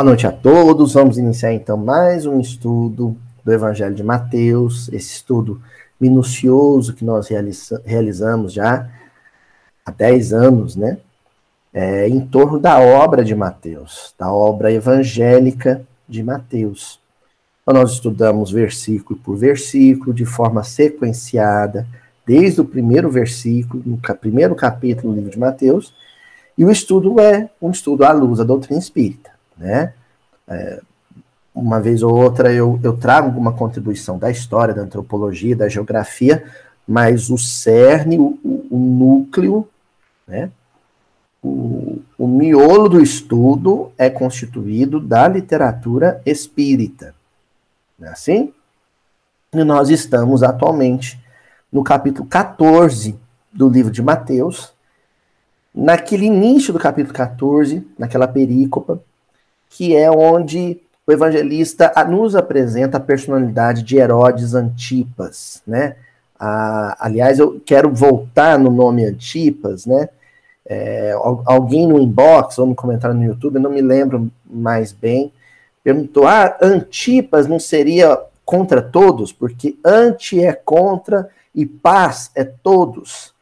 Boa 0.00 0.06
noite 0.06 0.26
a 0.26 0.32
todos. 0.32 0.94
Vamos 0.94 1.18
iniciar 1.18 1.52
então 1.52 1.76
mais 1.76 2.24
um 2.24 2.40
estudo 2.40 3.14
do 3.44 3.52
Evangelho 3.52 3.94
de 3.94 4.02
Mateus, 4.02 4.88
esse 4.88 5.12
estudo 5.12 5.60
minucioso 6.00 6.94
que 6.94 7.04
nós 7.04 7.28
realiza 7.28 7.82
realizamos 7.84 8.54
já 8.54 8.88
há 9.84 9.90
10 9.90 10.32
anos, 10.32 10.74
né? 10.74 10.96
É, 11.70 12.08
em 12.08 12.18
torno 12.18 12.58
da 12.58 12.78
obra 12.80 13.22
de 13.22 13.34
Mateus, 13.34 14.14
da 14.18 14.32
obra 14.32 14.72
evangélica 14.72 15.82
de 16.08 16.22
Mateus. 16.22 16.98
Então, 17.60 17.74
nós 17.74 17.92
estudamos 17.92 18.50
versículo 18.50 19.20
por 19.22 19.36
versículo, 19.36 20.14
de 20.14 20.24
forma 20.24 20.64
sequenciada, 20.64 21.86
desde 22.26 22.62
o 22.62 22.64
primeiro 22.64 23.10
versículo, 23.10 23.82
no 23.84 23.98
primeiro 24.16 24.54
capítulo 24.54 25.12
do 25.12 25.16
livro 25.16 25.30
de 25.30 25.38
Mateus, 25.38 25.92
e 26.56 26.64
o 26.64 26.70
estudo 26.70 27.20
é 27.20 27.50
um 27.60 27.70
estudo 27.70 28.02
à 28.02 28.12
luz 28.12 28.38
da 28.38 28.44
doutrina 28.44 28.80
espírita 28.80 29.38
né? 29.60 29.92
É, 30.48 30.80
uma 31.54 31.80
vez 31.80 32.02
ou 32.02 32.14
outra 32.14 32.52
eu, 32.52 32.80
eu 32.82 32.96
trago 32.96 33.26
alguma 33.28 33.52
contribuição 33.52 34.18
da 34.18 34.30
história, 34.30 34.74
da 34.74 34.82
antropologia, 34.82 35.54
da 35.54 35.68
geografia, 35.68 36.44
mas 36.88 37.28
o 37.30 37.36
cerne, 37.36 38.18
o, 38.18 38.38
o 38.70 38.78
núcleo, 38.78 39.68
né? 40.26 40.50
O, 41.42 42.02
o 42.18 42.26
miolo 42.26 42.88
do 42.88 43.00
estudo 43.00 43.92
é 43.96 44.10
constituído 44.10 45.00
da 45.00 45.26
literatura 45.26 46.20
espírita. 46.26 47.14
Não 47.98 48.08
é 48.08 48.10
assim? 48.10 48.52
E 49.52 49.64
nós 49.64 49.88
estamos 49.88 50.42
atualmente 50.42 51.18
no 51.72 51.82
capítulo 51.82 52.28
14 52.28 53.18
do 53.52 53.68
livro 53.68 53.90
de 53.90 54.02
Mateus, 54.02 54.72
naquele 55.74 56.26
início 56.26 56.72
do 56.72 56.78
capítulo 56.78 57.14
14, 57.14 57.86
naquela 57.98 58.28
perícopa, 58.28 59.02
que 59.70 59.96
é 59.96 60.10
onde 60.10 60.80
o 61.06 61.12
evangelista 61.12 61.92
nos 62.08 62.36
apresenta 62.36 62.98
a 62.98 63.00
personalidade 63.00 63.82
de 63.82 63.96
Herodes 63.96 64.54
Antipas, 64.54 65.62
né? 65.66 65.96
Ah, 66.38 66.96
aliás, 67.00 67.38
eu 67.38 67.60
quero 67.64 67.92
voltar 67.92 68.58
no 68.58 68.70
nome 68.70 69.04
Antipas, 69.04 69.86
né? 69.86 70.08
É, 70.66 71.12
alguém 71.46 71.86
no 71.86 72.00
inbox 72.00 72.58
ou 72.58 72.66
no 72.66 72.74
comentário 72.74 73.16
no 73.16 73.24
YouTube, 73.24 73.58
não 73.58 73.70
me 73.70 73.80
lembro 73.80 74.30
mais 74.44 74.92
bem, 74.92 75.32
perguntou: 75.82 76.26
ah, 76.26 76.56
Antipas 76.60 77.46
não 77.46 77.58
seria 77.58 78.18
contra 78.44 78.82
todos? 78.82 79.32
Porque 79.32 79.78
anti 79.84 80.40
é 80.40 80.52
contra 80.52 81.28
e 81.54 81.64
paz 81.64 82.30
é 82.34 82.44
todos. 82.44 83.32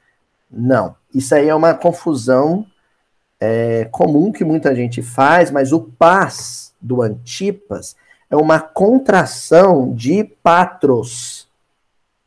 Não, 0.51 0.95
isso 1.15 1.35
aí 1.35 1.49
é 1.49 1.55
uma 1.55 1.75
confusão 1.75 2.67
é, 3.41 3.85
comum 3.87 4.33
que 4.33 4.45
muita 4.45 4.75
gente 4.75 5.03
faz, 5.03 5.51
mas 5.51 5.73
o 5.73 5.81
paz 5.81 6.75
do 6.81 7.03
Antipas 7.03 7.97
é 8.31 8.37
uma 8.37 8.61
contração 8.61 9.95
de 9.95 10.25
patros, 10.25 11.49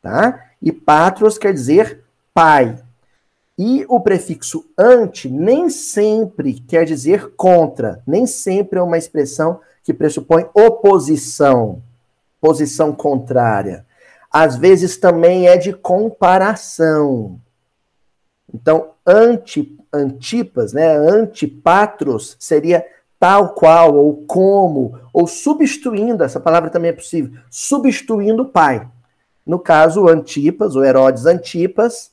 tá? 0.00 0.50
E 0.60 0.72
patros 0.72 1.38
quer 1.38 1.52
dizer 1.52 2.02
pai. 2.34 2.78
E 3.58 3.84
o 3.88 4.00
prefixo 4.00 4.64
anti 4.76 5.28
nem 5.28 5.68
sempre 5.68 6.54
quer 6.54 6.84
dizer 6.84 7.34
contra, 7.36 8.02
nem 8.06 8.26
sempre 8.26 8.78
é 8.78 8.82
uma 8.82 8.98
expressão 8.98 9.60
que 9.84 9.92
pressupõe 9.92 10.46
oposição, 10.54 11.82
posição 12.40 12.92
contrária. 12.92 13.84
Às 14.30 14.56
vezes 14.56 14.96
também 14.96 15.46
é 15.46 15.56
de 15.56 15.72
comparação. 15.74 17.38
Então, 18.52 18.90
anti 19.06 19.78
antipas, 19.92 20.72
né, 20.72 20.96
antipatros, 20.96 22.36
seria 22.38 22.84
tal 23.20 23.50
qual, 23.50 23.94
ou 23.94 24.24
como, 24.26 24.98
ou 25.12 25.26
substituindo, 25.26 26.24
essa 26.24 26.40
palavra 26.40 26.70
também 26.70 26.90
é 26.90 26.94
possível, 26.94 27.38
substituindo 27.50 28.42
o 28.42 28.48
pai. 28.48 28.88
No 29.46 29.58
caso, 29.58 30.08
Antipas, 30.08 30.74
ou 30.74 30.84
Herodes 30.84 31.26
Antipas, 31.26 32.10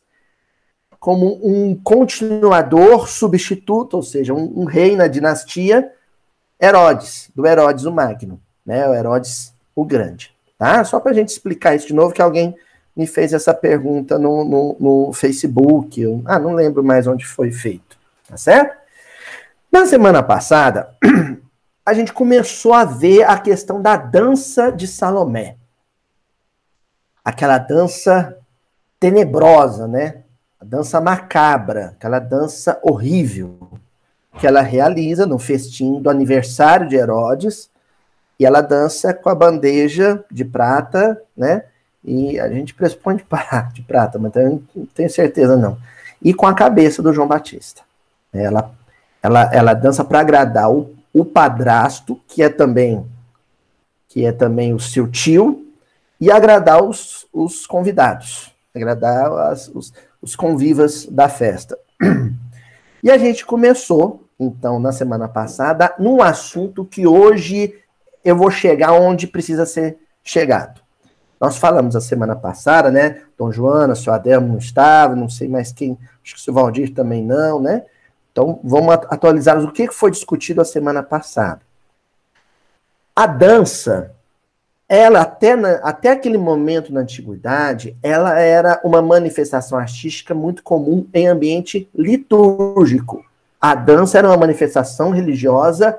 como 1.00 1.40
um 1.42 1.74
continuador 1.76 3.08
substituto, 3.08 3.96
ou 3.96 4.04
seja, 4.04 4.34
um, 4.34 4.62
um 4.62 4.66
rei 4.66 4.96
na 4.96 5.08
dinastia 5.08 5.92
Herodes, 6.62 7.32
do 7.34 7.48
Herodes 7.48 7.86
o 7.86 7.92
Magno, 7.92 8.40
né, 8.66 8.88
o 8.88 8.94
Herodes 8.94 9.54
o 9.76 9.86
Grande. 9.86 10.36
Tá? 10.58 10.84
Só 10.84 11.00
para 11.00 11.12
a 11.12 11.16
gente 11.16 11.30
explicar 11.30 11.74
isso 11.74 11.88
de 11.88 11.94
novo, 11.94 12.14
que 12.14 12.22
alguém 12.22 12.54
me 13.00 13.08
fez 13.08 13.32
essa 13.32 13.54
pergunta 13.54 14.20
no, 14.20 14.44
no, 14.44 14.78
no 14.78 15.14
Facebook. 15.14 16.02
Eu, 16.02 16.22
ah, 16.26 16.38
não 16.38 16.52
lembro 16.52 16.84
mais 16.84 17.08
onde 17.08 17.26
foi 17.26 17.50
feito. 17.50 17.98
Tá 18.28 18.36
certo? 18.36 18.78
Na 19.72 19.86
semana 19.86 20.22
passada, 20.22 20.94
a 21.86 21.94
gente 21.94 22.12
começou 22.12 22.74
a 22.74 22.84
ver 22.84 23.24
a 23.24 23.40
questão 23.40 23.82
da 23.82 23.96
dança 23.96 24.70
de 24.70 24.86
Salomé. 24.86 25.56
Aquela 27.24 27.58
dança 27.58 28.38
tenebrosa, 29.00 29.88
né? 29.88 30.24
A 30.60 30.66
dança 30.66 31.00
macabra, 31.00 31.94
aquela 31.96 32.20
dança 32.20 32.82
horrível 32.84 33.80
que 34.38 34.46
ela 34.46 34.62
realiza 34.62 35.26
no 35.26 35.40
festim 35.40 36.02
do 36.02 36.10
aniversário 36.10 36.90
de 36.90 36.98
Herodes, 36.98 37.70
e 38.38 38.46
ela 38.46 38.60
dança 38.60 39.14
com 39.14 39.30
a 39.30 39.36
bandeja 39.36 40.22
de 40.30 40.44
prata, 40.44 41.22
né? 41.36 41.64
E 42.10 42.40
a 42.40 42.50
gente 42.50 42.74
pressupõe 42.74 43.18
de, 43.18 43.24
de 43.72 43.84
prata, 43.84 44.18
mas 44.18 44.36
eu 44.36 44.64
não 44.76 44.86
tenho 44.88 45.10
certeza 45.12 45.56
não. 45.56 45.78
E 46.20 46.34
com 46.34 46.48
a 46.48 46.56
cabeça 46.56 47.04
do 47.04 47.14
João 47.14 47.28
Batista. 47.28 47.84
Ela, 48.34 48.72
ela, 49.22 49.54
ela 49.54 49.74
dança 49.76 50.04
para 50.04 50.20
agradar 50.20 50.72
o, 50.72 50.96
o 51.14 51.24
padrasto, 51.24 52.20
que 52.28 52.42
é 52.42 52.50
também 52.50 53.06
que 54.08 54.26
é 54.26 54.32
também 54.32 54.74
o 54.74 54.80
seu 54.80 55.08
tio, 55.08 55.68
e 56.20 56.32
agradar 56.32 56.84
os, 56.84 57.28
os 57.32 57.68
convidados, 57.68 58.52
agradar 58.76 59.32
as, 59.52 59.68
os, 59.68 59.94
os 60.20 60.36
convivas 60.36 61.06
da 61.06 61.30
festa. 61.30 61.78
E 63.02 63.10
a 63.10 63.18
gente 63.18 63.46
começou, 63.46 64.26
então, 64.38 64.78
na 64.78 64.92
semana 64.92 65.26
passada, 65.26 65.96
num 65.98 66.22
assunto 66.22 66.84
que 66.84 67.08
hoje 67.08 67.74
eu 68.26 68.36
vou 68.36 68.52
chegar 68.52 68.92
onde 68.92 69.26
precisa 69.26 69.66
ser 69.66 69.98
chegado. 70.22 70.79
Nós 71.40 71.58
falamos 71.58 71.96
a 71.96 72.02
semana 72.02 72.36
passada, 72.36 72.92
né? 72.92 73.22
Dom 73.38 73.52
Joana, 73.52 73.96
seu 73.96 74.12
Adelmo 74.12 74.50
não 74.50 74.58
estava, 74.58 75.16
não 75.16 75.30
sei 75.30 75.48
mais 75.48 75.72
quem, 75.72 75.98
acho 76.24 76.36
que 76.36 76.40
o 76.40 76.44
seu 76.44 76.54
Valdir 76.54 76.94
também 76.94 77.24
não, 77.24 77.62
né? 77.62 77.84
Então, 78.32 78.60
vamos 78.64 78.94
atualizar 78.94 79.58
o 79.64 79.72
que 79.72 79.90
foi 79.92 80.12
discutido 80.12 80.62
a 80.62 80.66
semana 80.66 81.02
passada. 81.02 81.62
A 83.16 83.26
dança, 83.26 84.12
ela 84.88 85.22
até, 85.22 85.56
na, 85.56 85.74
até 85.78 86.12
aquele 86.12 86.38
momento 86.38 86.94
na 86.94 87.02
antiguidade, 87.02 87.98
ela 88.04 88.40
era 88.40 88.80
uma 88.84 89.02
manifestação 89.02 89.78
artística 89.78 90.34
muito 90.34 90.62
comum 90.62 91.08
em 91.14 91.28
ambiente 91.28 91.90
litúrgico. 91.94 93.26
A 93.60 93.76
dança 93.76 94.18
era 94.18 94.28
uma 94.28 94.38
manifestação 94.38 95.12
religiosa 95.12 95.98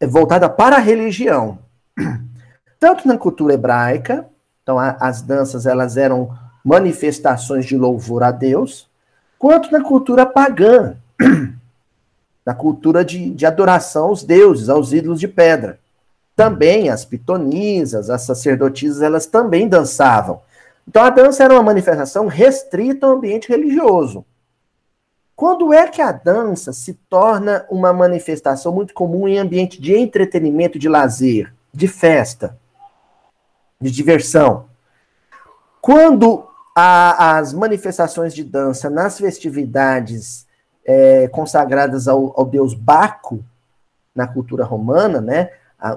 voltada 0.00 0.48
para 0.48 0.76
a 0.76 0.80
religião. 0.80 1.58
Tanto 2.80 3.06
na 3.06 3.16
cultura 3.16 3.54
hebraica, 3.54 4.28
então, 4.64 4.78
a, 4.78 4.96
as 4.98 5.20
danças 5.20 5.66
elas 5.66 5.98
eram 5.98 6.36
manifestações 6.64 7.66
de 7.66 7.76
louvor 7.76 8.22
a 8.22 8.30
Deus, 8.30 8.88
quanto 9.38 9.70
na 9.70 9.84
cultura 9.84 10.24
pagã, 10.24 10.96
na 12.44 12.54
cultura 12.54 13.04
de, 13.04 13.28
de 13.30 13.44
adoração 13.44 14.06
aos 14.06 14.24
deuses, 14.24 14.70
aos 14.70 14.94
ídolos 14.94 15.20
de 15.20 15.28
pedra. 15.28 15.78
Também 16.34 16.88
as 16.88 17.04
pitonisas, 17.04 18.08
as 18.08 18.22
sacerdotisas, 18.22 19.02
elas 19.02 19.26
também 19.26 19.68
dançavam. 19.68 20.40
Então 20.88 21.04
a 21.04 21.10
dança 21.10 21.44
era 21.44 21.54
uma 21.54 21.62
manifestação 21.62 22.26
restrita 22.26 23.06
ao 23.06 23.12
ambiente 23.12 23.50
religioso. 23.50 24.24
Quando 25.36 25.74
é 25.74 25.88
que 25.88 26.00
a 26.00 26.10
dança 26.10 26.72
se 26.72 26.94
torna 27.08 27.66
uma 27.68 27.92
manifestação 27.92 28.72
muito 28.72 28.94
comum 28.94 29.28
em 29.28 29.38
ambiente 29.38 29.80
de 29.80 29.94
entretenimento, 29.94 30.78
de 30.78 30.88
lazer, 30.88 31.52
de 31.72 31.86
festa? 31.86 32.58
De 33.84 33.90
diversão. 33.90 34.64
Quando 35.80 36.46
a, 36.74 37.36
as 37.36 37.52
manifestações 37.52 38.34
de 38.34 38.42
dança 38.42 38.88
nas 38.88 39.18
festividades 39.18 40.46
é, 40.86 41.28
consagradas 41.28 42.08
ao, 42.08 42.32
ao, 42.34 42.46
deus 42.46 42.72
Baco, 42.72 43.44
na 44.14 44.26
cultura 44.26 44.64
romana, 44.64 45.20
né, 45.20 45.50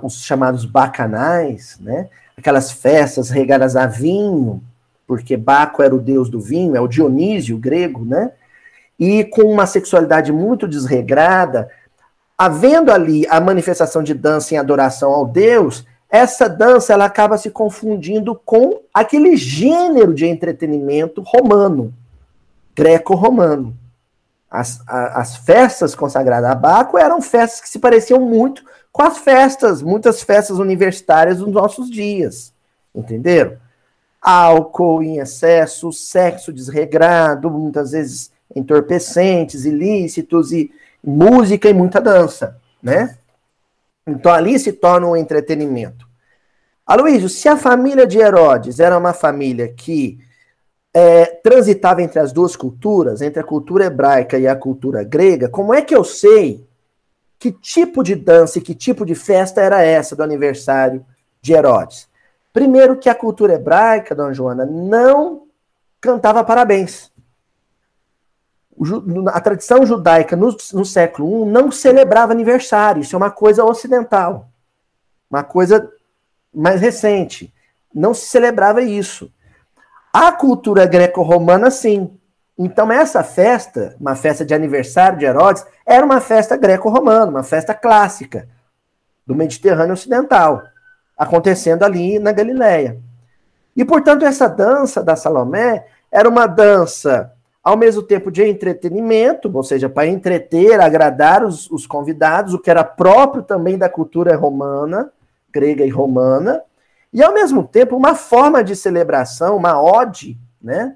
os 0.04 0.22
chamados 0.22 0.66
bacanais, 0.66 1.78
né, 1.80 2.10
aquelas 2.38 2.72
festas 2.72 3.30
regadas 3.30 3.78
a 3.78 3.88
vinho, 3.88 4.62
porque 5.07 5.38
Baco 5.38 5.81
era 5.81 5.95
o 5.95 6.00
deus 6.00 6.30
do 6.30 6.42
vinho, 6.42 6.75
é 6.75 6.81
o 6.81 6.88
Dionísio 6.90 7.57
grego, 7.57 8.04
né, 8.04 8.33
e 9.00 9.24
com 9.24 9.44
uma 9.44 9.66
sexualidade 9.66 10.33
muito 10.33 10.68
desregrada, 10.68 11.69
havendo 12.38 12.92
ali 12.92 13.25
a 13.28 13.40
manifestação 13.40 14.04
de 14.04 14.13
dança 14.13 14.54
em 14.54 14.57
adoração 14.57 15.12
ao 15.12 15.25
deus, 15.25 15.86
essa 16.09 16.48
dança 16.48 16.94
ela 16.94 17.06
acaba 17.06 17.38
se 17.38 17.50
confundindo 17.50 18.33
com 18.33 18.81
aquele 18.94 19.36
gênero 19.36 20.13
de 20.13 20.25
entretenimento 20.25 21.21
romano, 21.21 21.94
greco-romano. 22.75 23.75
As, 24.50 24.81
as 24.88 25.36
festas 25.36 25.94
consagradas 25.94 26.50
a 26.50 26.56
Baco 26.56 26.98
eram 26.98 27.21
festas 27.21 27.59
que 27.59 27.69
se 27.69 27.80
pareciam 27.80 28.21
muito 28.21 28.63
com 28.92 29.04
as 29.04 29.18
festas, 29.18 29.81
muitas 29.81 30.24
festas 30.24 30.57
universitárias 30.57 31.39
dos 31.39 31.50
nossos 31.50 31.89
dias. 31.89 32.54
Entenderam? 32.95 33.57
Álcool 34.21 35.04
em 35.04 35.19
excesso, 35.19 35.92
sexo 35.92 36.54
desregrado, 36.54 37.51
muitas 37.51 37.92
vezes 37.92 38.31
entorpecentes, 38.56 39.65
ilícitos, 39.65 40.51
e 40.51 40.71
música 41.04 41.69
e 41.69 41.74
muita 41.74 42.01
dança, 42.01 42.57
né? 42.81 43.18
Então 44.07 44.31
ali 44.31 44.57
se 44.57 44.71
torna 44.71 45.07
um 45.07 45.15
entretenimento. 45.15 46.07
Aloysio, 46.86 47.27
se 47.27 47.50
a 47.50 47.57
família 47.57 48.07
de 48.07 48.18
Herodes 48.18 48.80
era 48.80 48.98
uma 48.98 49.13
família 49.13 49.68
que 49.68 50.18
é, 50.94 51.25
transitava 51.25 52.01
entre 52.01 52.18
as 52.18 52.31
duas 52.31 52.56
culturas, 52.56 53.21
entre 53.21 53.42
a 53.42 53.44
cultura 53.44 53.86
hebraica 53.86 54.39
e 54.39 54.48
a 54.48 54.56
cultura 54.56 55.04
grega, 55.04 55.50
como 55.50 55.74
é 55.74 55.81
que 55.81 55.94
eu 55.94 56.04
sei 56.04 56.65
que 57.38 57.51
tipo 57.51 58.01
de 58.01 58.15
dança 58.15 58.57
e 58.57 58.62
que 58.62 58.74
tipo 58.74 59.06
de 59.06 59.13
festa 59.13 59.62
era 59.62 59.83
essa 59.83 60.15
do 60.15 60.24
aniversário 60.24 61.06
de 61.42 61.54
Herodes? 61.54 62.07
Primeiro 62.54 62.98
que 62.98 63.09
a 63.09 63.13
cultura 63.13 63.54
hebraica, 63.54 64.15
dona 64.15 64.33
Joana, 64.33 64.65
não 64.65 65.44
cantava 66.00 66.44
parabéns. 66.44 67.12
A 69.34 69.42
tradição 69.42 69.86
judaica 69.86 70.36
no, 70.36 70.56
no 70.74 70.86
século 70.86 71.48
I 71.48 71.52
não 71.52 71.72
celebrava 71.72 72.32
aniversário. 72.32 73.02
Isso 73.02 73.16
é 73.16 73.18
uma 73.18 73.32
coisa 73.32 73.64
ocidental. 73.64 74.50
Uma 75.30 75.44
coisa 75.44 75.92
mais 76.54 76.80
recente. 76.80 77.54
Não 77.94 78.14
se 78.14 78.28
celebrava 78.28 78.82
isso. 78.82 79.32
A 80.14 80.32
cultura 80.32 80.86
greco-romana, 80.86 81.72
sim. 81.72 82.18
Então, 82.58 82.92
essa 82.92 83.24
festa, 83.24 83.96
uma 84.00 84.16
festa 84.16 84.44
de 84.44 84.54
aniversário 84.54 85.20
de 85.20 85.26
Herodes, 85.26 85.66
era 85.86 86.06
uma 86.06 86.20
festa 86.20 86.58
greco-romana, 86.58 87.30
uma 87.30 87.44
festa 87.44 87.74
clássica 87.74 88.48
do 89.26 89.36
Mediterrâneo 89.36 89.94
Ocidental, 89.94 90.64
acontecendo 91.16 91.84
ali 91.84 92.18
na 92.18 92.32
Galileia. 92.32 93.00
E, 93.76 93.86
portanto, 93.86 94.26
essa 94.26 94.48
dança 94.48 95.04
da 95.04 95.16
Salomé 95.16 95.86
era 96.12 96.28
uma 96.28 96.48
dança, 96.48 97.32
ao 97.68 97.75
mesmo 97.75 98.02
tempo, 98.02 98.31
de 98.31 98.42
entretenimento, 98.46 99.52
ou 99.54 99.62
seja, 99.62 99.90
para 99.90 100.08
entreter, 100.08 100.80
agradar 100.80 101.44
os, 101.44 101.69
os 101.69 101.86
convidados, 101.86 102.54
o 102.54 102.60
que 102.60 102.69
era 102.69 102.81
próprio 102.81 103.44
também 103.44 103.78
da 103.78 103.90
cultura 103.90 104.38
romana, 104.38 105.12
grega 105.52 105.86
e 105.86 105.90
romana, 105.90 106.64
e, 107.12 107.22
ao 107.22 107.34
mesmo 107.34 107.68
tempo, 107.68 107.98
uma 107.98 108.16
forma 108.16 108.64
de 108.64 108.74
celebração, 108.74 109.58
uma 109.58 109.81
ode, 109.81 110.38
né? 110.62 110.96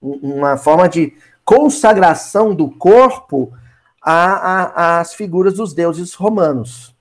uma 0.00 0.56
forma 0.56 0.88
de 0.88 1.12
consagração 1.44 2.54
do 2.54 2.70
corpo 2.70 3.52
às 4.00 5.12
figuras 5.12 5.54
dos 5.54 5.74
deuses 5.74 6.14
romanos. 6.14 6.94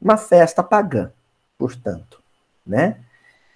Uma 0.00 0.16
festa 0.16 0.62
pagã, 0.62 1.12
portanto. 1.58 2.22
Né? 2.66 2.96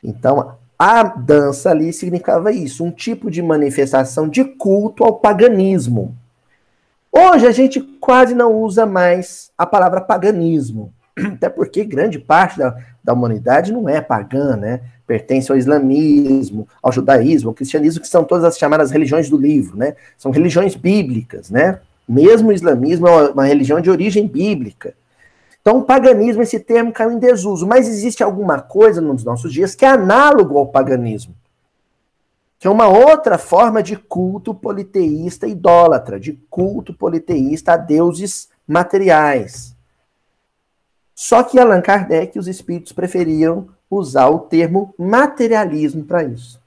Então, 0.04 0.58
a 0.78 1.02
dança 1.02 1.70
ali 1.70 1.92
significava 1.92 2.52
isso, 2.52 2.84
um 2.84 2.90
tipo 2.90 3.30
de 3.30 3.42
manifestação 3.42 4.28
de 4.28 4.44
culto 4.44 5.02
ao 5.02 5.14
paganismo. 5.14 6.14
Hoje 7.10 7.46
a 7.46 7.50
gente 7.50 7.80
quase 7.80 8.34
não 8.34 8.54
usa 8.54 8.86
mais 8.86 9.50
a 9.58 9.66
palavra 9.66 10.00
paganismo, 10.00 10.92
até 11.18 11.48
porque 11.48 11.84
grande 11.84 12.18
parte 12.18 12.58
da, 12.58 12.76
da 13.02 13.12
humanidade 13.12 13.72
não 13.72 13.88
é 13.88 14.00
pagã, 14.00 14.56
né? 14.56 14.82
Pertence 15.04 15.50
ao 15.50 15.58
islamismo, 15.58 16.68
ao 16.82 16.92
judaísmo, 16.92 17.48
ao 17.48 17.54
cristianismo, 17.54 18.02
que 18.02 18.08
são 18.08 18.22
todas 18.22 18.44
as 18.44 18.58
chamadas 18.58 18.90
religiões 18.90 19.28
do 19.28 19.36
livro, 19.36 19.76
né? 19.76 19.96
São 20.16 20.30
religiões 20.30 20.76
bíblicas, 20.76 21.50
né? 21.50 21.80
Mesmo 22.08 22.50
o 22.50 22.52
islamismo 22.52 23.08
é 23.08 23.30
uma 23.30 23.46
religião 23.46 23.80
de 23.80 23.90
origem 23.90 24.26
bíblica. 24.26 24.94
Então, 25.68 25.82
paganismo, 25.82 26.40
esse 26.40 26.58
termo 26.58 26.90
caiu 26.90 27.12
em 27.12 27.18
desuso, 27.18 27.66
mas 27.66 27.86
existe 27.86 28.22
alguma 28.22 28.58
coisa 28.58 29.02
nos 29.02 29.22
nossos 29.22 29.52
dias 29.52 29.74
que 29.74 29.84
é 29.84 29.88
análogo 29.88 30.56
ao 30.56 30.68
paganismo, 30.68 31.34
que 32.58 32.66
é 32.66 32.70
uma 32.70 32.88
outra 32.88 33.36
forma 33.36 33.82
de 33.82 33.94
culto 33.94 34.54
politeísta 34.54 35.46
idólatra, 35.46 36.18
de 36.18 36.32
culto 36.48 36.94
politeísta 36.94 37.74
a 37.74 37.76
deuses 37.76 38.48
materiais. 38.66 39.76
Só 41.14 41.42
que 41.42 41.58
Allan 41.58 41.82
Kardec 41.82 42.34
e 42.34 42.40
os 42.40 42.48
espíritos 42.48 42.92
preferiam 42.92 43.68
usar 43.90 44.28
o 44.28 44.38
termo 44.38 44.94
materialismo 44.98 46.02
para 46.02 46.24
isso. 46.24 46.58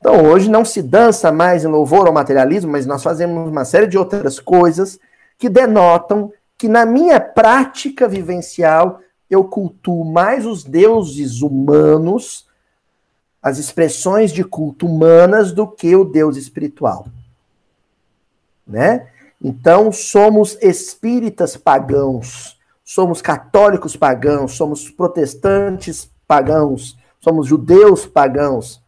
Então, 0.00 0.24
hoje 0.24 0.50
não 0.50 0.64
se 0.64 0.82
dança 0.82 1.30
mais 1.30 1.62
em 1.62 1.68
louvor 1.68 2.08
ao 2.08 2.12
materialismo, 2.12 2.72
mas 2.72 2.86
nós 2.86 3.04
fazemos 3.04 3.48
uma 3.48 3.64
série 3.64 3.86
de 3.86 3.96
outras 3.96 4.40
coisas 4.40 4.98
que 5.38 5.48
denotam 5.48 6.32
que 6.64 6.68
na 6.68 6.86
minha 6.86 7.20
prática 7.20 8.08
vivencial 8.08 8.98
eu 9.28 9.44
cultuo 9.44 10.02
mais 10.02 10.46
os 10.46 10.64
deuses 10.64 11.42
humanos, 11.42 12.46
as 13.42 13.58
expressões 13.58 14.32
de 14.32 14.42
culto 14.42 14.86
humanas 14.86 15.52
do 15.52 15.66
que 15.66 15.94
o 15.94 16.06
Deus 16.06 16.38
espiritual. 16.38 17.06
Né? 18.66 19.08
Então, 19.42 19.92
somos 19.92 20.56
espíritas 20.62 21.54
pagãos 21.54 22.58
somos 22.82 23.20
católicos 23.20 23.94
pagãos, 23.94 24.52
somos 24.52 24.88
protestantes 24.88 26.10
pagãos, 26.26 26.96
somos 27.20 27.46
judeus 27.46 28.06
pagãos. 28.06 28.82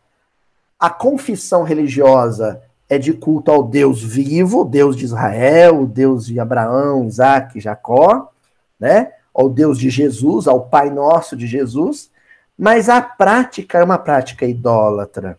A 0.78 0.88
confissão 0.88 1.62
religiosa 1.62 2.62
é 2.88 2.98
de 2.98 3.12
culto 3.12 3.50
ao 3.50 3.62
Deus 3.62 4.02
vivo, 4.02 4.64
Deus 4.64 4.96
de 4.96 5.04
Israel, 5.04 5.86
Deus 5.86 6.26
de 6.26 6.38
Abraão, 6.38 7.04
Isaac, 7.04 7.58
Jacó, 7.60 8.32
né? 8.78 9.12
Ao 9.34 9.48
Deus 9.48 9.78
de 9.78 9.90
Jesus, 9.90 10.46
ao 10.46 10.66
Pai 10.66 10.90
Nosso 10.90 11.36
de 11.36 11.46
Jesus, 11.46 12.10
mas 12.56 12.88
a 12.88 13.02
prática 13.02 13.78
é 13.78 13.84
uma 13.84 13.98
prática 13.98 14.46
idólatra. 14.46 15.38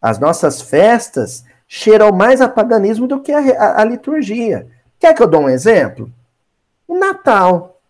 As 0.00 0.18
nossas 0.18 0.60
festas 0.60 1.44
cheiram 1.66 2.12
mais 2.12 2.40
a 2.40 2.48
paganismo 2.48 3.06
do 3.06 3.20
que 3.20 3.32
a, 3.32 3.38
a, 3.38 3.80
a 3.82 3.84
liturgia. 3.84 4.66
Quer 4.98 5.14
que 5.14 5.22
eu 5.22 5.28
dou 5.28 5.42
um 5.42 5.48
exemplo? 5.48 6.12
o 6.92 6.98
Natal. 6.98 7.80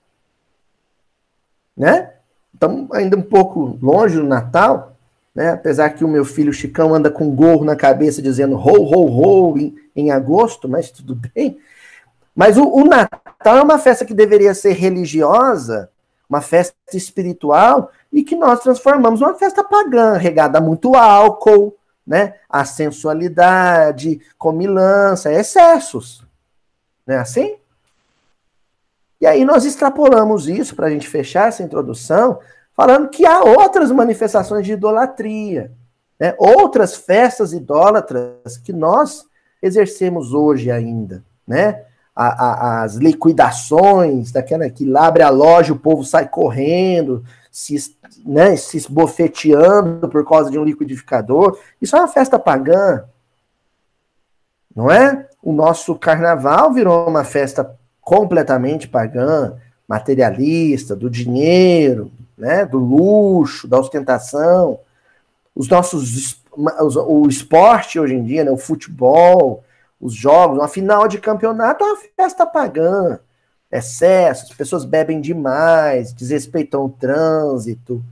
Né? 1.76 2.12
Estamos 2.54 2.90
ainda 2.92 3.16
um 3.16 3.22
pouco 3.22 3.78
longe 3.82 4.16
do 4.16 4.24
Natal, 4.24 4.91
né? 5.34 5.50
apesar 5.50 5.90
que 5.90 6.04
o 6.04 6.08
meu 6.08 6.24
filho 6.24 6.52
Chicão 6.52 6.94
anda 6.94 7.10
com 7.10 7.34
gorro 7.34 7.64
na 7.64 7.76
cabeça 7.76 8.20
dizendo 8.20 8.56
ho, 8.56 8.82
ho, 8.82 9.50
ho 9.50 9.58
em, 9.58 9.74
em 9.94 10.10
agosto, 10.10 10.68
mas 10.68 10.90
tudo 10.90 11.14
bem. 11.14 11.58
Mas 12.34 12.56
o, 12.56 12.66
o, 12.66 12.84
Natal 12.84 13.58
é 13.58 13.62
uma 13.62 13.78
festa 13.78 14.04
que 14.04 14.14
deveria 14.14 14.54
ser 14.54 14.72
religiosa, 14.72 15.90
uma 16.28 16.40
festa 16.40 16.74
espiritual, 16.94 17.90
e 18.12 18.22
que 18.22 18.36
nós 18.36 18.60
transformamos 18.60 19.20
numa 19.20 19.34
festa 19.34 19.62
pagã, 19.62 20.16
regada 20.16 20.58
a 20.58 20.60
muito 20.60 20.94
álcool, 20.94 21.76
né? 22.06 22.34
a 22.48 22.64
sensualidade, 22.64 24.20
comilança, 24.38 25.32
excessos. 25.32 26.24
Não 27.06 27.16
é 27.16 27.18
assim? 27.18 27.56
E 29.20 29.26
aí 29.26 29.44
nós 29.44 29.64
extrapolamos 29.64 30.48
isso 30.48 30.74
para 30.74 30.86
a 30.86 30.90
gente 30.90 31.08
fechar 31.08 31.48
essa 31.48 31.62
introdução, 31.62 32.40
falando 32.76 33.08
que 33.08 33.24
há 33.26 33.42
outras 33.42 33.90
manifestações 33.90 34.66
de 34.66 34.72
idolatria, 34.72 35.72
né? 36.18 36.34
outras 36.38 36.96
festas 36.96 37.52
idólatras 37.52 38.56
que 38.64 38.72
nós 38.72 39.24
exercemos 39.62 40.32
hoje 40.32 40.70
ainda, 40.70 41.22
né? 41.46 41.84
A, 42.14 42.26
a, 42.26 42.82
as 42.82 42.96
liquidações, 42.96 44.32
daquela 44.32 44.68
que 44.68 44.84
lá 44.84 45.06
abre 45.06 45.22
a 45.22 45.30
loja, 45.30 45.72
o 45.72 45.78
povo 45.78 46.04
sai 46.04 46.28
correndo, 46.28 47.24
se, 47.50 47.96
né, 48.26 48.54
se 48.54 48.76
esbofeteando 48.76 50.06
por 50.10 50.26
causa 50.28 50.50
de 50.50 50.58
um 50.58 50.64
liquidificador. 50.64 51.58
Isso 51.80 51.96
é 51.96 51.98
uma 51.98 52.08
festa 52.08 52.38
pagã, 52.38 53.04
não 54.76 54.90
é? 54.90 55.26
O 55.42 55.52
nosso 55.52 55.94
carnaval 55.94 56.70
virou 56.72 57.08
uma 57.08 57.24
festa 57.24 57.78
completamente 58.00 58.88
pagã, 58.88 59.54
materialista, 59.88 60.94
do 60.94 61.08
dinheiro, 61.08 62.12
né, 62.42 62.66
do 62.66 62.78
luxo, 62.78 63.68
da 63.68 63.78
ostentação. 63.78 64.80
Os 65.54 65.68
nossos 65.68 66.42
o 66.54 67.28
esporte 67.28 67.98
hoje 67.98 68.14
em 68.14 68.22
dia, 68.22 68.44
né, 68.44 68.50
o 68.50 68.58
futebol, 68.58 69.64
os 69.98 70.12
jogos, 70.12 70.58
uma 70.58 70.68
final 70.68 71.08
de 71.08 71.18
campeonato 71.18 71.82
é 71.82 71.86
uma 71.86 71.98
festa 72.16 72.44
pagã. 72.44 73.18
Excessos, 73.70 74.50
as 74.50 74.56
pessoas 74.56 74.84
bebem 74.84 75.20
demais, 75.20 76.12
desrespeitam 76.12 76.84
o 76.84 76.90
trânsito, 76.90 78.04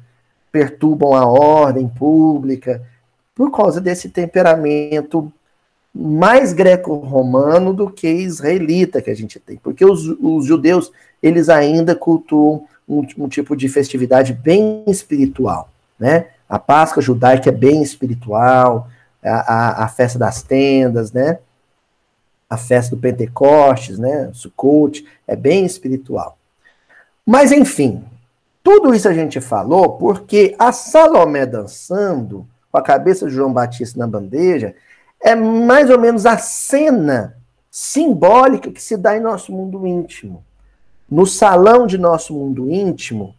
perturbam 0.50 1.12
a 1.12 1.26
ordem 1.26 1.86
pública, 1.86 2.80
por 3.34 3.50
causa 3.50 3.80
desse 3.80 4.08
temperamento 4.08 5.30
mais 5.92 6.52
greco-romano 6.52 7.74
do 7.74 7.90
que 7.90 8.08
israelita 8.08 9.02
que 9.02 9.10
a 9.10 9.14
gente 9.14 9.40
tem, 9.40 9.56
porque 9.56 9.84
os, 9.84 10.06
os 10.20 10.46
judeus 10.46 10.90
eles 11.20 11.48
ainda 11.48 11.94
cultuam 11.96 12.64
um, 12.90 13.24
um, 13.24 13.28
tipo 13.28 13.56
de 13.56 13.68
festividade 13.68 14.32
bem 14.32 14.84
espiritual, 14.86 15.70
né? 15.98 16.26
A 16.48 16.58
Páscoa 16.58 17.02
judaica 17.02 17.48
é 17.48 17.52
bem 17.52 17.82
espiritual, 17.82 18.88
a, 19.22 19.30
a, 19.30 19.84
a 19.84 19.88
festa 19.88 20.18
das 20.18 20.42
tendas, 20.42 21.12
né? 21.12 21.38
a 22.50 22.56
festa 22.56 22.96
do 22.96 23.00
Pentecostes, 23.00 23.96
né? 23.96 24.28
Sukkot, 24.34 25.06
é 25.24 25.36
bem 25.36 25.64
espiritual. 25.64 26.36
Mas 27.24 27.52
enfim, 27.52 28.04
tudo 28.60 28.92
isso 28.92 29.08
a 29.08 29.14
gente 29.14 29.40
falou 29.40 29.96
porque 29.96 30.56
a 30.58 30.72
Salomé 30.72 31.46
dançando 31.46 32.44
com 32.72 32.76
a 32.76 32.82
cabeça 32.82 33.28
de 33.28 33.34
João 33.34 33.52
Batista 33.52 34.00
na 34.00 34.06
bandeja 34.06 34.74
é 35.20 35.36
mais 35.36 35.88
ou 35.90 35.98
menos 35.98 36.26
a 36.26 36.36
cena 36.38 37.36
simbólica 37.70 38.72
que 38.72 38.82
se 38.82 38.96
dá 38.96 39.16
em 39.16 39.20
nosso 39.20 39.52
mundo 39.52 39.86
íntimo. 39.86 40.44
No 41.10 41.26
salão 41.26 41.86
de 41.86 41.98
nosso 41.98 42.32
mundo 42.34 42.70
íntimo, 42.70 43.34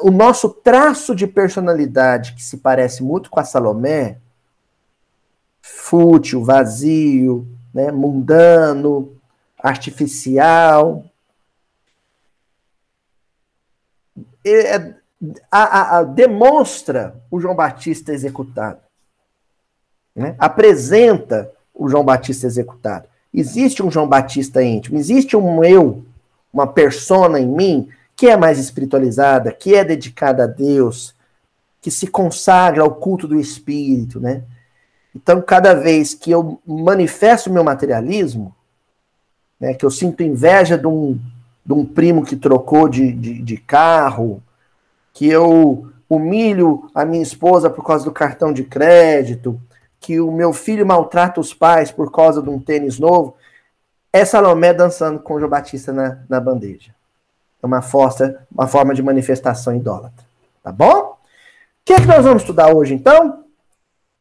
o 0.00 0.10
nosso 0.10 0.48
traço 0.48 1.14
de 1.14 1.26
personalidade, 1.26 2.34
que 2.34 2.42
se 2.42 2.56
parece 2.56 3.02
muito 3.02 3.30
com 3.30 3.38
a 3.38 3.44
Salomé, 3.44 4.18
fútil, 5.62 6.42
vazio, 6.44 7.46
né, 7.72 7.92
mundano, 7.92 9.16
artificial, 9.58 11.04
é, 14.44 14.94
a, 15.50 15.62
a, 15.62 15.98
a, 15.98 16.02
demonstra 16.02 17.20
o 17.30 17.40
João 17.40 17.54
Batista 17.54 18.12
executado. 18.12 18.80
Né? 20.14 20.34
Apresenta 20.38 21.50
o 21.74 21.88
João 21.88 22.04
Batista 22.04 22.46
executado. 22.46 23.08
Existe 23.32 23.82
um 23.82 23.90
João 23.90 24.08
Batista 24.08 24.62
íntimo, 24.62 24.98
existe 24.98 25.36
um 25.36 25.62
eu, 25.62 26.04
uma 26.56 26.66
persona 26.66 27.38
em 27.38 27.46
mim 27.46 27.88
que 28.16 28.28
é 28.28 28.36
mais 28.36 28.58
espiritualizada, 28.58 29.52
que 29.52 29.74
é 29.74 29.84
dedicada 29.84 30.44
a 30.44 30.46
Deus, 30.46 31.14
que 31.82 31.90
se 31.90 32.06
consagra 32.06 32.82
ao 32.82 32.94
culto 32.94 33.28
do 33.28 33.38
Espírito, 33.38 34.18
né? 34.18 34.42
Então, 35.14 35.40
cada 35.42 35.74
vez 35.74 36.14
que 36.14 36.30
eu 36.30 36.60
manifesto 36.66 37.52
meu 37.52 37.62
materialismo, 37.62 38.54
né, 39.60 39.74
que 39.74 39.84
eu 39.84 39.90
sinto 39.90 40.22
inveja 40.22 40.76
de 40.76 40.86
um, 40.86 41.18
de 41.64 41.72
um 41.72 41.84
primo 41.84 42.24
que 42.24 42.36
trocou 42.36 42.88
de, 42.88 43.12
de, 43.12 43.42
de 43.42 43.56
carro, 43.56 44.42
que 45.12 45.26
eu 45.26 45.90
humilho 46.08 46.90
a 46.94 47.04
minha 47.04 47.22
esposa 47.22 47.70
por 47.70 47.84
causa 47.84 48.04
do 48.04 48.12
cartão 48.12 48.52
de 48.52 48.64
crédito, 48.64 49.58
que 49.98 50.20
o 50.20 50.30
meu 50.30 50.52
filho 50.52 50.86
maltrata 50.86 51.40
os 51.40 51.54
pais 51.54 51.90
por 51.90 52.12
causa 52.12 52.42
de 52.42 52.50
um 52.50 52.58
tênis 52.58 52.98
novo, 52.98 53.34
é 54.20 54.24
Salomé 54.24 54.72
dançando 54.72 55.20
com 55.20 55.38
João 55.38 55.50
Batista 55.50 55.92
na, 55.92 56.18
na 56.28 56.40
bandeja. 56.40 56.94
É 57.62 57.66
uma, 57.66 57.82
força, 57.82 58.46
uma 58.50 58.66
forma 58.66 58.94
de 58.94 59.02
manifestação 59.02 59.74
idólatra. 59.74 60.24
Tá 60.62 60.72
bom? 60.72 61.12
O 61.12 61.16
que, 61.84 61.92
é 61.92 62.00
que 62.00 62.06
nós 62.06 62.24
vamos 62.24 62.42
estudar 62.42 62.74
hoje, 62.74 62.94
então? 62.94 63.44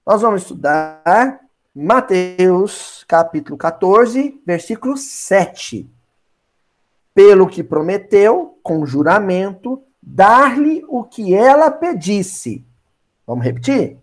Nós 0.05 0.21
vamos 0.21 0.43
estudar 0.43 1.39
Mateus, 1.73 3.03
capítulo 3.07 3.57
14, 3.57 4.41
versículo 4.45 4.97
7. 4.97 5.89
Pelo 7.13 7.47
que 7.47 7.63
prometeu, 7.63 8.57
com 8.61 8.85
juramento, 8.85 9.81
dar-lhe 10.01 10.85
o 10.87 11.03
que 11.03 11.33
ela 11.33 11.71
pedisse. 11.71 12.63
Vamos 13.25 13.43
repetir? 13.43 13.97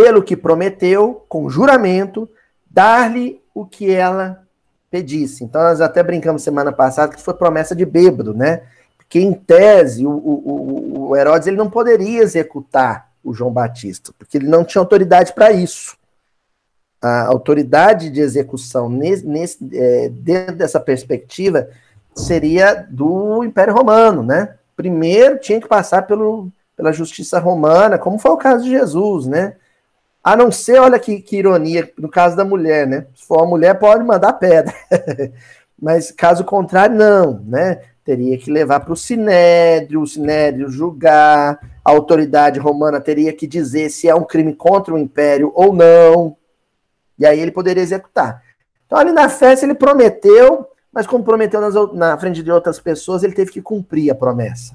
pelo 0.00 0.22
que 0.22 0.34
prometeu, 0.34 1.26
com 1.28 1.50
juramento, 1.50 2.26
dar-lhe 2.70 3.38
o 3.52 3.66
que 3.66 3.90
ela 3.90 4.48
pedisse. 4.90 5.44
Então, 5.44 5.62
nós 5.62 5.80
até 5.80 6.02
brincamos 6.02 6.42
semana 6.42 6.72
passada 6.72 7.14
que 7.14 7.22
foi 7.22 7.34
promessa 7.34 7.74
de 7.74 7.86
bêbado, 7.86 8.34
né? 8.34 8.62
Porque, 8.96 9.20
em 9.20 9.32
tese, 9.32 10.06
o, 10.06 10.10
o, 10.10 11.08
o 11.08 11.16
Herodes 11.16 11.46
ele 11.46 11.56
não 11.56 11.70
poderia 11.70 12.22
executar 12.22 13.10
o 13.22 13.32
João 13.32 13.52
Batista, 13.52 14.12
porque 14.18 14.36
ele 14.36 14.48
não 14.48 14.64
tinha 14.64 14.80
autoridade 14.80 15.32
para 15.32 15.52
isso. 15.52 15.96
A 17.02 17.26
autoridade 17.26 18.10
de 18.10 18.20
execução 18.20 18.88
nesse, 18.88 19.26
nesse, 19.26 19.58
é, 19.72 20.08
dentro 20.08 20.56
dessa 20.56 20.78
perspectiva 20.78 21.68
seria 22.14 22.74
do 22.90 23.42
Império 23.44 23.74
Romano, 23.74 24.22
né? 24.22 24.54
Primeiro 24.76 25.38
tinha 25.38 25.60
que 25.60 25.68
passar 25.68 26.02
pelo, 26.02 26.50
pela 26.76 26.92
justiça 26.92 27.38
romana, 27.38 27.98
como 27.98 28.18
foi 28.18 28.30
o 28.30 28.36
caso 28.36 28.64
de 28.64 28.70
Jesus, 28.70 29.26
né? 29.26 29.56
A 30.22 30.36
não 30.36 30.52
ser, 30.52 30.78
olha 30.78 30.98
que, 30.98 31.20
que 31.20 31.38
ironia, 31.38 31.90
no 31.98 32.08
caso 32.08 32.36
da 32.36 32.44
mulher, 32.44 32.86
né? 32.86 33.06
Se 33.14 33.24
for 33.24 33.38
uma 33.38 33.46
mulher, 33.46 33.78
pode 33.78 34.04
mandar 34.04 34.34
pedra. 34.34 34.74
Mas 35.80 36.12
caso 36.12 36.44
contrário, 36.44 36.94
não, 36.94 37.40
né? 37.46 37.80
Teria 38.04 38.36
que 38.36 38.50
levar 38.50 38.80
para 38.80 38.92
o 38.92 38.96
sinédrio, 38.96 40.02
o 40.02 40.06
sinédrio 40.06 40.68
julgar, 40.68 41.58
a 41.82 41.90
autoridade 41.90 42.58
romana 42.58 43.00
teria 43.00 43.32
que 43.32 43.46
dizer 43.46 43.88
se 43.88 44.08
é 44.08 44.14
um 44.14 44.24
crime 44.24 44.54
contra 44.54 44.92
o 44.92 44.98
império 44.98 45.52
ou 45.54 45.72
não. 45.72 46.36
E 47.18 47.24
aí 47.24 47.40
ele 47.40 47.50
poderia 47.50 47.82
executar. 47.82 48.42
Então, 48.86 48.98
ali 48.98 49.12
na 49.12 49.28
festa, 49.28 49.64
ele 49.64 49.74
prometeu, 49.74 50.66
mas 50.92 51.06
como 51.06 51.24
prometeu 51.24 51.60
nas, 51.60 51.74
na 51.94 52.18
frente 52.18 52.42
de 52.42 52.50
outras 52.50 52.78
pessoas, 52.78 53.22
ele 53.22 53.34
teve 53.34 53.50
que 53.50 53.62
cumprir 53.62 54.10
a 54.10 54.14
promessa. 54.14 54.74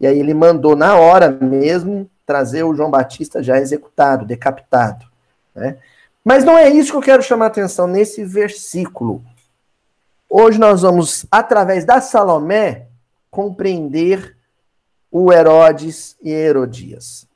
E 0.00 0.06
aí 0.06 0.18
ele 0.18 0.32
mandou 0.32 0.74
na 0.74 0.96
hora 0.96 1.30
mesmo 1.30 2.08
trazer 2.26 2.62
o 2.62 2.74
João 2.74 2.90
Batista 2.90 3.42
já 3.42 3.58
executado, 3.58 4.24
decapitado. 4.24 5.06
Né? 5.54 5.78
Mas 6.24 6.44
não 6.44 6.56
é 6.56 6.68
isso 6.70 6.92
que 6.92 6.96
eu 6.96 7.02
quero 7.02 7.22
chamar 7.22 7.46
a 7.46 7.48
atenção 7.48 7.86
nesse 7.86 8.24
versículo. 8.24 9.22
Hoje 10.28 10.58
nós 10.58 10.82
vamos, 10.82 11.26
através 11.30 11.84
da 11.84 12.00
Salomé, 12.00 12.86
compreender 13.30 14.36
o 15.10 15.32
Herodes 15.32 16.16
e 16.22 16.30
Herodias. 16.30 17.26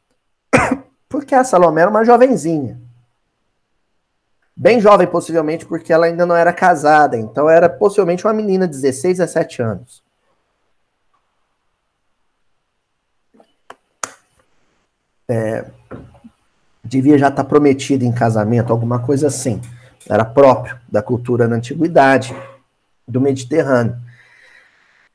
Porque 1.08 1.34
a 1.34 1.44
Salomé 1.44 1.82
era 1.82 1.90
uma 1.90 2.04
jovenzinha. 2.04 2.80
Bem 4.56 4.80
jovem, 4.80 5.06
possivelmente, 5.06 5.64
porque 5.64 5.92
ela 5.92 6.06
ainda 6.06 6.26
não 6.26 6.34
era 6.34 6.52
casada. 6.52 7.16
Então, 7.16 7.48
era 7.48 7.68
possivelmente 7.68 8.26
uma 8.26 8.32
menina 8.32 8.66
de 8.66 8.74
16 8.74 9.20
a 9.20 9.24
17 9.24 9.62
anos. 9.62 10.02
É, 15.28 15.64
devia 16.82 17.18
já 17.18 17.28
estar 17.28 17.44
tá 17.44 17.48
prometida 17.48 18.04
em 18.04 18.12
casamento, 18.12 18.72
alguma 18.72 18.98
coisa 19.00 19.26
assim. 19.26 19.60
Era 20.08 20.24
próprio 20.24 20.78
da 20.88 21.02
cultura 21.02 21.46
na 21.46 21.56
antiguidade, 21.56 22.34
do 23.06 23.20
Mediterrâneo. 23.20 23.96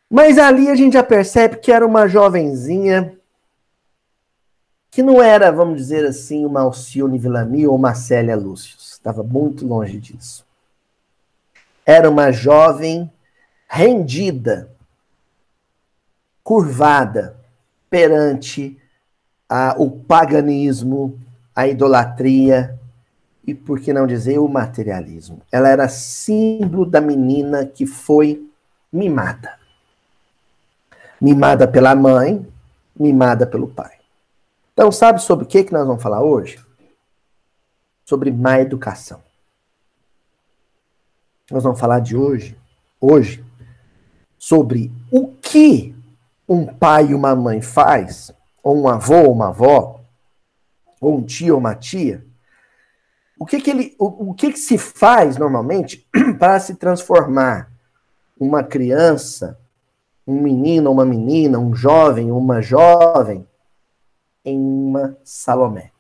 Mas 0.10 0.38
ali 0.38 0.70
a 0.70 0.76
gente 0.76 0.94
já 0.94 1.04
percebe 1.04 1.58
que 1.58 1.72
era 1.72 1.86
uma 1.86 2.08
jovenzinha 2.08 3.18
que 4.92 5.02
não 5.02 5.24
era, 5.24 5.52
vamos 5.52 5.78
dizer 5.78 6.06
assim, 6.06 6.46
uma 6.46 6.62
Alcione 6.62 7.18
Villani 7.18 7.66
ou 7.66 7.76
uma 7.76 7.96
Célia 7.96 8.36
Lúcius. 8.36 8.92
Estava 8.92 9.24
muito 9.24 9.66
longe 9.66 10.00
disso. 10.00 10.46
Era 11.84 12.08
uma 12.08 12.32
jovem 12.32 13.12
rendida, 13.68 14.70
curvada 16.44 17.36
perante 17.90 18.80
a, 19.56 19.76
o 19.78 19.92
paganismo, 19.92 21.20
a 21.56 21.68
idolatria 21.68 22.76
e, 23.46 23.54
por 23.54 23.80
que 23.80 23.94
não 23.94 24.08
dizer, 24.08 24.40
o 24.40 24.48
materialismo. 24.48 25.44
Ela 25.52 25.70
era 25.70 25.88
símbolo 25.88 26.88
da 26.88 27.00
menina 27.00 27.64
que 27.64 27.86
foi 27.86 28.50
mimada. 28.92 29.60
Mimada 31.22 31.68
pela 31.68 31.94
mãe, 31.94 32.44
mimada 33.00 33.46
pelo 33.46 33.68
pai. 33.68 33.92
Então, 34.74 34.92
sabe 34.92 35.22
sobre 35.22 35.46
o 35.46 35.48
que, 35.48 35.64
que 35.64 35.72
nós 35.72 35.86
vamos 35.86 36.02
falar 36.02 36.24
hoje? 36.24 36.60
Sobre 38.04 38.32
má 38.32 38.60
educação. 38.60 39.22
Nós 41.52 41.64
vamos 41.64 41.80
falar 41.80 42.00
de 42.00 42.18
hoje, 42.18 42.58
hoje, 43.00 43.46
sobre 44.36 44.92
o 45.12 45.28
que 45.28 45.96
um 46.50 46.66
pai 46.66 47.12
e 47.12 47.14
uma 47.14 47.36
mãe 47.36 47.62
faz 47.62 48.34
ou 48.64 48.82
um 48.82 48.88
avô 48.88 49.24
ou 49.24 49.34
uma 49.34 49.50
avó, 49.50 50.00
ou 51.00 51.18
um 51.18 51.24
tio 51.24 51.56
ou 51.56 51.60
uma 51.60 51.76
tia, 51.76 52.26
o 53.38 53.46
que 53.46 53.60
que, 53.60 53.70
ele, 53.70 53.96
o, 54.00 54.30
o 54.30 54.34
que, 54.34 54.54
que 54.54 54.60
se 54.60 54.78
faz 54.78 55.38
normalmente 55.38 56.08
para 56.40 56.58
se 56.62 56.76
transformar 56.76 57.70
uma 58.40 58.64
criança, 58.64 59.60
um 60.26 60.40
menino 60.42 60.90
ou 60.90 60.96
uma 60.96 61.06
menina, 61.06 61.60
um 61.60 61.76
jovem 61.76 62.32
ou 62.32 62.40
uma 62.40 62.62
jovem 62.62 63.46
em 64.46 64.58
uma 64.58 65.18
Salomé? 65.26 65.92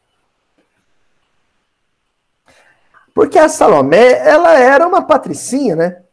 Porque 3.14 3.38
a 3.38 3.50
Salomé, 3.50 4.26
ela 4.28 4.58
era 4.58 4.88
uma 4.88 5.02
patricinha, 5.02 5.76
né? 5.76 6.04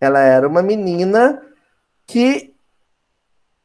Ela 0.00 0.20
era 0.20 0.48
uma 0.48 0.62
menina 0.62 1.42
que 2.06 2.47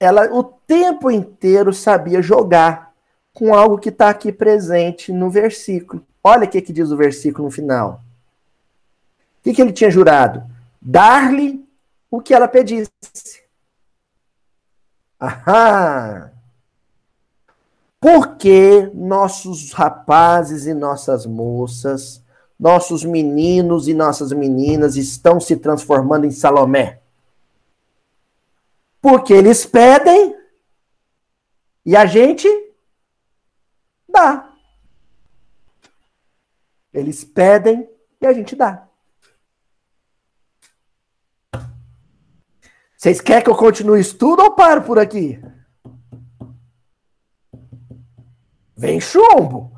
ela 0.04 0.32
o 0.32 0.44
tempo 0.44 1.10
inteiro 1.10 1.74
sabia 1.74 2.22
jogar 2.22 2.94
com 3.34 3.54
algo 3.54 3.78
que 3.78 3.90
está 3.90 4.10
aqui 4.10 4.32
presente 4.32 5.12
no 5.12 5.30
versículo. 5.30 6.06
Olha 6.24 6.46
o 6.46 6.50
que, 6.50 6.62
que 6.62 6.74
diz 6.74 6.92
o 6.92 6.98
versículo 6.98 7.46
no 7.46 7.52
final. 7.52 8.02
O 9.40 9.44
que, 9.44 9.54
que 9.54 9.62
ele 9.62 9.74
tinha 9.74 9.90
jurado? 9.90 10.44
Dar-lhe 10.82 11.66
o 12.10 12.22
que 12.22 12.34
ela 12.34 12.48
pedisse. 12.48 12.92
Ahá! 15.20 16.32
Porque 18.00 18.92
nossos 18.94 19.72
rapazes 19.72 20.66
e 20.66 20.74
nossas 20.74 21.26
moças 21.26 22.24
nossos 22.64 23.04
meninos 23.04 23.90
e 23.90 23.94
nossas 23.94 24.32
meninas 24.32 24.96
estão 24.96 25.38
se 25.38 25.58
transformando 25.58 26.26
em 26.26 26.32
Salomé? 26.32 27.02
Porque 29.04 29.34
eles 29.34 29.66
pedem 29.66 30.34
e 31.86 31.94
a 31.94 32.06
gente 32.06 32.48
dá. 34.08 34.50
Eles 36.94 37.26
pedem 37.26 37.86
e 38.22 38.26
a 38.26 38.32
gente 38.32 38.56
dá. 38.56 38.88
Vocês 42.96 43.20
querem 43.20 43.44
que 43.44 43.50
eu 43.50 43.58
continue 43.58 44.00
estudo 44.00 44.42
ou 44.42 44.56
paro 44.56 44.84
por 44.84 44.98
aqui? 44.98 45.38
Vem 48.78 49.02
chumbo. 49.02 49.78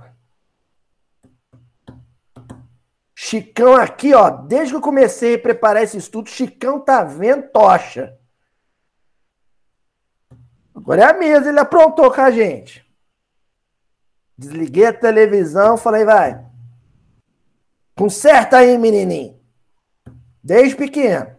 Chicão 3.16 3.74
aqui, 3.74 4.14
ó, 4.14 4.30
desde 4.30 4.74
que 4.74 4.78
eu 4.78 4.82
comecei 4.82 5.34
a 5.34 5.40
preparar 5.40 5.82
esse 5.82 5.98
estudo, 5.98 6.30
Chicão 6.30 6.80
tá 6.80 7.04
vendo 7.04 7.50
tocha. 7.50 8.20
Agora 10.86 11.02
é 11.02 11.06
a 11.06 11.14
mesa, 11.14 11.50
ele 11.50 11.60
aprontou 11.60 12.14
com 12.14 12.22
a 12.22 12.30
gente. 12.30 12.86
Desliguei 14.38 14.86
a 14.86 14.94
televisão, 14.94 15.78
falei, 15.78 16.06
vai. 16.06 16.46
Conserta 17.98 18.58
aí, 18.58 18.78
menininho. 18.78 19.36
Desde 20.44 20.76
pequeno. 20.76 21.36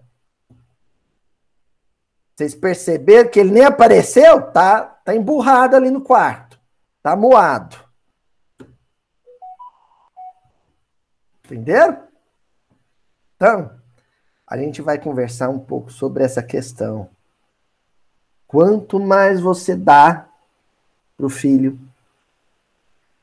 Vocês 2.35 2.57
perceberam 2.57 3.31
que 3.31 3.39
ele 3.39 3.53
nem 3.53 3.65
apareceu? 3.65 4.51
Tá, 4.51 4.83
tá 4.83 5.15
emburrado 5.15 5.77
ali 5.77 5.93
no 5.93 6.01
quarto. 6.01 6.61
Tá 7.01 7.15
moado. 7.15 7.77
Entenderam? 11.45 12.03
Então, 13.37 13.81
a 14.45 14.59
gente 14.59 14.83
vai 14.83 14.99
conversar 14.99 15.51
um 15.51 15.61
pouco 15.61 15.93
sobre 15.93 16.25
essa 16.25 16.43
questão. 16.43 17.15
Quanto 18.47 19.01
mais 19.01 19.41
você 19.41 19.75
dá 19.75 20.27
para 21.17 21.27
o 21.27 21.31
filho, 21.31 21.79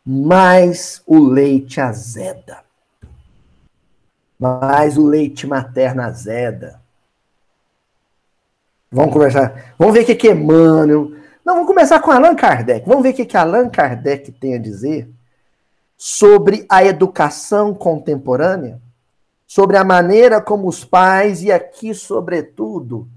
mais 0.06 1.02
o 1.06 1.20
leite 1.20 1.80
azeda. 1.80 2.64
Mais 4.38 4.98
o 4.98 5.06
leite 5.06 5.48
materno 5.48 6.02
azeda. 6.02 6.82
Vamos 8.92 9.14
conversar. 9.14 9.74
Vamos 9.78 9.94
ver 9.94 10.02
o 10.02 10.06
que, 10.06 10.16
que 10.16 10.32
Emmanuel. 10.32 11.12
Não, 11.46 11.56
vamos 11.56 11.68
começar 11.68 12.00
com 12.00 12.12
Allan 12.12 12.36
Kardec. 12.36 12.88
Vamos 12.88 13.04
ver 13.04 13.10
o 13.10 13.14
que, 13.14 13.26
que 13.26 13.38
Allan 13.38 13.70
Kardec 13.70 14.32
tem 14.34 14.56
a 14.56 14.60
dizer 14.60 15.10
sobre 15.98 16.66
a 16.70 16.84
educação 16.84 17.74
contemporânea, 17.74 18.82
sobre 19.48 19.78
a 19.78 19.84
maneira 19.86 20.42
como 20.42 20.68
os 20.68 20.84
pais, 20.84 21.44
e 21.44 21.52
aqui, 21.52 21.94
sobretudo, 21.94 23.08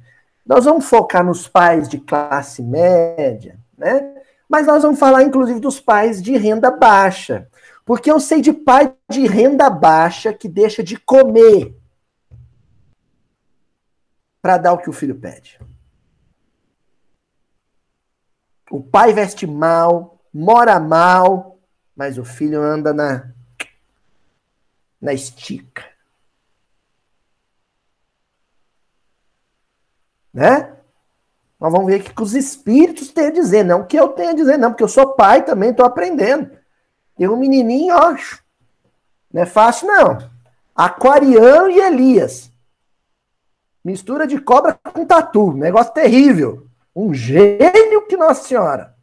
nós 0.47 0.65
vamos 0.65 0.88
focar 0.88 1.25
nos 1.25 1.49
pais 1.49 1.88
de 1.88 1.99
classe 1.99 2.62
média, 2.62 3.59
né? 3.76 4.15
Mas 4.49 4.65
nós 4.67 4.83
vamos 4.83 4.99
falar, 4.99 5.25
inclusive, 5.25 5.59
dos 5.59 5.81
pais 5.81 6.23
de 6.23 6.37
renda 6.37 6.71
baixa. 6.71 7.49
Porque 7.85 8.11
eu 8.11 8.21
sei 8.21 8.41
de 8.41 8.53
pai 8.53 8.95
de 9.11 9.26
renda 9.26 9.69
baixa 9.69 10.33
que 10.33 10.49
deixa 10.49 10.85
de 10.85 10.97
comer 10.97 11.76
para 14.41 14.59
dar 14.59 14.73
o 14.73 14.78
que 14.78 14.89
o 14.89 14.93
filho 14.93 15.19
pede. 15.19 15.59
O 18.71 18.80
pai 18.80 19.13
veste 19.13 19.47
mal, 19.47 20.21
mora 20.32 20.78
mal, 20.78 21.59
mas 21.95 22.19
o 22.19 22.25
filho 22.25 22.63
anda 22.63 22.93
na 22.93 23.32
na 25.00 25.13
estica. 25.13 25.96
Né? 30.37 30.71
Nós 31.59 31.73
vamos 31.73 31.87
ver 31.87 32.03
o 32.03 32.05
que 32.05 32.23
os 32.23 32.35
espíritos 32.35 33.09
têm 33.09 33.29
a 33.29 33.33
dizer, 33.33 33.65
não 33.65 33.81
o 33.81 33.87
que 33.87 33.99
eu 33.99 34.09
tenho 34.09 34.33
a 34.33 34.35
dizer, 34.35 34.59
não, 34.59 34.71
porque 34.71 34.85
eu 34.85 34.89
sou 34.89 35.15
pai 35.15 35.43
também, 35.43 35.71
estou 35.71 35.87
aprendendo. 35.87 36.51
Tem 37.17 37.27
um 37.27 37.39
menininho, 37.39 37.97
ó, 37.97 38.15
não 39.33 39.43
é 39.43 39.47
fácil, 39.47 39.87
não. 39.87 40.19
Aquariano 40.75 41.71
e 41.71 41.81
Elias. 41.81 42.53
Mistura 43.83 44.27
de 44.27 44.39
cobra 44.39 44.79
com 44.93 45.07
tatu, 45.07 45.55
negócio 45.55 45.95
terrível. 45.95 46.67
Um 46.95 47.15
gênio 47.15 48.07
que 48.07 48.19
Nossa 48.19 48.47
Senhora. 48.47 48.95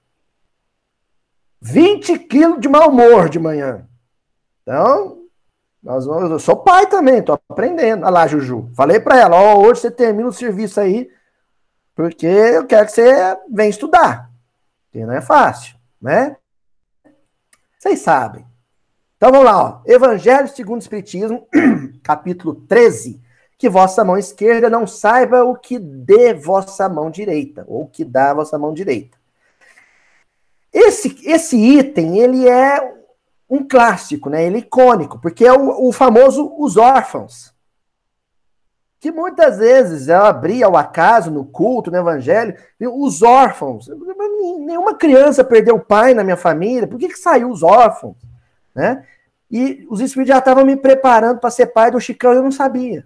20 1.59 2.19
quilos 2.19 2.59
de 2.59 2.69
mau 2.69 2.89
humor 2.89 3.27
de 3.27 3.39
manhã. 3.39 3.87
Então, 4.61 5.23
nós 5.81 6.05
vamos, 6.05 6.29
eu 6.29 6.37
sou 6.37 6.57
pai 6.57 6.85
também, 6.85 7.23
tô 7.23 7.33
aprendendo. 7.33 8.03
Olha 8.03 8.11
lá, 8.11 8.27
Juju. 8.27 8.69
Falei 8.75 8.99
para 8.99 9.19
ela, 9.19 9.35
ó, 9.35 9.57
hoje 9.57 9.81
você 9.81 9.89
termina 9.89 10.29
o 10.29 10.33
serviço 10.33 10.79
aí, 10.79 11.09
porque 11.95 12.25
eu 12.25 12.65
quero 12.65 12.85
que 12.85 12.91
você 12.91 13.37
venha 13.49 13.69
estudar. 13.69 14.29
Porque 14.85 15.05
não 15.05 15.13
é 15.13 15.21
fácil, 15.21 15.75
né? 16.01 16.37
Vocês 17.77 17.99
sabem. 17.99 18.45
Então 19.17 19.31
vamos 19.31 19.45
lá, 19.45 19.63
ó. 19.63 19.81
Evangelho 19.85 20.47
segundo 20.47 20.79
o 20.79 20.83
Espiritismo, 20.83 21.47
capítulo 22.03 22.55
13. 22.55 23.21
Que 23.57 23.69
vossa 23.69 24.03
mão 24.03 24.17
esquerda 24.17 24.69
não 24.69 24.85
saiba 24.85 25.43
o 25.43 25.55
que 25.55 25.79
dê 25.79 26.33
vossa 26.33 26.89
mão 26.89 27.09
direita, 27.09 27.63
ou 27.67 27.83
o 27.83 27.87
que 27.87 28.03
dá 28.03 28.33
vossa 28.33 28.57
mão 28.57 28.73
direita. 28.73 29.17
Esse, 30.73 31.15
esse 31.23 31.55
item, 31.55 32.17
ele 32.19 32.49
é 32.49 32.93
um 33.49 33.65
clássico, 33.65 34.29
né? 34.29 34.43
Ele 34.43 34.57
é 34.57 34.59
icônico, 34.59 35.19
porque 35.19 35.45
é 35.45 35.53
o, 35.53 35.87
o 35.87 35.91
famoso 35.91 36.53
os 36.57 36.75
órfãos. 36.75 37.52
Que 39.03 39.11
muitas 39.11 39.57
vezes 39.57 40.07
eu 40.07 40.23
abria 40.23 40.65
ao 40.65 40.77
acaso 40.77 41.29
no 41.29 41.43
culto, 41.43 41.91
no 41.91 41.97
evangelho, 41.97 42.55
os 42.79 43.21
órfãos. 43.21 43.89
Nenhuma 44.59 44.95
criança 44.95 45.43
perdeu 45.43 45.77
pai 45.77 46.13
na 46.13 46.23
minha 46.23 46.37
família, 46.37 46.87
por 46.87 46.97
que, 46.97 47.09
que 47.09 47.19
saiu 47.19 47.49
os 47.49 47.63
órfãos? 47.63 48.15
Né? 48.73 49.05
E 49.51 49.85
os 49.89 49.99
espíritos 49.99 50.29
já 50.29 50.37
estavam 50.39 50.63
me 50.63 50.77
preparando 50.77 51.41
para 51.41 51.51
ser 51.51 51.65
pai 51.65 51.91
do 51.91 51.99
Chicão 51.99 52.31
e 52.31 52.37
eu 52.37 52.43
não 52.43 52.49
sabia. 52.49 53.05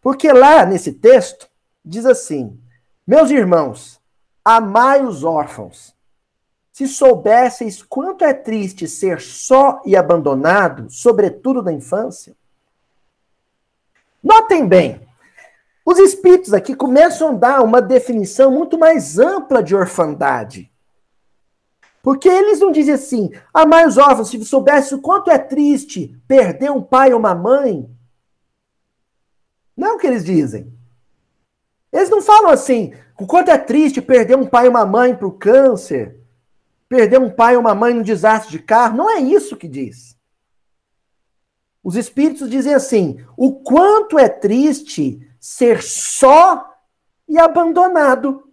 Porque 0.00 0.32
lá 0.32 0.64
nesse 0.64 0.92
texto 0.92 1.48
diz 1.84 2.06
assim: 2.06 2.56
Meus 3.04 3.32
irmãos, 3.32 4.00
amai 4.44 5.04
os 5.04 5.24
órfãos 5.24 5.92
se 6.70 6.86
soubesseis 6.86 7.82
quanto 7.82 8.24
é 8.24 8.32
triste 8.32 8.86
ser 8.86 9.20
só 9.20 9.82
e 9.84 9.96
abandonado, 9.96 10.86
sobretudo 10.88 11.64
na 11.64 11.72
infância. 11.72 12.36
Notem 14.26 14.66
bem, 14.66 15.00
os 15.84 16.00
espíritos 16.00 16.52
aqui 16.52 16.74
começam 16.74 17.28
a 17.28 17.32
dar 17.34 17.62
uma 17.62 17.80
definição 17.80 18.50
muito 18.50 18.76
mais 18.76 19.20
ampla 19.20 19.62
de 19.62 19.72
orfandade. 19.72 20.68
Porque 22.02 22.28
eles 22.28 22.58
não 22.58 22.72
dizem 22.72 22.94
assim, 22.94 23.30
amai 23.54 23.86
os 23.86 23.96
órfãos, 23.96 24.28
se 24.28 24.44
soubesse 24.44 24.96
o 24.96 25.00
quanto 25.00 25.30
é 25.30 25.38
triste 25.38 26.20
perder 26.26 26.72
um 26.72 26.82
pai 26.82 27.12
ou 27.12 27.20
uma 27.20 27.36
mãe. 27.36 27.88
Não 29.76 29.90
é 29.90 29.92
o 29.92 29.98
que 29.98 30.08
eles 30.08 30.24
dizem. 30.24 30.76
Eles 31.92 32.10
não 32.10 32.20
falam 32.20 32.50
assim, 32.50 32.94
o 33.20 33.28
quanto 33.28 33.52
é 33.52 33.58
triste 33.58 34.02
perder 34.02 34.36
um 34.36 34.46
pai 34.46 34.66
e 34.66 34.68
uma 34.68 34.84
mãe 34.84 35.14
para 35.14 35.28
o 35.28 35.38
câncer, 35.38 36.18
perder 36.88 37.20
um 37.20 37.30
pai 37.30 37.54
ou 37.54 37.60
uma 37.60 37.76
mãe 37.76 37.94
num 37.94 38.02
desastre 38.02 38.50
de 38.50 38.58
carro. 38.58 38.96
Não 38.96 39.08
é 39.08 39.20
isso 39.20 39.56
que 39.56 39.68
diz. 39.68 40.15
Os 41.86 41.94
espíritos 41.94 42.50
dizem 42.50 42.74
assim: 42.74 43.24
o 43.36 43.60
quanto 43.60 44.18
é 44.18 44.28
triste 44.28 45.20
ser 45.38 45.80
só 45.80 46.76
e 47.28 47.38
abandonado. 47.38 48.52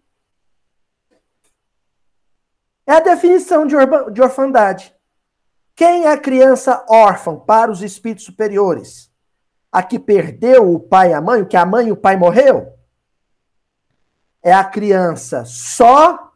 É 2.86 2.94
a 2.94 3.00
definição 3.00 3.66
de, 3.66 3.76
de 4.12 4.22
orfandade. 4.22 4.96
Quem 5.74 6.06
é 6.06 6.12
a 6.12 6.18
criança 6.18 6.86
órfã 6.88 7.36
para 7.36 7.72
os 7.72 7.82
espíritos 7.82 8.24
superiores? 8.24 9.12
A 9.72 9.82
que 9.82 9.98
perdeu 9.98 10.72
o 10.72 10.80
pai 10.80 11.10
e 11.10 11.14
a 11.16 11.20
mãe, 11.22 11.42
o 11.42 11.48
que 11.48 11.58
a 11.58 11.66
mãe 11.66 11.88
e 11.88 11.92
o 11.92 11.98
pai 11.98 12.16
morreu? 12.16 12.72
É 14.44 14.54
a 14.54 14.64
criança 14.64 15.44
só 15.44 16.36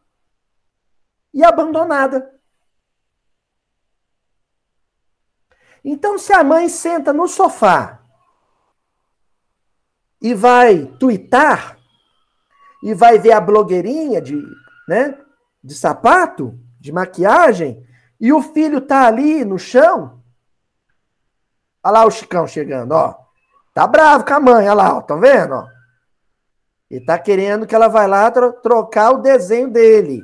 e 1.31 1.43
abandonada. 1.43 2.36
Então, 5.89 6.17
se 6.17 6.33
a 6.33 6.43
mãe 6.43 6.67
senta 6.67 7.13
no 7.13 7.29
sofá 7.29 8.01
e 10.21 10.33
vai 10.33 10.85
tuitar, 10.99 11.79
e 12.83 12.93
vai 12.93 13.17
ver 13.17 13.31
a 13.31 13.39
blogueirinha 13.39 14.21
de, 14.21 14.35
né, 14.85 15.17
de 15.63 15.73
sapato, 15.73 16.59
de 16.77 16.91
maquiagem, 16.91 17.87
e 18.19 18.33
o 18.33 18.41
filho 18.41 18.81
tá 18.81 19.07
ali 19.07 19.45
no 19.45 19.57
chão, 19.57 20.21
olha 21.81 21.93
lá 21.93 22.05
o 22.05 22.11
Chicão 22.11 22.45
chegando, 22.45 22.91
ó. 22.91 23.15
Tá 23.73 23.87
bravo 23.87 24.25
com 24.25 24.33
a 24.33 24.39
mãe, 24.41 24.65
olha 24.65 24.73
lá, 24.73 24.97
ó, 24.97 25.15
vendo, 25.15 25.53
ó? 25.53 25.67
Ele 26.91 27.05
tá 27.05 27.17
querendo 27.17 27.65
que 27.65 27.73
ela 27.73 27.87
vai 27.87 28.09
lá 28.09 28.29
tro 28.29 28.51
trocar 28.61 29.11
o 29.11 29.21
desenho 29.21 29.71
dele. 29.71 30.21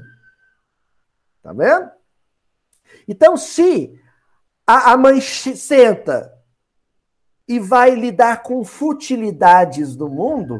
Tá 1.41 1.53
vendo? 1.53 1.89
Então, 3.07 3.37
se 3.37 3.97
a, 4.65 4.93
a 4.93 4.97
mãe 4.97 5.19
senta 5.21 6.33
e 7.47 7.59
vai 7.59 7.91
lidar 7.95 8.41
com 8.41 8.63
futilidades 8.63 9.95
do 9.95 10.09
mundo, 10.09 10.59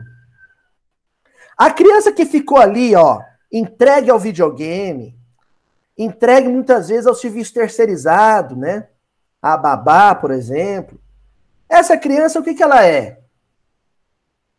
a 1.58 1.72
criança 1.72 2.12
que 2.12 2.26
ficou 2.26 2.58
ali, 2.58 2.96
ó, 2.96 3.22
entregue 3.52 4.10
ao 4.10 4.20
videogame, 4.20 5.18
entregue 5.98 6.48
muitas 6.48 6.89
vezes 6.89 7.08
ao 7.08 7.16
serviço 7.16 7.54
terceirizado, 7.54 8.56
né? 8.56 8.89
A 9.42 9.56
babá, 9.56 10.16
por 10.16 10.32
exemplo. 10.32 11.00
Essa 11.70 11.98
criança, 11.98 12.39
o 12.39 12.44
que, 12.44 12.54
que 12.54 12.63
ela 12.63 12.86
é? 12.86 13.22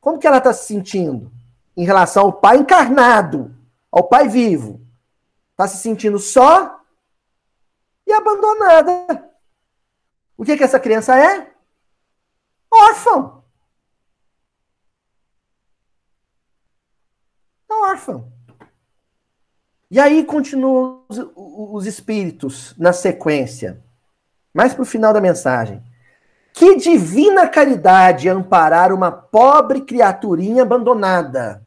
Como 0.01 0.19
que 0.19 0.27
ela 0.27 0.39
está 0.39 0.53
se 0.53 0.67
sentindo 0.67 1.33
em 1.77 1.85
relação 1.85 2.25
ao 2.25 2.33
pai 2.33 2.59
encarnado, 2.59 3.55
ao 3.91 4.05
pai 4.05 4.29
vivo? 4.29 4.81
Está 5.51 5.67
se 5.67 5.79
sentindo 5.79 6.19
só 6.19 6.81
e 8.07 8.13
abandonada. 8.13 9.34
O 10.37 10.45
que, 10.45 10.57
que 10.57 10.65
essa 10.65 10.81
criança 10.81 11.17
é? 11.17 11.51
Órfão. 12.71 13.45
É 17.71 17.75
órfão. 17.75 18.33
E 19.91 20.01
aí 20.01 20.25
continuam 20.25 21.05
os, 21.09 21.19
os 21.37 21.87
espíritos 21.87 22.75
na 22.77 22.93
sequência. 22.93 23.83
Mais 24.53 24.75
para 24.75 24.83
o 24.83 24.87
final 24.87 25.13
da 25.13 25.21
mensagem. 25.21 25.83
Que 26.53 26.77
divina 26.77 27.49
caridade 27.49 28.29
amparar 28.29 28.93
uma 28.93 29.11
pobre 29.11 29.81
criaturinha 29.81 30.63
abandonada. 30.63 31.65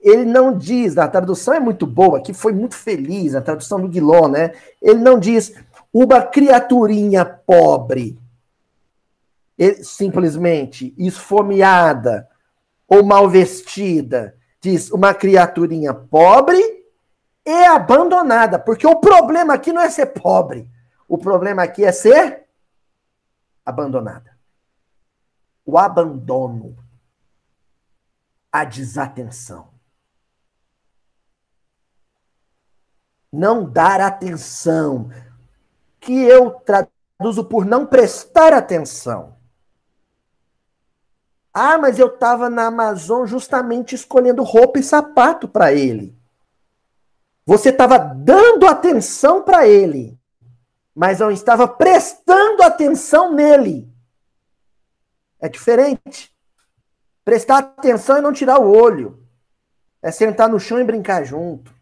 Ele 0.00 0.24
não 0.24 0.56
diz, 0.56 0.96
a 0.96 1.06
tradução 1.06 1.54
é 1.54 1.60
muito 1.60 1.86
boa, 1.86 2.22
que 2.22 2.32
foi 2.32 2.52
muito 2.52 2.74
feliz, 2.74 3.34
a 3.34 3.42
tradução 3.42 3.80
do 3.80 3.88
Guilon, 3.88 4.28
né? 4.28 4.54
Ele 4.80 4.98
não 4.98 5.18
diz 5.18 5.54
uma 5.92 6.22
criaturinha 6.22 7.24
pobre, 7.24 8.18
simplesmente 9.82 10.94
esfomeada 10.96 12.28
ou 12.86 13.04
mal 13.04 13.28
vestida. 13.28 14.36
Diz 14.60 14.90
uma 14.90 15.14
criaturinha 15.14 15.92
pobre 15.92 16.60
e 17.44 17.64
abandonada, 17.64 18.58
porque 18.58 18.86
o 18.86 18.96
problema 18.96 19.54
aqui 19.54 19.72
não 19.72 19.82
é 19.82 19.90
ser 19.90 20.06
pobre, 20.06 20.70
o 21.08 21.18
problema 21.18 21.62
aqui 21.62 21.84
é 21.84 21.92
ser 21.92 22.46
abandonada. 23.64 24.38
O 25.64 25.78
abandono, 25.78 26.76
a 28.52 28.64
desatenção. 28.64 29.68
Não 33.32 33.64
dar 33.64 34.00
atenção, 34.00 35.08
que 36.00 36.22
eu 36.22 36.50
traduzo 36.50 37.44
por 37.44 37.64
não 37.64 37.86
prestar 37.86 38.52
atenção. 38.52 39.36
Ah, 41.52 41.78
mas 41.78 41.98
eu 41.98 42.06
estava 42.06 42.48
na 42.48 42.66
Amazon 42.66 43.26
justamente 43.26 43.94
escolhendo 43.94 44.42
roupa 44.42 44.78
e 44.78 44.82
sapato 44.82 45.48
para 45.48 45.72
ele. 45.72 46.16
Você 47.44 47.70
estava 47.70 47.98
dando 47.98 48.66
atenção 48.66 49.42
para 49.42 49.66
ele 49.66 50.20
mas 50.94 51.20
não 51.20 51.30
estava 51.30 51.66
prestando 51.66 52.62
atenção 52.62 53.32
nele. 53.32 53.90
É 55.40 55.48
diferente. 55.48 56.30
Prestar 57.24 57.58
atenção 57.58 58.18
e 58.18 58.20
não 58.20 58.32
tirar 58.32 58.58
o 58.58 58.70
olho. 58.70 59.26
É 60.02 60.10
sentar 60.10 60.48
no 60.48 60.58
chão 60.58 60.78
e 60.78 60.84
brincar 60.84 61.24
junto. 61.24 61.72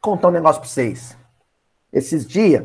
Contar 0.00 0.28
um 0.28 0.32
negócio 0.32 0.60
para 0.60 0.70
vocês. 0.70 1.16
Esses 1.92 2.26
dias, 2.26 2.64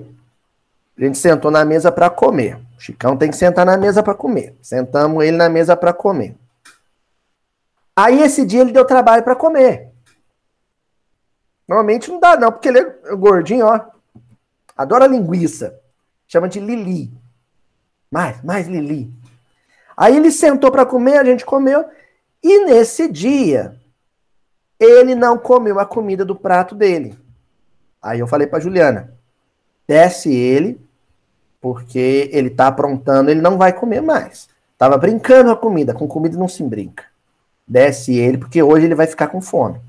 a 0.98 1.04
gente 1.04 1.18
sentou 1.18 1.50
na 1.50 1.66
mesa 1.66 1.92
para 1.92 2.10
comer. 2.10 2.58
O 2.78 2.80
Chicão 2.80 3.18
tem 3.18 3.30
que 3.30 3.38
sentar 3.38 3.66
na 3.66 3.78
mesa 3.78 4.04
para 4.04 4.14
comer. 4.14 4.58
Sentamos 4.62 5.24
ele 5.24 5.38
na 5.38 5.50
mesa 5.50 5.76
para 5.76 5.94
comer. 5.94 6.36
Aí 7.96 8.22
esse 8.22 8.46
dia 8.46 8.62
ele 8.62 8.72
deu 8.72 8.86
trabalho 8.86 9.24
para 9.24 9.36
comer. 9.36 9.92
Normalmente 11.68 12.12
não 12.12 12.20
dá, 12.20 12.36
não, 12.36 12.52
porque 12.52 12.68
ele 12.68 12.80
é 12.80 13.16
gordinho, 13.16 13.66
ó. 13.66 13.80
Adora 14.76 15.08
linguiça. 15.08 15.80
Chama 16.28 16.50
de 16.50 16.60
Lili. 16.60 17.12
Mais, 18.12 18.44
mais 18.44 18.68
Lili. 18.68 19.12
Aí 19.96 20.18
ele 20.18 20.32
sentou 20.32 20.72
para 20.72 20.86
comer, 20.86 21.18
a 21.18 21.24
gente 21.24 21.46
comeu. 21.46 21.86
E 22.44 22.66
nesse 22.66 23.08
dia, 23.08 23.80
ele 24.80 25.16
não 25.16 25.38
comeu 25.38 25.80
a 25.80 25.86
comida 25.86 26.26
do 26.26 26.36
prato 26.36 26.76
dele. 26.76 27.18
Aí 28.04 28.20
eu 28.20 28.28
falei 28.28 28.46
para 28.46 28.60
Juliana: 28.60 29.14
desce 29.88 30.32
ele, 30.32 30.80
porque 31.62 32.30
ele 32.34 32.50
tá 32.50 32.68
aprontando, 32.68 33.32
ele 33.32 33.42
não 33.42 33.58
vai 33.58 33.72
comer 33.72 34.02
mais. 34.02 34.50
Tava 34.78 34.98
brincando 34.98 35.50
a 35.50 35.56
comida, 35.56 35.94
com 35.94 36.06
comida 36.08 36.38
não 36.38 36.50
se 36.50 36.62
brinca. 36.62 37.06
Desce 37.66 38.14
ele, 38.14 38.38
porque 38.38 38.62
hoje 38.62 38.86
ele 38.86 38.96
vai 38.96 39.08
ficar 39.08 39.28
com 39.28 39.42
fome. 39.42 39.80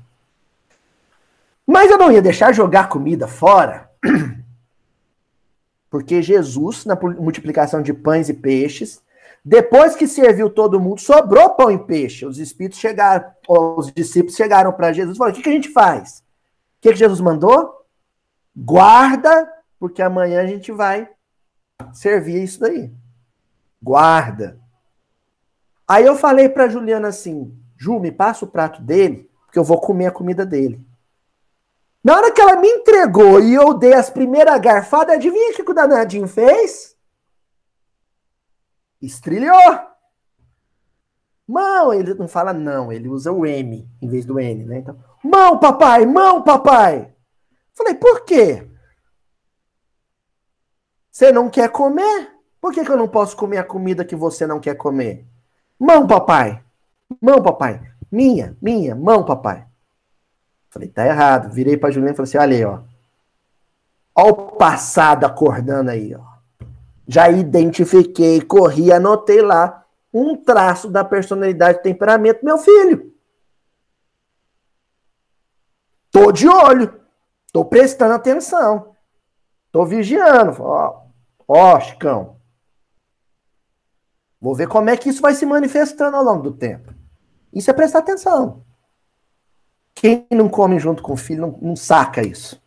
Mas 1.67 1.91
eu 1.91 1.97
não 1.97 2.11
ia 2.11 2.21
deixar 2.21 2.53
jogar 2.53 2.87
comida 2.87 3.27
fora, 3.27 3.89
porque 5.89 6.21
Jesus, 6.21 6.85
na 6.85 6.95
multiplicação 6.95 7.81
de 7.81 7.93
pães 7.93 8.29
e 8.29 8.33
peixes, 8.33 9.01
depois 9.43 9.95
que 9.95 10.07
serviu 10.07 10.49
todo 10.49 10.79
mundo, 10.79 11.01
sobrou 11.01 11.51
pão 11.51 11.69
e 11.69 11.77
peixe. 11.77 12.25
Os 12.25 12.39
espíritos 12.39 12.79
chegaram, 12.79 13.25
os 13.47 13.91
discípulos 13.91 14.35
chegaram 14.35 14.71
para 14.71 14.93
Jesus 14.93 15.15
e 15.15 15.17
falaram: 15.17 15.33
o 15.33 15.37
que, 15.37 15.43
que 15.43 15.49
a 15.49 15.53
gente 15.53 15.69
faz? 15.69 16.19
O 16.19 16.81
que, 16.81 16.91
que 16.91 16.99
Jesus 16.99 17.19
mandou? 17.19 17.84
Guarda, 18.55 19.51
porque 19.79 20.01
amanhã 20.01 20.41
a 20.41 20.47
gente 20.47 20.71
vai 20.71 21.09
servir 21.93 22.43
isso 22.43 22.59
daí. 22.59 22.93
Guarda. 23.81 24.59
Aí 25.87 26.05
eu 26.05 26.15
falei 26.15 26.47
para 26.47 26.69
Juliana 26.69 27.09
assim: 27.09 27.55
Ju, 27.77 27.99
me 27.99 28.11
passa 28.11 28.45
o 28.45 28.47
prato 28.47 28.81
dele, 28.81 29.29
porque 29.45 29.59
eu 29.59 29.63
vou 29.63 29.79
comer 29.79 30.07
a 30.07 30.11
comida 30.11 30.45
dele. 30.45 30.83
Na 32.03 32.15
hora 32.15 32.31
que 32.31 32.39
ela 32.39 32.55
me 32.55 32.67
entregou 32.67 33.39
e 33.39 33.53
eu 33.53 33.73
dei 33.73 33.93
as 33.93 34.09
primeiras 34.09 34.59
garfadas, 34.61 35.15
adivinha 35.15 35.51
o 35.51 35.55
que 35.55 35.71
o 35.71 35.73
danadinho 35.73 36.27
fez? 36.27 36.95
Estrilhou. 39.01 39.95
Mão, 41.47 41.93
ele 41.93 42.13
não 42.13 42.27
fala 42.27 42.53
não, 42.53 42.91
ele 42.91 43.07
usa 43.09 43.31
o 43.31 43.45
M 43.45 43.89
em 44.01 44.07
vez 44.07 44.25
do 44.25 44.39
N, 44.39 44.65
né? 44.65 44.79
Então, 44.79 44.97
mão, 45.23 45.59
papai, 45.59 46.05
mão, 46.05 46.43
papai. 46.43 47.14
Falei, 47.75 47.93
por 47.93 48.23
quê? 48.23 48.67
Você 51.11 51.31
não 51.31 51.49
quer 51.49 51.69
comer? 51.69 52.31
Por 52.59 52.73
que, 52.73 52.83
que 52.83 52.91
eu 52.91 52.97
não 52.97 53.07
posso 53.07 53.35
comer 53.37 53.57
a 53.57 53.63
comida 53.63 54.05
que 54.05 54.15
você 54.15 54.47
não 54.47 54.59
quer 54.59 54.75
comer? 54.75 55.25
Mão, 55.79 56.07
papai. 56.07 56.63
Mão, 57.21 57.41
papai. 57.41 57.81
Minha, 58.11 58.57
minha, 58.61 58.95
mão, 58.95 59.23
papai. 59.23 59.65
Falei, 60.69 60.89
tá 60.89 61.05
errado. 61.05 61.53
Virei 61.53 61.77
pra 61.77 61.91
Juliana 61.91 62.13
e 62.13 62.15
falei 62.15 62.29
assim: 62.29 62.37
olha 62.37 62.55
aí, 62.57 62.65
ó. 62.65 62.81
Ó 64.15 64.29
o 64.29 64.33
passado 64.57 65.25
acordando 65.25 65.91
aí, 65.91 66.15
ó. 66.15 66.23
Já 67.07 67.29
identifiquei, 67.29 68.41
corri, 68.41 68.91
anotei 68.91 69.41
lá 69.41 69.85
um 70.13 70.35
traço 70.35 70.89
da 70.89 71.03
personalidade 71.03 71.79
e 71.79 71.83
temperamento 71.83 72.39
do 72.39 72.45
meu 72.45 72.57
filho. 72.57 73.13
Tô 76.09 76.31
de 76.31 76.47
olho. 76.47 77.04
Tô 77.55 77.63
prestando 77.63 78.13
atenção. 78.13 78.93
Tô 79.71 79.85
vigiando. 79.85 80.61
Ó, 80.61 81.05
ó, 81.47 81.79
Chicão. 81.79 82.37
Vou 84.41 84.53
ver 84.53 84.67
como 84.67 84.89
é 84.89 84.97
que 84.97 85.07
isso 85.07 85.21
vai 85.21 85.33
se 85.33 85.45
manifestando 85.45 86.17
ao 86.17 86.23
longo 86.23 86.43
do 86.43 86.57
tempo. 86.57 86.93
Isso 87.53 87.71
é 87.71 87.73
prestar 87.73 87.99
atenção. 87.99 88.65
Quem 89.93 90.27
não 90.31 90.49
come 90.49 90.77
junto 90.79 91.01
com 91.01 91.13
o 91.13 91.17
filho 91.17 91.47
não, 91.47 91.57
não 91.61 91.75
saca 91.77 92.21
isso. 92.21 92.61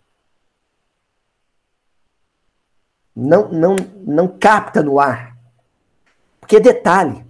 Não, 3.14 3.52
não, 3.52 3.76
não 4.06 4.38
capta 4.38 4.82
no 4.82 4.98
ar. 4.98 5.36
Porque 6.40 6.56
é 6.56 6.60
detalhe. 6.60 7.26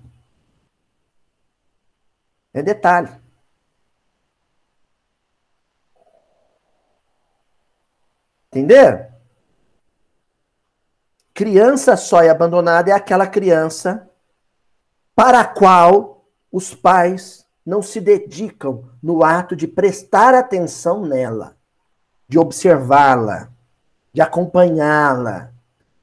É 2.55 2.63
detalhe. 2.63 3.11
Entender? 8.59 9.09
Criança 11.33 11.97
só 11.97 12.25
e 12.25 12.29
abandonada 12.29 12.91
é 12.91 12.93
aquela 12.93 13.27
criança 13.27 14.11
para 15.15 15.41
a 15.41 15.45
qual 15.45 16.27
os 16.51 16.75
pais 16.75 17.47
não 17.65 17.81
se 17.81 18.01
dedicam 18.01 18.91
no 19.01 19.23
ato 19.23 19.55
de 19.55 19.69
prestar 19.69 20.35
atenção 20.35 21.05
nela, 21.07 21.57
de 22.27 22.39
observá-la, 22.39 23.51
de 24.13 24.21
acompanhá-la, 24.21 25.53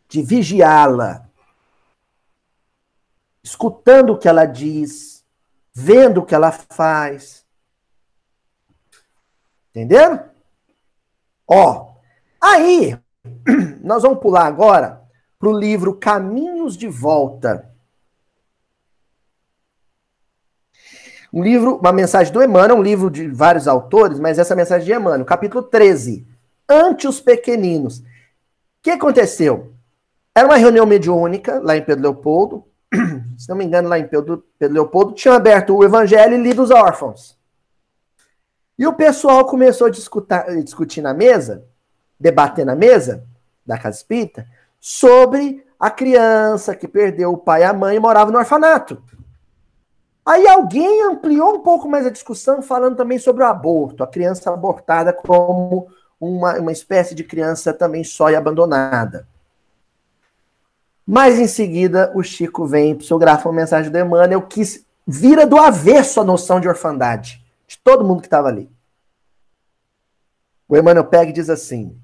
de 0.07 0.21
vigiá-la, 0.21 1.27
escutando 3.43 4.13
o 4.13 4.17
que 4.17 4.29
ela 4.29 4.45
diz, 4.45 5.25
vendo 5.73 6.21
o 6.21 6.25
que 6.25 6.33
ela 6.33 6.51
faz. 6.51 7.45
Entenderam? 9.71 10.29
Ó, 11.45 11.94
aí 12.45 12.97
nós 13.83 14.03
vamos 14.03 14.19
pular 14.19 14.45
agora 14.45 15.01
para 15.39 15.49
o 15.49 15.57
livro 15.57 15.95
Caminhos 15.95 16.77
de 16.77 16.87
Volta. 16.87 17.71
Um 21.33 21.43
livro, 21.43 21.75
uma 21.75 21.91
mensagem 21.91 22.31
do 22.31 22.41
Emmanuel, 22.41 22.77
um 22.77 22.81
livro 22.81 23.09
de 23.09 23.27
vários 23.27 23.67
autores, 23.67 24.19
mas 24.19 24.39
essa 24.39 24.55
mensagem 24.55 24.85
de 24.85 24.93
Emmanuel, 24.93 25.25
capítulo 25.25 25.63
13. 25.63 26.25
Ante 26.67 27.07
os 27.07 27.19
pequeninos. 27.19 27.99
O 27.99 28.03
que 28.81 28.91
aconteceu? 28.91 29.73
Era 30.33 30.47
uma 30.47 30.55
reunião 30.55 30.85
mediúnica 30.85 31.59
lá 31.61 31.75
em 31.75 31.83
Pedro 31.83 32.03
Leopoldo. 32.03 32.65
Se 33.37 33.49
não 33.49 33.57
me 33.57 33.65
engano, 33.65 33.89
lá 33.89 33.99
em 33.99 34.07
Pedro, 34.07 34.45
Pedro 34.57 34.75
Leopoldo, 34.75 35.13
tinham 35.13 35.35
aberto 35.35 35.75
o 35.75 35.83
evangelho 35.83 36.35
e 36.35 36.41
lido 36.41 36.63
os 36.63 36.71
órfãos. 36.71 37.37
E 38.79 38.87
o 38.87 38.93
pessoal 38.93 39.45
começou 39.45 39.87
a 39.87 39.89
discutir, 39.89 40.63
discutir 40.63 41.01
na 41.01 41.13
mesa, 41.13 41.65
debater 42.19 42.65
na 42.65 42.75
mesa 42.75 43.23
da 43.65 43.77
casa 43.77 43.97
espírita, 43.97 44.47
sobre 44.79 45.65
a 45.79 45.89
criança 45.89 46.75
que 46.75 46.87
perdeu 46.87 47.33
o 47.33 47.37
pai 47.37 47.61
e 47.61 47.63
a 47.63 47.73
mãe 47.73 47.95
e 47.95 47.99
morava 47.99 48.31
no 48.31 48.37
orfanato. 48.37 49.01
Aí 50.25 50.47
alguém 50.47 51.03
ampliou 51.03 51.55
um 51.55 51.59
pouco 51.59 51.87
mais 51.87 52.05
a 52.05 52.09
discussão, 52.09 52.61
falando 52.61 52.95
também 52.95 53.19
sobre 53.19 53.43
o 53.43 53.47
aborto, 53.47 54.03
a 54.03 54.07
criança 54.07 54.51
abortada 54.51 55.13
como 55.13 55.87
uma, 56.19 56.59
uma 56.59 56.71
espécie 56.71 57.13
de 57.13 57.23
criança 57.23 57.73
também 57.73 58.03
só 58.03 58.29
e 58.29 58.35
abandonada. 58.35 59.27
Mas 61.05 61.37
em 61.37 61.47
seguida, 61.47 62.11
o 62.15 62.23
Chico 62.23 62.65
vem 62.65 62.95
psicografa 62.95 63.47
uma 63.47 63.55
mensagem 63.55 63.91
do 63.91 63.97
Emmanuel 63.97 64.41
que 64.41 64.63
vira 65.05 65.45
do 65.45 65.57
avesso 65.57 66.19
a 66.19 66.23
noção 66.23 66.59
de 66.59 66.67
orfandade 66.67 67.45
de 67.67 67.77
todo 67.77 68.03
mundo 68.03 68.21
que 68.21 68.27
estava 68.27 68.47
ali. 68.47 68.69
O 70.67 70.75
Emmanuel 70.75 71.05
pega 71.05 71.29
e 71.29 71.33
diz 71.33 71.49
assim: 71.49 71.95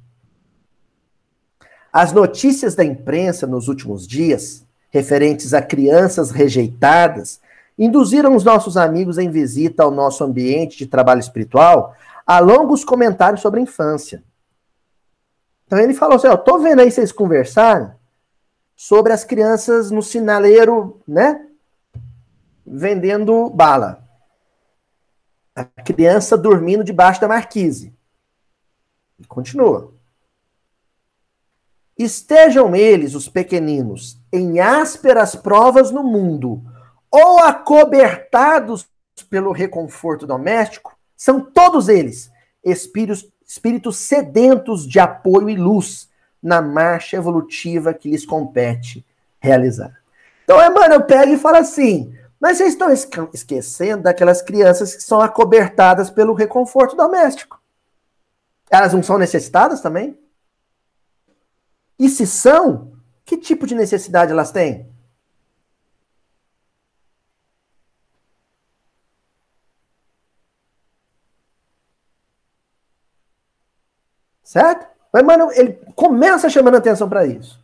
As 1.91 2.13
notícias 2.13 2.73
da 2.73 2.85
imprensa 2.85 3.45
nos 3.45 3.67
últimos 3.67 4.07
dias, 4.07 4.65
referentes 4.89 5.53
a 5.53 5.61
crianças 5.61 6.31
rejeitadas, 6.31 7.41
induziram 7.77 8.35
os 8.35 8.43
nossos 8.43 8.77
amigos 8.77 9.17
em 9.17 9.29
visita 9.29 9.83
ao 9.83 9.91
nosso 9.91 10.23
ambiente 10.23 10.77
de 10.77 10.85
trabalho 10.87 11.19
espiritual 11.19 11.95
a 12.25 12.39
longos 12.39 12.83
comentários 12.83 13.41
sobre 13.41 13.59
a 13.59 13.63
infância. 13.63 14.23
Então 15.65 15.79
ele 15.79 15.93
falou 15.93 16.15
assim: 16.15 16.27
ó, 16.27 16.37
tô 16.37 16.59
vendo 16.59 16.79
aí 16.81 16.91
vocês 16.91 17.11
conversarem 17.11 17.91
sobre 18.75 19.11
as 19.11 19.23
crianças 19.23 19.91
no 19.91 20.01
sinaleiro, 20.01 21.01
né? 21.07 21.45
Vendendo 22.65 23.49
bala. 23.49 24.07
A 25.53 25.65
criança 25.65 26.37
dormindo 26.37 26.83
debaixo 26.83 27.19
da 27.19 27.27
marquise. 27.27 27.93
E 29.19 29.25
continua. 29.25 29.93
Estejam 32.03 32.75
eles, 32.75 33.13
os 33.13 33.29
pequeninos, 33.29 34.19
em 34.33 34.59
ásperas 34.59 35.35
provas 35.35 35.91
no 35.91 36.03
mundo, 36.03 36.63
ou 37.11 37.39
acobertados 37.39 38.87
pelo 39.29 39.51
reconforto 39.51 40.25
doméstico, 40.25 40.97
são 41.15 41.39
todos 41.41 41.89
eles 41.89 42.31
espíritos, 42.63 43.29
espíritos 43.45 43.97
sedentos 43.97 44.87
de 44.87 44.99
apoio 44.99 45.49
e 45.49 45.55
luz 45.55 46.09
na 46.41 46.61
marcha 46.61 47.17
evolutiva 47.17 47.93
que 47.93 48.09
lhes 48.09 48.25
compete 48.25 49.05
realizar. 49.39 49.95
Então, 50.43 50.59
Emmanuel 50.59 51.03
pega 51.03 51.31
e 51.31 51.37
fala 51.37 51.59
assim: 51.59 52.15
mas 52.39 52.57
vocês 52.57 52.73
estão 52.73 52.91
esquecendo 53.31 54.03
daquelas 54.03 54.41
crianças 54.41 54.95
que 54.95 55.03
são 55.03 55.21
acobertadas 55.21 56.09
pelo 56.09 56.33
reconforto 56.33 56.95
doméstico. 56.95 57.61
Elas 58.71 58.93
não 58.93 59.03
são 59.03 59.19
necessitadas 59.19 59.81
também? 59.81 60.17
E 62.01 62.09
se 62.09 62.25
são, 62.25 62.93
que 63.23 63.37
tipo 63.37 63.67
de 63.67 63.75
necessidade 63.75 64.31
elas 64.31 64.51
têm? 64.51 64.91
Certo? 74.41 74.87
Mas, 75.13 75.23
mano, 75.23 75.51
ele 75.51 75.73
começa 75.95 76.49
chamando 76.49 76.77
atenção 76.77 77.07
para 77.07 77.23
isso. 77.27 77.61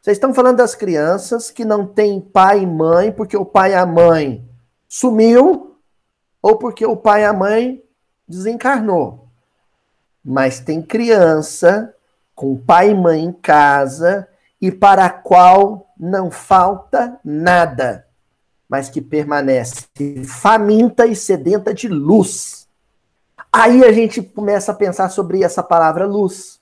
Vocês 0.00 0.16
estão 0.16 0.32
falando 0.32 0.58
das 0.58 0.76
crianças 0.76 1.50
que 1.50 1.64
não 1.64 1.84
têm 1.84 2.20
pai 2.20 2.60
e 2.60 2.66
mãe 2.66 3.10
porque 3.10 3.36
o 3.36 3.44
pai 3.44 3.72
e 3.72 3.74
a 3.74 3.84
mãe 3.84 4.48
sumiu 4.88 5.76
ou 6.40 6.56
porque 6.56 6.86
o 6.86 6.96
pai 6.96 7.22
e 7.22 7.24
a 7.24 7.32
mãe 7.32 7.82
desencarnou. 8.28 9.28
Mas 10.24 10.60
tem 10.60 10.80
criança 10.80 11.92
com 12.36 12.56
pai 12.56 12.90
e 12.90 12.94
mãe 12.94 13.24
em 13.24 13.32
casa 13.32 14.28
e 14.60 14.70
para 14.70 15.06
a 15.06 15.10
qual 15.10 15.90
não 15.98 16.30
falta 16.30 17.18
nada, 17.24 18.06
mas 18.68 18.90
que 18.90 19.00
permanece 19.00 19.86
faminta 20.24 21.06
e 21.06 21.16
sedenta 21.16 21.72
de 21.72 21.88
luz. 21.88 22.68
Aí 23.50 23.82
a 23.82 23.90
gente 23.90 24.22
começa 24.22 24.70
a 24.70 24.74
pensar 24.74 25.08
sobre 25.08 25.42
essa 25.42 25.62
palavra 25.62 26.06
luz. 26.06 26.60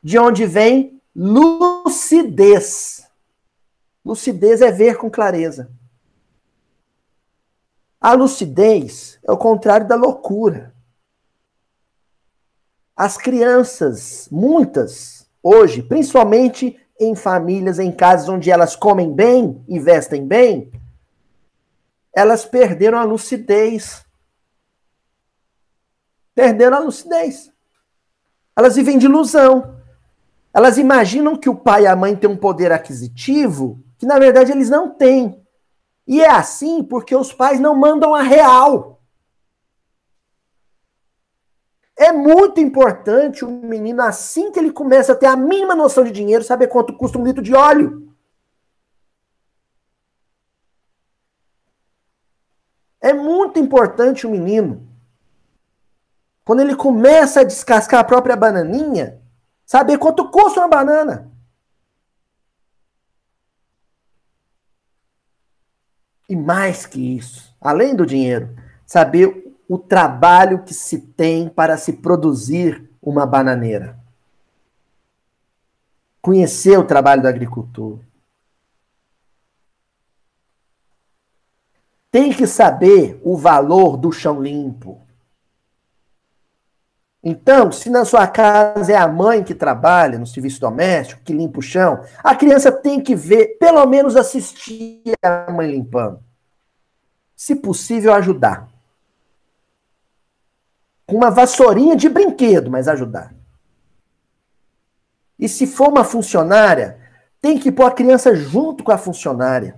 De 0.00 0.16
onde 0.18 0.46
vem 0.46 1.00
lucidez. 1.14 3.04
Lucidez 4.04 4.60
é 4.62 4.70
ver 4.70 4.96
com 4.96 5.10
clareza. 5.10 5.70
A 8.00 8.12
lucidez 8.12 9.18
é 9.26 9.32
o 9.32 9.36
contrário 9.36 9.88
da 9.88 9.96
loucura. 9.96 10.73
As 12.96 13.16
crianças, 13.16 14.28
muitas, 14.30 15.26
hoje, 15.42 15.82
principalmente 15.82 16.78
em 16.98 17.14
famílias, 17.14 17.78
em 17.78 17.90
casas 17.90 18.28
onde 18.28 18.50
elas 18.50 18.76
comem 18.76 19.12
bem 19.12 19.64
e 19.68 19.80
vestem 19.80 20.26
bem, 20.26 20.70
elas 22.14 22.44
perderam 22.44 22.98
a 22.98 23.04
lucidez 23.04 24.04
Perderam 26.34 26.78
a 26.78 26.80
lucidez. 26.80 27.52
Elas 28.56 28.74
vivem 28.74 28.98
de 28.98 29.06
ilusão. 29.06 29.76
Elas 30.52 30.78
imaginam 30.78 31.36
que 31.36 31.48
o 31.48 31.54
pai 31.54 31.82
e 31.82 31.86
a 31.86 31.94
mãe 31.94 32.16
têm 32.16 32.28
um 32.28 32.36
poder 32.36 32.72
aquisitivo 32.72 33.80
que, 33.96 34.06
na 34.06 34.18
verdade, 34.18 34.50
eles 34.50 34.68
não 34.68 34.90
têm. 34.90 35.40
E 36.06 36.20
é 36.20 36.28
assim 36.28 36.82
porque 36.82 37.14
os 37.14 37.32
pais 37.32 37.60
não 37.60 37.74
mandam 37.74 38.14
a 38.14 38.22
real. 38.22 38.93
É 41.96 42.10
muito 42.10 42.60
importante 42.60 43.44
o 43.44 43.50
menino, 43.50 44.02
assim 44.02 44.50
que 44.50 44.58
ele 44.58 44.72
começa 44.72 45.12
a 45.12 45.16
ter 45.16 45.26
a 45.26 45.36
mínima 45.36 45.74
noção 45.74 46.02
de 46.02 46.10
dinheiro, 46.10 46.42
saber 46.42 46.66
quanto 46.66 46.96
custa 46.96 47.18
um 47.18 47.24
litro 47.24 47.42
de 47.42 47.54
óleo. 47.54 48.12
É 53.00 53.12
muito 53.12 53.58
importante 53.58 54.26
o 54.26 54.30
menino 54.30 54.88
quando 56.44 56.60
ele 56.60 56.74
começa 56.74 57.40
a 57.40 57.44
descascar 57.44 58.00
a 58.00 58.04
própria 58.04 58.36
bananinha, 58.36 59.20
saber 59.64 59.98
quanto 59.98 60.30
custa 60.30 60.60
uma 60.60 60.68
banana. 60.68 61.30
E 66.28 66.34
mais 66.34 66.86
que 66.86 67.16
isso, 67.16 67.54
além 67.60 67.94
do 67.94 68.04
dinheiro, 68.04 68.54
saber 68.86 69.43
o 69.68 69.78
trabalho 69.78 70.62
que 70.62 70.74
se 70.74 70.98
tem 70.98 71.48
para 71.48 71.76
se 71.76 71.94
produzir 71.94 72.90
uma 73.02 73.26
bananeira. 73.26 73.98
Conhecer 76.20 76.78
o 76.78 76.84
trabalho 76.84 77.22
do 77.22 77.28
agricultor. 77.28 77.98
Tem 82.10 82.32
que 82.32 82.46
saber 82.46 83.20
o 83.24 83.36
valor 83.36 83.96
do 83.96 84.12
chão 84.12 84.40
limpo. 84.40 85.04
Então, 87.26 87.72
se 87.72 87.88
na 87.88 88.04
sua 88.04 88.26
casa 88.26 88.92
é 88.92 88.96
a 88.96 89.08
mãe 89.08 89.42
que 89.42 89.54
trabalha 89.54 90.18
no 90.18 90.26
serviço 90.26 90.60
doméstico, 90.60 91.22
que 91.24 91.32
limpa 91.32 91.58
o 91.58 91.62
chão, 91.62 92.04
a 92.22 92.36
criança 92.36 92.70
tem 92.70 93.00
que 93.00 93.14
ver, 93.14 93.56
pelo 93.58 93.84
menos 93.86 94.14
assistir 94.14 95.02
a 95.22 95.50
mãe 95.50 95.70
limpando. 95.70 96.22
Se 97.34 97.56
possível, 97.56 98.12
ajudar. 98.12 98.73
Com 101.06 101.16
uma 101.16 101.30
vassourinha 101.30 101.96
de 101.96 102.08
brinquedo, 102.08 102.70
mas 102.70 102.88
ajudar. 102.88 103.34
E 105.38 105.48
se 105.48 105.66
for 105.66 105.88
uma 105.88 106.04
funcionária, 106.04 106.98
tem 107.40 107.58
que 107.58 107.70
pôr 107.70 107.84
a 107.84 107.90
criança 107.90 108.34
junto 108.34 108.82
com 108.82 108.92
a 108.92 108.96
funcionária. 108.96 109.76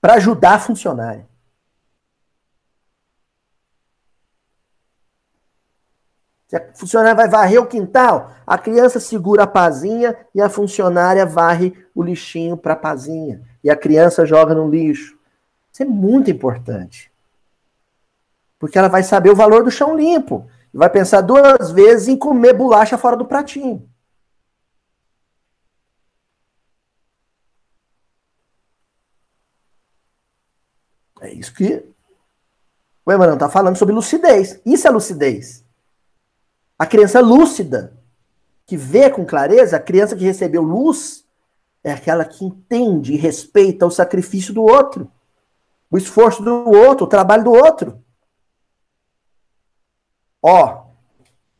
Para 0.00 0.14
ajudar 0.14 0.56
a 0.56 0.58
funcionária. 0.58 1.26
Se 6.46 6.56
a 6.56 6.72
funcionária 6.74 7.14
vai 7.14 7.28
varrer 7.28 7.60
o 7.60 7.66
quintal, 7.66 8.32
a 8.46 8.58
criança 8.58 9.00
segura 9.00 9.44
a 9.44 9.46
pazinha 9.46 10.14
e 10.34 10.42
a 10.42 10.50
funcionária 10.50 11.24
varre 11.24 11.72
o 11.94 12.02
lixinho 12.02 12.56
para 12.56 12.74
a 12.74 12.76
pazinha. 12.76 13.40
E 13.62 13.70
a 13.70 13.76
criança 13.76 14.26
joga 14.26 14.54
no 14.54 14.68
lixo. 14.68 15.18
Isso 15.72 15.82
é 15.82 15.86
muito 15.86 16.30
importante. 16.30 17.13
Porque 18.58 18.78
ela 18.78 18.88
vai 18.88 19.02
saber 19.02 19.30
o 19.30 19.36
valor 19.36 19.62
do 19.64 19.70
chão 19.70 19.96
limpo. 19.96 20.48
vai 20.72 20.90
pensar 20.90 21.20
duas 21.20 21.70
vezes 21.70 22.08
em 22.08 22.16
comer 22.16 22.54
bolacha 22.54 22.98
fora 22.98 23.16
do 23.16 23.24
pratinho. 23.24 23.88
É 31.20 31.32
isso 31.32 31.54
que 31.54 31.84
o 33.04 33.12
Emmanuel 33.12 33.34
está 33.34 33.48
falando 33.48 33.76
sobre 33.76 33.94
lucidez. 33.94 34.60
Isso 34.64 34.86
é 34.86 34.90
lucidez. 34.90 35.64
A 36.78 36.86
criança 36.86 37.20
lúcida, 37.20 37.96
que 38.66 38.76
vê 38.76 39.08
com 39.10 39.24
clareza, 39.24 39.76
a 39.76 39.80
criança 39.80 40.16
que 40.16 40.24
recebeu 40.24 40.62
luz, 40.62 41.24
é 41.82 41.92
aquela 41.92 42.24
que 42.24 42.44
entende 42.44 43.12
e 43.12 43.16
respeita 43.16 43.86
o 43.86 43.90
sacrifício 43.90 44.52
do 44.54 44.62
outro, 44.62 45.10
o 45.90 45.98
esforço 45.98 46.42
do 46.42 46.70
outro, 46.70 47.04
o 47.04 47.08
trabalho 47.08 47.44
do 47.44 47.52
outro. 47.52 48.03
Ó, 50.46 50.88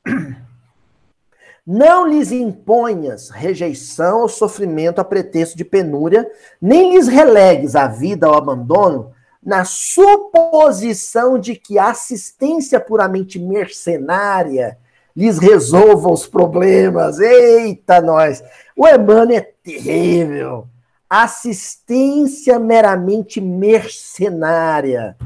não 1.66 2.06
lhes 2.06 2.30
imponhas 2.30 3.30
rejeição 3.30 4.20
ou 4.20 4.28
sofrimento 4.28 4.98
a 4.98 5.04
pretexto 5.04 5.56
de 5.56 5.64
penúria, 5.64 6.30
nem 6.60 6.92
lhes 6.92 7.08
relegues 7.08 7.74
a 7.74 7.86
vida 7.88 8.26
ao 8.26 8.34
abandono 8.34 9.10
na 9.42 9.64
suposição 9.64 11.38
de 11.38 11.56
que 11.56 11.78
a 11.78 11.88
assistência 11.88 12.78
puramente 12.78 13.38
mercenária 13.38 14.76
lhes 15.16 15.38
resolva 15.38 16.10
os 16.10 16.26
problemas. 16.26 17.18
Eita, 17.20 18.02
nós! 18.02 18.44
O 18.76 18.86
Emmanuel 18.86 19.38
é 19.38 19.40
terrível. 19.62 20.68
Assistência 21.08 22.58
meramente 22.58 23.40
mercenária. 23.40 25.16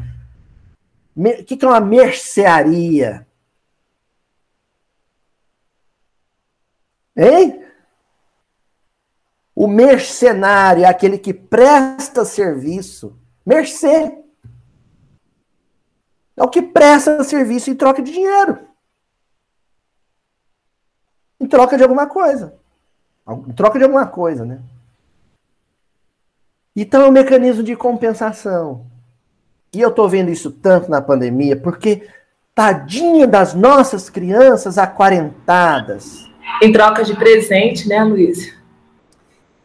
O 1.16 1.44
que 1.44 1.64
é 1.64 1.68
uma 1.68 1.80
mercearia? 1.80 3.26
Hein? 7.18 7.64
O 9.54 9.66
mercenário 9.66 10.84
é 10.84 10.86
aquele 10.86 11.18
que 11.18 11.34
presta 11.34 12.24
serviço 12.24 13.18
Mercê. 13.48 14.14
É 16.36 16.42
o 16.42 16.50
que 16.50 16.60
presta 16.60 17.24
serviço 17.24 17.70
em 17.70 17.74
troca 17.74 18.02
de 18.02 18.12
dinheiro. 18.12 18.58
Em 21.40 21.46
troca 21.46 21.78
de 21.78 21.82
alguma 21.82 22.06
coisa. 22.06 22.54
Em 23.26 23.52
troca 23.54 23.78
de 23.78 23.84
alguma 23.84 24.06
coisa, 24.06 24.44
né? 24.44 24.60
Então 26.76 27.00
é 27.00 27.08
um 27.08 27.10
mecanismo 27.10 27.62
de 27.62 27.74
compensação. 27.74 28.84
E 29.72 29.80
eu 29.80 29.90
tô 29.90 30.06
vendo 30.06 30.30
isso 30.30 30.50
tanto 30.50 30.90
na 30.90 31.00
pandemia, 31.00 31.58
porque 31.58 32.06
tadinha 32.54 33.26
das 33.26 33.54
nossas 33.54 34.10
crianças 34.10 34.76
aquarentadas. 34.76 36.27
Em 36.62 36.72
troca 36.72 37.04
de 37.04 37.14
presente, 37.14 37.88
né, 37.88 38.02
Luiz? 38.02 38.56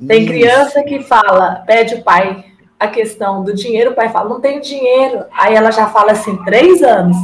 Tem 0.05 0.25
criança 0.25 0.83
que 0.83 1.01
fala, 1.01 1.63
pede 1.65 1.95
o 1.95 2.03
pai, 2.03 2.45
a 2.79 2.87
questão 2.87 3.43
do 3.43 3.53
dinheiro, 3.53 3.91
o 3.91 3.95
pai 3.95 4.09
fala, 4.09 4.29
não 4.29 4.41
tenho 4.41 4.61
dinheiro. 4.61 5.25
Aí 5.31 5.55
ela 5.55 5.71
já 5.71 5.87
fala 5.87 6.11
assim, 6.11 6.35
três 6.43 6.83
anos, 6.83 7.15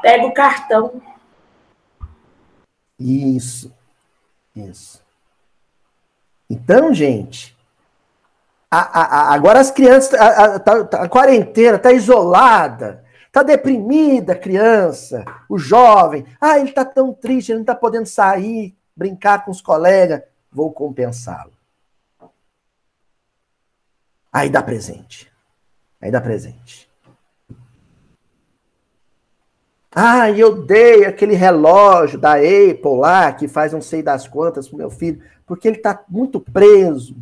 pega 0.00 0.26
o 0.26 0.32
cartão. 0.32 1.02
Isso, 2.98 3.72
isso. 4.54 5.02
Então, 6.48 6.94
gente, 6.94 7.56
a, 8.70 8.78
a, 8.78 9.02
a, 9.02 9.34
agora 9.34 9.60
as 9.60 9.70
crianças, 9.70 10.14
a, 10.18 10.58
tá, 10.58 10.84
tá, 10.84 11.02
a, 11.02 11.08
quarentena 11.08 11.76
está 11.76 11.92
isolada, 11.92 13.04
está 13.28 13.42
deprimida 13.42 14.32
a 14.32 14.38
criança, 14.38 15.24
o 15.48 15.58
jovem. 15.58 16.26
Ah, 16.40 16.58
ele 16.58 16.70
está 16.70 16.84
tão 16.84 17.12
triste, 17.12 17.52
ele 17.52 17.58
não 17.58 17.62
está 17.62 17.74
podendo 17.74 18.06
sair, 18.06 18.76
brincar 18.96 19.44
com 19.44 19.50
os 19.50 19.60
colegas. 19.60 20.22
Vou 20.50 20.72
compensá-lo. 20.72 21.52
Aí 24.32 24.50
dá 24.50 24.62
presente. 24.62 25.30
Aí 26.00 26.10
dá 26.10 26.20
presente. 26.20 26.88
Ah, 29.94 30.30
eu 30.30 30.64
dei 30.64 31.04
aquele 31.04 31.34
relógio 31.34 32.18
da 32.18 32.34
Apple 32.34 32.98
lá, 32.98 33.32
que 33.32 33.48
faz 33.48 33.72
não 33.72 33.80
sei 33.80 34.02
das 34.02 34.28
quantas 34.28 34.68
pro 34.68 34.76
meu 34.76 34.90
filho, 34.90 35.20
porque 35.46 35.66
ele 35.66 35.78
está 35.78 36.04
muito 36.08 36.40
preso. 36.40 37.16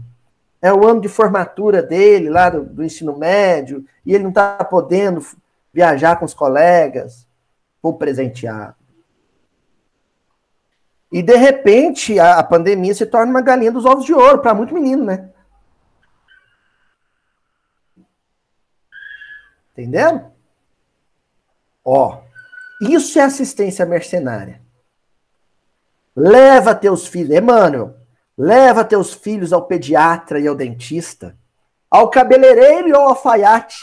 É 0.60 0.72
o 0.72 0.86
ano 0.86 1.00
de 1.00 1.08
formatura 1.08 1.82
dele, 1.82 2.28
lá 2.28 2.50
do, 2.50 2.64
do 2.64 2.84
ensino 2.84 3.16
médio, 3.16 3.84
e 4.04 4.14
ele 4.14 4.24
não 4.24 4.30
está 4.30 4.62
podendo 4.64 5.24
viajar 5.76 6.16
com 6.16 6.24
os 6.24 6.32
colegas. 6.32 7.28
Vou 7.82 7.92
presentear. 7.92 8.74
E 11.12 11.22
de 11.22 11.36
repente 11.36 12.18
a, 12.18 12.38
a 12.38 12.42
pandemia 12.42 12.94
se 12.94 13.04
torna 13.04 13.30
uma 13.30 13.42
galinha 13.42 13.70
dos 13.70 13.84
ovos 13.84 14.06
de 14.06 14.14
ouro 14.14 14.38
para 14.38 14.54
muito 14.54 14.72
menino, 14.72 15.04
né? 15.04 15.28
Entendendo? 19.72 20.32
Ó, 21.84 22.22
isso 22.80 23.18
é 23.18 23.22
assistência 23.22 23.84
mercenária. 23.84 24.62
Leva 26.16 26.74
teus 26.74 27.06
filhos, 27.06 27.36
Emmanuel, 27.36 27.94
leva 28.36 28.82
teus 28.82 29.12
filhos 29.12 29.52
ao 29.52 29.66
pediatra 29.66 30.40
e 30.40 30.48
ao 30.48 30.54
dentista, 30.54 31.36
ao 31.90 32.08
cabeleireiro 32.08 32.88
e 32.88 32.92
ao 32.92 33.08
alfaiate, 33.08 33.76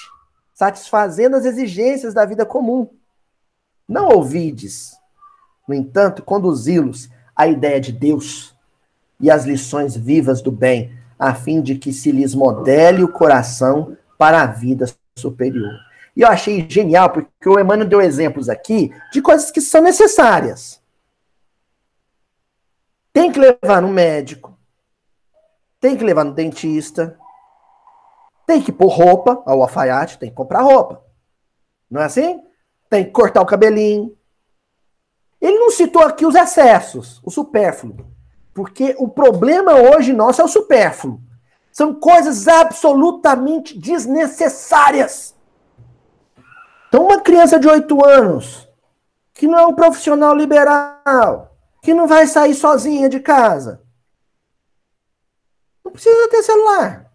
satisfazendo 0.63 1.35
as 1.35 1.43
exigências 1.43 2.13
da 2.13 2.23
vida 2.23 2.45
comum. 2.45 2.89
Não 3.85 4.07
ouvides, 4.07 4.93
no 5.67 5.75
entanto, 5.75 6.23
conduzi-los 6.23 7.09
à 7.35 7.47
ideia 7.47 7.81
de 7.81 7.91
Deus 7.91 8.55
e 9.19 9.29
às 9.29 9.43
lições 9.43 9.95
vivas 9.95 10.41
do 10.41 10.51
bem, 10.51 10.97
a 11.19 11.35
fim 11.35 11.61
de 11.61 11.75
que 11.75 11.91
se 11.91 12.13
lhes 12.13 12.33
modele 12.33 13.03
o 13.03 13.11
coração 13.11 13.97
para 14.17 14.41
a 14.41 14.45
vida 14.45 14.85
superior. 15.17 15.73
E 16.15 16.21
eu 16.21 16.29
achei 16.29 16.65
genial, 16.69 17.09
porque 17.09 17.49
o 17.49 17.59
Emmanuel 17.59 17.89
deu 17.89 18.01
exemplos 18.01 18.47
aqui 18.47 18.89
de 19.11 19.21
coisas 19.21 19.51
que 19.51 19.59
são 19.59 19.81
necessárias. 19.81 20.81
Tem 23.11 23.31
que 23.31 23.39
levar 23.39 23.81
no 23.81 23.89
médico, 23.89 24.57
tem 25.81 25.97
que 25.97 26.05
levar 26.05 26.23
no 26.23 26.33
dentista, 26.33 27.17
tem 28.45 28.61
que 28.61 28.71
pôr 28.71 28.87
roupa, 28.87 29.41
ao 29.45 29.61
alfaiate, 29.61 30.17
tem 30.17 30.29
que 30.29 30.35
comprar 30.35 30.61
roupa. 30.61 31.03
Não 31.89 32.01
é 32.01 32.05
assim? 32.05 32.41
Tem 32.89 33.05
que 33.05 33.11
cortar 33.11 33.41
o 33.41 33.45
cabelinho. 33.45 34.15
Ele 35.39 35.59
não 35.59 35.71
citou 35.71 36.03
aqui 36.03 36.25
os 36.25 36.35
excessos, 36.35 37.21
o 37.23 37.29
supérfluo. 37.29 37.97
Porque 38.53 38.95
o 38.99 39.07
problema 39.07 39.73
hoje 39.73 40.13
nosso 40.13 40.41
é 40.41 40.43
o 40.43 40.47
supérfluo. 40.47 41.21
São 41.71 41.93
coisas 41.93 42.47
absolutamente 42.47 43.77
desnecessárias. 43.77 45.35
Então, 46.87 47.05
uma 47.05 47.19
criança 47.19 47.59
de 47.59 47.67
8 47.67 48.05
anos, 48.05 48.69
que 49.33 49.47
não 49.47 49.57
é 49.57 49.65
um 49.65 49.73
profissional 49.73 50.35
liberal, 50.35 51.57
que 51.81 51.93
não 51.93 52.07
vai 52.07 52.27
sair 52.27 52.53
sozinha 52.53 53.09
de 53.09 53.19
casa, 53.19 53.81
não 55.83 55.91
precisa 55.91 56.29
ter 56.29 56.43
celular. 56.43 57.11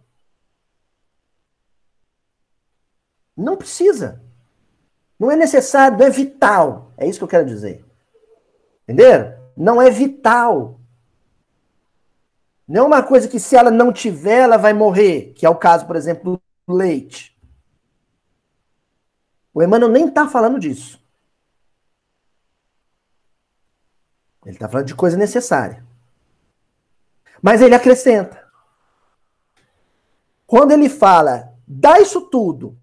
Não 3.39 3.57
precisa. 3.57 4.21
Não 5.17 5.31
é 5.31 5.37
necessário, 5.37 5.97
não 5.97 6.05
é 6.05 6.11
vital. 6.11 6.93
É 6.97 7.07
isso 7.07 7.21
que 7.21 7.25
eu 7.25 7.29
quero 7.29 7.47
dizer. 7.47 7.85
Entenderam? 8.83 9.39
Não 9.57 9.81
é 9.81 9.91
vital. 9.91 10.81
Não 12.67 12.83
é 12.83 12.87
uma 12.87 13.03
coisa 13.03 13.29
que 13.29 13.39
se 13.39 13.57
ela 13.57 13.71
não 13.71 13.93
tiver, 13.93 14.41
ela 14.41 14.57
vai 14.57 14.73
morrer, 14.73 15.33
que 15.35 15.47
é 15.47 15.49
o 15.49 15.55
caso, 15.55 15.87
por 15.87 15.95
exemplo, 15.95 16.41
do 16.67 16.75
leite. 16.75 17.37
O 19.55 19.63
Emmanuel 19.63 19.91
nem 19.91 20.09
está 20.09 20.29
falando 20.29 20.59
disso. 20.59 21.01
Ele 24.45 24.57
está 24.57 24.69
falando 24.69 24.87
de 24.87 24.95
coisa 24.95 25.17
necessária. 25.17 25.85
Mas 27.41 27.63
ele 27.63 27.75
acrescenta. 27.75 28.47
Quando 30.47 30.73
ele 30.73 30.89
fala, 30.89 31.55
dá 31.67 32.01
isso 32.01 32.23
tudo, 32.23 32.77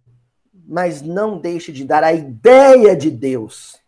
mas 0.68 1.02
não 1.02 1.38
deixe 1.38 1.72
de 1.72 1.86
dar 1.86 2.04
a 2.04 2.14
ideia 2.14 2.96
de 2.96 3.12
Deus. 3.12 3.80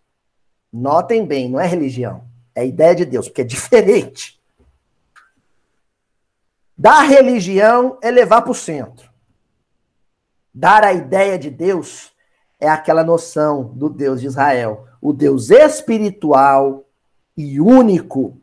Notem 0.71 1.25
bem, 1.25 1.49
não 1.49 1.59
é 1.59 1.65
religião, 1.65 2.23
é 2.53 2.61
a 2.61 2.65
ideia 2.65 2.95
de 2.95 3.05
Deus, 3.05 3.27
porque 3.27 3.41
é 3.41 3.45
diferente 3.45 4.37
da 6.77 7.01
religião 7.01 7.97
é 8.01 8.11
levar 8.11 8.43
para 8.43 8.51
o 8.51 8.55
centro. 8.55 9.09
Dar 10.53 10.83
a 10.83 10.93
ideia 10.93 11.37
de 11.37 11.49
Deus 11.49 12.11
é 12.59 12.69
aquela 12.69 13.03
noção 13.03 13.63
do 13.63 13.89
Deus 13.89 14.21
de 14.21 14.27
Israel, 14.27 14.85
o 15.01 15.11
Deus 15.11 15.49
espiritual 15.49 16.85
e 17.35 17.59
único. 17.59 18.37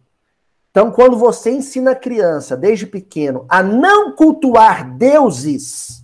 Então, 0.71 0.91
quando 0.91 1.17
você 1.17 1.53
ensina 1.53 1.93
a 1.93 1.97
criança, 1.97 2.57
desde 2.57 2.87
pequeno, 2.87 3.45
a 3.49 3.63
não 3.63 4.17
cultuar 4.17 4.97
deuses, 4.97 6.04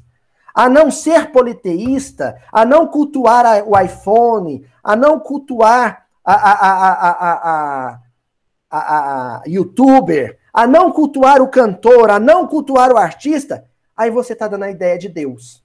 a 0.61 0.69
não 0.69 0.91
ser 0.91 1.33
politeísta, 1.33 2.39
a 2.53 2.67
não 2.67 2.87
cultuar 2.87 3.67
o 3.67 3.81
iPhone, 3.81 4.71
a 4.85 4.95
não 4.95 5.19
cultuar 5.19 6.07
a, 6.23 6.35
a, 6.35 7.91
a, 7.91 8.01
a, 8.71 9.43
youtuber, 9.47 10.39
a 10.53 10.67
não 10.67 10.93
cultuar 10.93 11.41
o 11.41 11.49
cantor, 11.49 12.11
a 12.11 12.21
não 12.21 12.47
cultuar 12.47 12.93
o 12.93 12.99
artista, 12.99 13.67
aí 13.97 14.11
você 14.11 14.35
está 14.35 14.49
dando 14.49 14.65
a 14.65 14.71
ideia 14.71 14.99
de 14.99 15.09
Deus. 15.09 15.65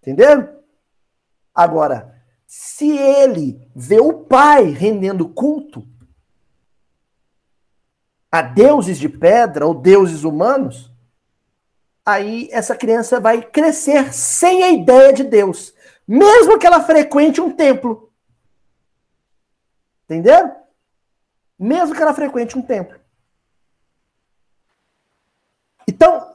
Entendeu? 0.00 0.62
Agora, 1.54 2.18
se 2.46 2.96
ele 2.96 3.70
vê 3.76 4.00
o 4.00 4.24
pai 4.24 4.70
rendendo 4.70 5.28
culto 5.28 5.86
a 8.32 8.40
deuses 8.40 8.98
de 8.98 9.08
pedra 9.10 9.66
ou 9.66 9.74
deuses 9.74 10.24
humanos, 10.24 10.93
aí 12.04 12.48
essa 12.52 12.76
criança 12.76 13.18
vai 13.18 13.42
crescer 13.42 14.12
sem 14.12 14.62
a 14.62 14.70
ideia 14.70 15.12
de 15.12 15.24
Deus, 15.24 15.72
mesmo 16.06 16.58
que 16.58 16.66
ela 16.66 16.82
frequente 16.82 17.40
um 17.40 17.50
templo. 17.50 18.12
Entendeu? 20.04 20.50
Mesmo 21.58 21.94
que 21.94 22.02
ela 22.02 22.12
frequente 22.12 22.58
um 22.58 22.62
templo. 22.62 22.98
Então, 25.88 26.34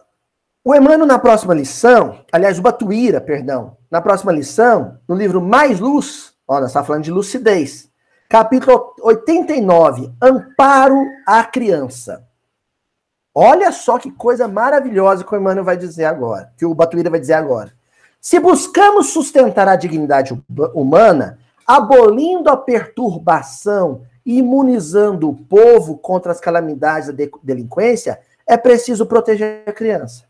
o 0.64 0.76
Emmanuel, 0.76 1.06
na 1.06 1.20
próxima 1.20 1.54
lição, 1.54 2.26
aliás, 2.32 2.60
o 2.60 2.62
Batuíra, 2.62 3.22
perdão, 3.22 3.78
na 3.90 4.02
próxima 4.02 4.32
lição, 4.32 5.00
no 5.08 5.16
livro 5.16 5.42
Mais 5.42 5.80
Luz, 5.80 6.34
olha, 6.48 6.66
está 6.66 6.84
falando 6.84 7.04
de 7.04 7.12
lucidez, 7.12 7.90
capítulo 8.28 8.96
89, 9.02 10.14
Amparo 10.22 11.04
à 11.26 11.44
Criança. 11.44 12.29
Olha 13.34 13.72
só 13.72 13.98
que 13.98 14.12
coisa 14.12 14.48
maravilhosa 14.48 15.24
que 15.24 15.34
o 15.34 15.38
Emmanuel 15.38 15.64
vai 15.64 15.78
dizer 15.78 16.06
agora, 16.06 16.52
que 16.58 16.66
o 16.66 16.74
Batuíra 16.74 17.10
vai 17.10 17.20
dizer 17.20 17.34
agora. 17.34 17.74
Se 18.20 18.40
buscamos 18.40 19.12
sustentar 19.12 19.68
a 19.68 19.76
dignidade 19.76 20.38
humana, 20.74 21.40
abolindo 21.66 22.50
a 22.50 22.58
perturbação 22.58 24.04
e 24.26 24.40
imunizando 24.40 25.30
o 25.30 25.36
povo 25.36 25.98
contra 25.98 26.32
as 26.32 26.40
calamidades 26.40 27.08
da 27.10 27.26
delinquência, 27.44 28.20
é 28.46 28.58
preciso 28.58 29.06
proteger 29.06 29.64
a 29.66 29.72
criança. 29.72 30.26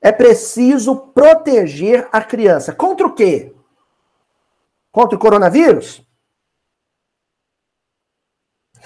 É 0.00 0.12
preciso 0.12 0.96
proteger 0.96 2.08
a 2.12 2.20
criança. 2.20 2.74
Contra 2.74 3.06
o 3.06 3.14
quê? 3.14 3.54
Contra 4.92 5.16
o 5.16 5.18
coronavírus? 5.18 6.06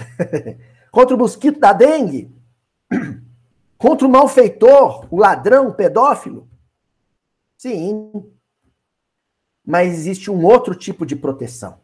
Contra 0.90 1.14
o 1.14 1.18
mosquito 1.18 1.58
da 1.58 1.72
dengue? 1.72 2.34
Contra 3.76 4.06
o 4.06 4.10
malfeitor, 4.10 5.06
o 5.12 5.18
ladrão, 5.18 5.68
o 5.68 5.74
pedófilo? 5.74 6.48
Sim. 7.56 8.12
Mas 9.64 9.92
existe 9.92 10.30
um 10.30 10.44
outro 10.44 10.74
tipo 10.74 11.04
de 11.04 11.14
proteção. 11.14 11.80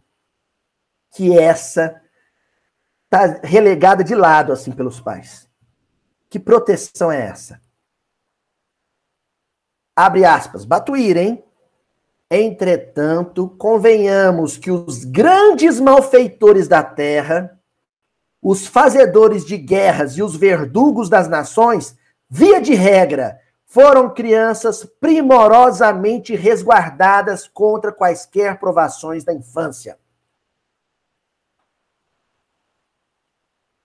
Que 1.15 1.39
essa 1.39 2.03
está 3.05 3.41
relegada 3.47 4.03
de 4.03 4.15
lado, 4.15 4.53
assim, 4.53 4.73
pelos 4.73 5.01
pais. 5.01 5.49
Que 6.29 6.41
proteção 6.41 7.13
é 7.13 7.21
essa? 7.21 7.61
Abre 9.95 10.25
aspas. 10.25 10.65
Batuíra, 10.65 11.21
hein? 11.21 11.45
Entretanto, 12.31 13.49
convenhamos 13.49 14.57
que 14.59 14.71
os 14.71 15.05
grandes 15.05 15.79
malfeitores 15.79 16.67
da 16.67 16.83
terra 16.83 17.61
os 18.45 18.67
fazedores 18.67 19.43
de 19.43 19.57
guerras 19.57 20.19
e 20.19 20.23
os 20.23 20.37
verdugos 20.37 21.09
das 21.09 21.27
nações, 21.27 21.97
via 22.29 22.61
de 22.61 22.75
regra, 22.75 23.41
foram 23.65 24.13
crianças 24.13 24.85
primorosamente 25.01 26.37
resguardadas 26.37 27.49
contra 27.49 27.91
quaisquer 27.91 28.61
provações 28.61 29.25
da 29.25 29.33
infância. 29.33 29.99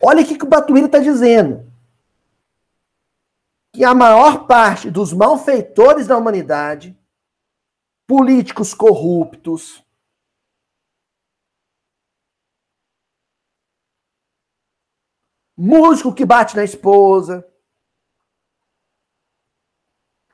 Olha 0.04 0.24
o 0.24 0.26
que 0.26 0.44
o 0.44 0.48
Batuíra 0.48 0.88
está 0.88 1.00
dizendo. 1.00 1.66
Que 3.72 3.86
a 3.86 3.96
maior 3.96 4.46
parte 4.46 4.92
dos 4.92 5.14
malfeitores 5.14 6.06
da 6.06 6.18
humanidade, 6.18 6.98
políticos 8.06 8.74
corruptos, 8.74 9.82
músico 15.62 16.14
que 16.14 16.24
bate 16.26 16.56
na 16.56 16.64
esposa, 16.64 17.46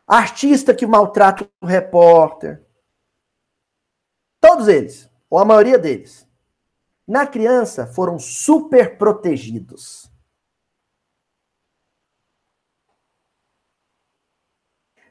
artista 0.05 0.75
que 0.75 0.85
maltrata 0.85 1.49
o 1.59 1.65
repórter. 1.65 2.63
Todos 4.39 4.67
eles, 4.67 5.09
ou 5.27 5.39
a 5.39 5.45
maioria 5.45 5.79
deles, 5.79 6.27
na 7.07 7.25
criança 7.25 7.87
foram 7.87 8.19
super 8.19 8.99
protegidos. 8.99 10.11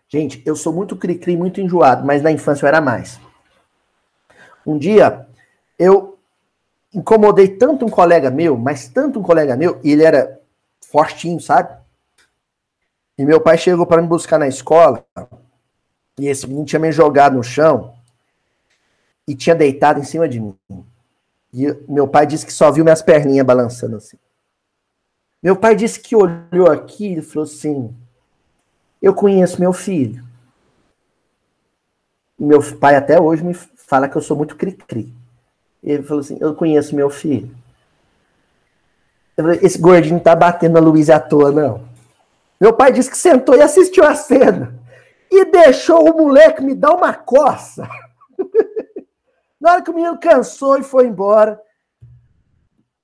Gente, 0.07 0.45
eu 0.47 0.55
sou 0.55 0.73
muito 0.73 0.97
cri-cri, 0.97 1.37
muito 1.37 1.61
enjoado, 1.61 2.07
mas 2.07 2.23
na 2.23 2.31
infância 2.31 2.65
eu 2.65 2.69
era 2.69 2.81
mais. 2.81 3.19
Um 4.65 4.79
dia, 4.79 5.29
eu 5.77 6.14
incomodei 6.95 7.49
tanto 7.49 7.85
um 7.85 7.91
colega 7.91 8.31
meu, 8.31 8.57
mas 8.57 8.89
tanto 8.89 9.19
um 9.19 9.23
colega 9.23 9.57
meu, 9.57 9.81
e 9.83 9.93
ele 9.93 10.05
era 10.05 10.41
fortinho, 10.91 11.41
sabe? 11.41 11.77
E 13.19 13.25
meu 13.25 13.41
pai 13.41 13.59
chegou 13.59 13.87
para 13.87 14.01
me 14.01 14.09
buscar 14.09 14.39
na 14.39 14.47
escola, 14.47 15.05
e 16.19 16.29
esse 16.29 16.47
menino 16.47 16.65
tinha 16.65 16.79
me 16.79 16.93
jogado 16.93 17.37
no 17.37 17.43
chão 17.43 17.95
e 19.27 19.35
tinha 19.35 19.55
deitado 19.55 19.99
em 19.99 20.05
cima 20.05 20.29
de 20.29 20.39
mim. 20.39 20.57
E 21.53 21.73
meu 21.89 22.07
pai 22.07 22.27
disse 22.27 22.47
que 22.47 22.53
só 22.53 22.71
viu 22.71 22.85
minhas 22.85 23.03
perninhas 23.03 23.47
balançando 23.47 23.97
assim. 23.97 24.17
Meu 25.43 25.57
pai 25.57 25.75
disse 25.75 26.01
que 26.01 26.17
olhou 26.17 26.71
aqui 26.71 27.15
e 27.15 27.23
falou 27.23 27.45
assim: 27.45 27.95
Eu 29.01 29.15
conheço 29.15 29.61
meu 29.61 29.73
filho. 29.73 30.25
E 32.39 32.45
meu 32.45 32.61
pai 32.79 32.97
até 32.97 33.21
hoje 33.21 33.45
me 33.45 33.55
fala 33.55 34.09
que 34.09 34.17
eu 34.17 34.23
sou 34.23 34.37
muito 34.37 34.57
cri-cri. 34.57 35.13
Ele 35.85 36.03
falou 36.03 36.23
assim: 36.23 36.39
Eu 36.41 36.55
conheço 36.55 36.97
meu 36.97 37.11
filho. 37.11 37.55
Falei, 39.37 39.61
Esse 39.63 39.79
gordinho 39.79 40.19
tá 40.19 40.35
batendo 40.35 40.79
a 40.79 40.81
Luísa 40.81 41.17
à 41.17 41.21
toa, 41.21 41.53
não. 41.53 41.87
Meu 42.59 42.73
pai 42.73 42.91
disse 42.91 43.11
que 43.11 43.19
sentou 43.19 43.55
e 43.55 43.61
assistiu 43.61 44.05
a 44.05 44.15
cena. 44.15 44.75
E 45.31 45.45
deixou 45.45 46.09
o 46.09 46.17
moleque 46.17 46.63
me 46.63 46.75
dar 46.75 46.93
uma 46.93 47.13
coça. 47.13 47.89
Na 49.61 49.73
hora 49.73 49.83
que 49.83 49.91
o 49.91 49.95
menino 49.95 50.19
cansou 50.19 50.79
e 50.79 50.83
foi 50.83 51.07
embora, 51.07 51.61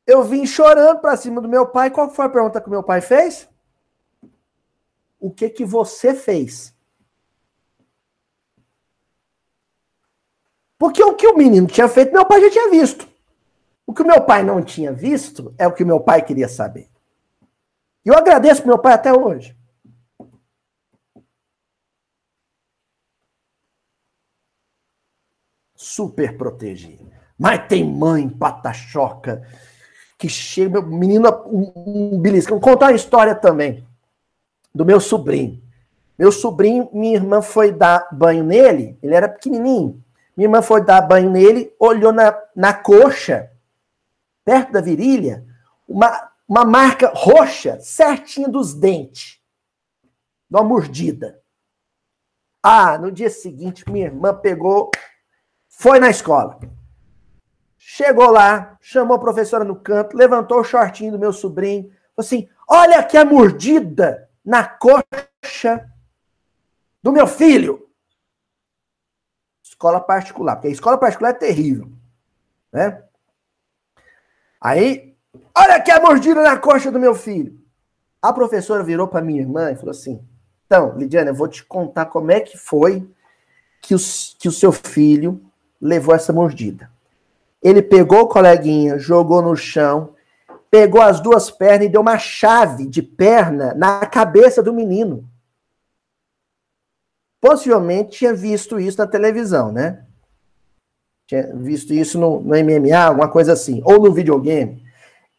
eu 0.07 0.23
vim 0.23 0.47
chorando 0.47 1.01
para 1.01 1.17
cima 1.17 1.41
do 1.41 1.49
meu 1.49 1.67
pai. 1.67 1.91
Qual 1.91 2.11
foi 2.11 2.27
a 2.27 2.31
pergunta 2.31 2.61
que 2.61 2.69
o 2.69 2.71
meu 2.71 2.83
pai 2.83 3.01
fez? 3.01 3.49
O 5.19 5.31
que 5.31 5.51
que 5.51 5.65
você 5.65 6.15
fez? 6.15 6.75
Porque 10.81 11.05
o 11.05 11.15
que 11.15 11.27
o 11.27 11.37
menino 11.37 11.67
tinha 11.67 11.87
feito, 11.87 12.11
meu 12.11 12.25
pai 12.25 12.41
já 12.41 12.51
tinha 12.51 12.71
visto. 12.71 13.07
O 13.87 13.93
que 13.93 14.01
o 14.01 14.07
meu 14.07 14.23
pai 14.23 14.43
não 14.43 14.63
tinha 14.63 14.91
visto 14.91 15.55
é 15.59 15.69
o 15.69 15.73
que 15.75 15.85
o 15.85 15.87
meu 15.87 16.01
pai 16.01 16.23
queria 16.23 16.49
saber. 16.49 16.89
E 18.03 18.09
eu 18.09 18.15
agradeço 18.17 18.67
meu 18.67 18.79
pai 18.79 18.95
até 18.95 19.13
hoje. 19.13 19.55
Super 25.75 26.39
protegido. 26.39 27.13
Mas 27.39 27.69
tem 27.69 27.85
mãe 27.85 28.27
patachoca 28.27 29.47
que 30.17 30.31
chega, 30.31 30.81
meu 30.81 30.99
menino, 30.99 31.29
um, 31.45 32.15
um 32.15 32.19
belisco. 32.19 32.53
Vou 32.53 32.61
contar 32.61 32.87
uma 32.87 32.97
história 32.97 33.35
também 33.35 33.87
do 34.75 34.87
meu 34.87 34.99
sobrinho. 34.99 35.63
Meu 36.19 36.33
sobrinho, 36.33 36.89
minha 36.91 37.17
irmã 37.17 37.43
foi 37.43 37.71
dar 37.71 38.09
banho 38.11 38.45
nele, 38.45 38.99
ele 39.03 39.15
era 39.15 39.29
pequenininho. 39.29 40.03
Minha 40.37 40.47
irmã 40.47 40.63
foi 40.63 40.85
dar 40.85 41.03
banho 41.03 41.31
nele, 41.31 41.75
olhou 41.79 42.13
na, 42.13 42.37
na 42.55 42.73
coxa, 42.73 43.51
perto 44.45 44.73
da 44.73 44.81
virilha, 44.81 45.45
uma, 45.87 46.31
uma 46.49 46.65
marca 46.65 47.13
roxa, 47.15 47.79
certinha 47.81 48.49
dos 48.49 48.75
dentes, 48.75 49.41
de 50.49 50.57
uma 50.57 50.65
mordida. 50.65 51.41
Ah, 52.63 52.99
no 52.99 53.11
dia 53.11 53.31
seguinte, 53.31 53.91
minha 53.91 54.07
irmã 54.07 54.35
pegou, 54.35 54.91
foi 55.69 55.99
na 55.99 56.11
escola. 56.11 56.59
Chegou 57.77 58.31
lá, 58.31 58.79
chamou 58.81 59.17
a 59.17 59.21
professora 59.21 59.65
no 59.65 59.75
canto, 59.75 60.17
levantou 60.17 60.61
o 60.61 60.65
shortinho 60.65 61.13
do 61.13 61.19
meu 61.19 61.33
sobrinho, 61.33 61.85
falou 61.85 61.97
assim: 62.19 62.49
Olha 62.69 62.99
aqui 62.99 63.17
a 63.17 63.25
mordida 63.25 64.29
na 64.45 64.65
coxa 64.65 65.91
do 67.03 67.11
meu 67.11 67.27
filho 67.27 67.90
escola 69.81 69.99
particular, 69.99 70.57
porque 70.57 70.69
a 70.69 70.73
escola 70.73 70.99
particular 70.99 71.31
é 71.31 71.35
terrível, 71.35 71.89
né? 72.71 73.03
Aí, 74.61 75.17
olha 75.57 75.77
aqui 75.77 75.91
a 75.91 75.99
mordida 75.99 76.43
na 76.43 76.59
coxa 76.59 76.93
do 76.93 77.01
meu 77.01 77.15
filho. 77.15 77.59
A 78.21 78.31
professora 78.31 78.85
virou 78.85 79.09
para 79.09 79.25
minha 79.25 79.41
irmã 79.41 79.73
e 79.73 79.77
falou 79.77 79.93
assim: 79.93 80.23
"Então, 80.67 80.95
Lidiana, 80.99 81.31
eu 81.31 81.35
vou 81.35 81.49
te 81.49 81.65
contar 81.65 82.07
como 82.07 82.31
é 82.31 82.41
que 82.41 82.59
foi 82.59 83.11
que, 83.81 83.95
os, 83.95 84.37
que 84.39 84.49
o 84.49 84.53
seu 84.53 84.71
filho 84.71 85.41
levou 85.81 86.15
essa 86.15 86.31
mordida. 86.31 86.91
Ele 87.63 87.81
pegou 87.81 88.21
o 88.21 88.29
coleguinha, 88.29 88.99
jogou 88.99 89.41
no 89.41 89.57
chão, 89.57 90.11
pegou 90.71 91.01
as 91.01 91.21
duas 91.21 91.51
pernas 91.51 91.87
e 91.87 91.91
deu 91.91 92.03
uma 92.03 92.19
chave 92.19 92.87
de 92.87 93.01
perna 93.01 93.73
na 93.73 94.05
cabeça 94.05 94.63
do 94.63 94.75
menino. 94.75 95.27
Possivelmente 97.41 98.19
tinha 98.19 98.35
visto 98.35 98.79
isso 98.79 98.99
na 98.99 99.07
televisão, 99.07 99.73
né? 99.73 100.07
Tinha 101.27 101.55
visto 101.57 101.95
isso 101.95 102.19
no, 102.19 102.41
no 102.41 102.55
MMA, 102.55 102.99
alguma 102.99 103.31
coisa 103.31 103.53
assim, 103.53 103.81
ou 103.85 104.01
no 104.01 104.13
videogame. 104.13 104.83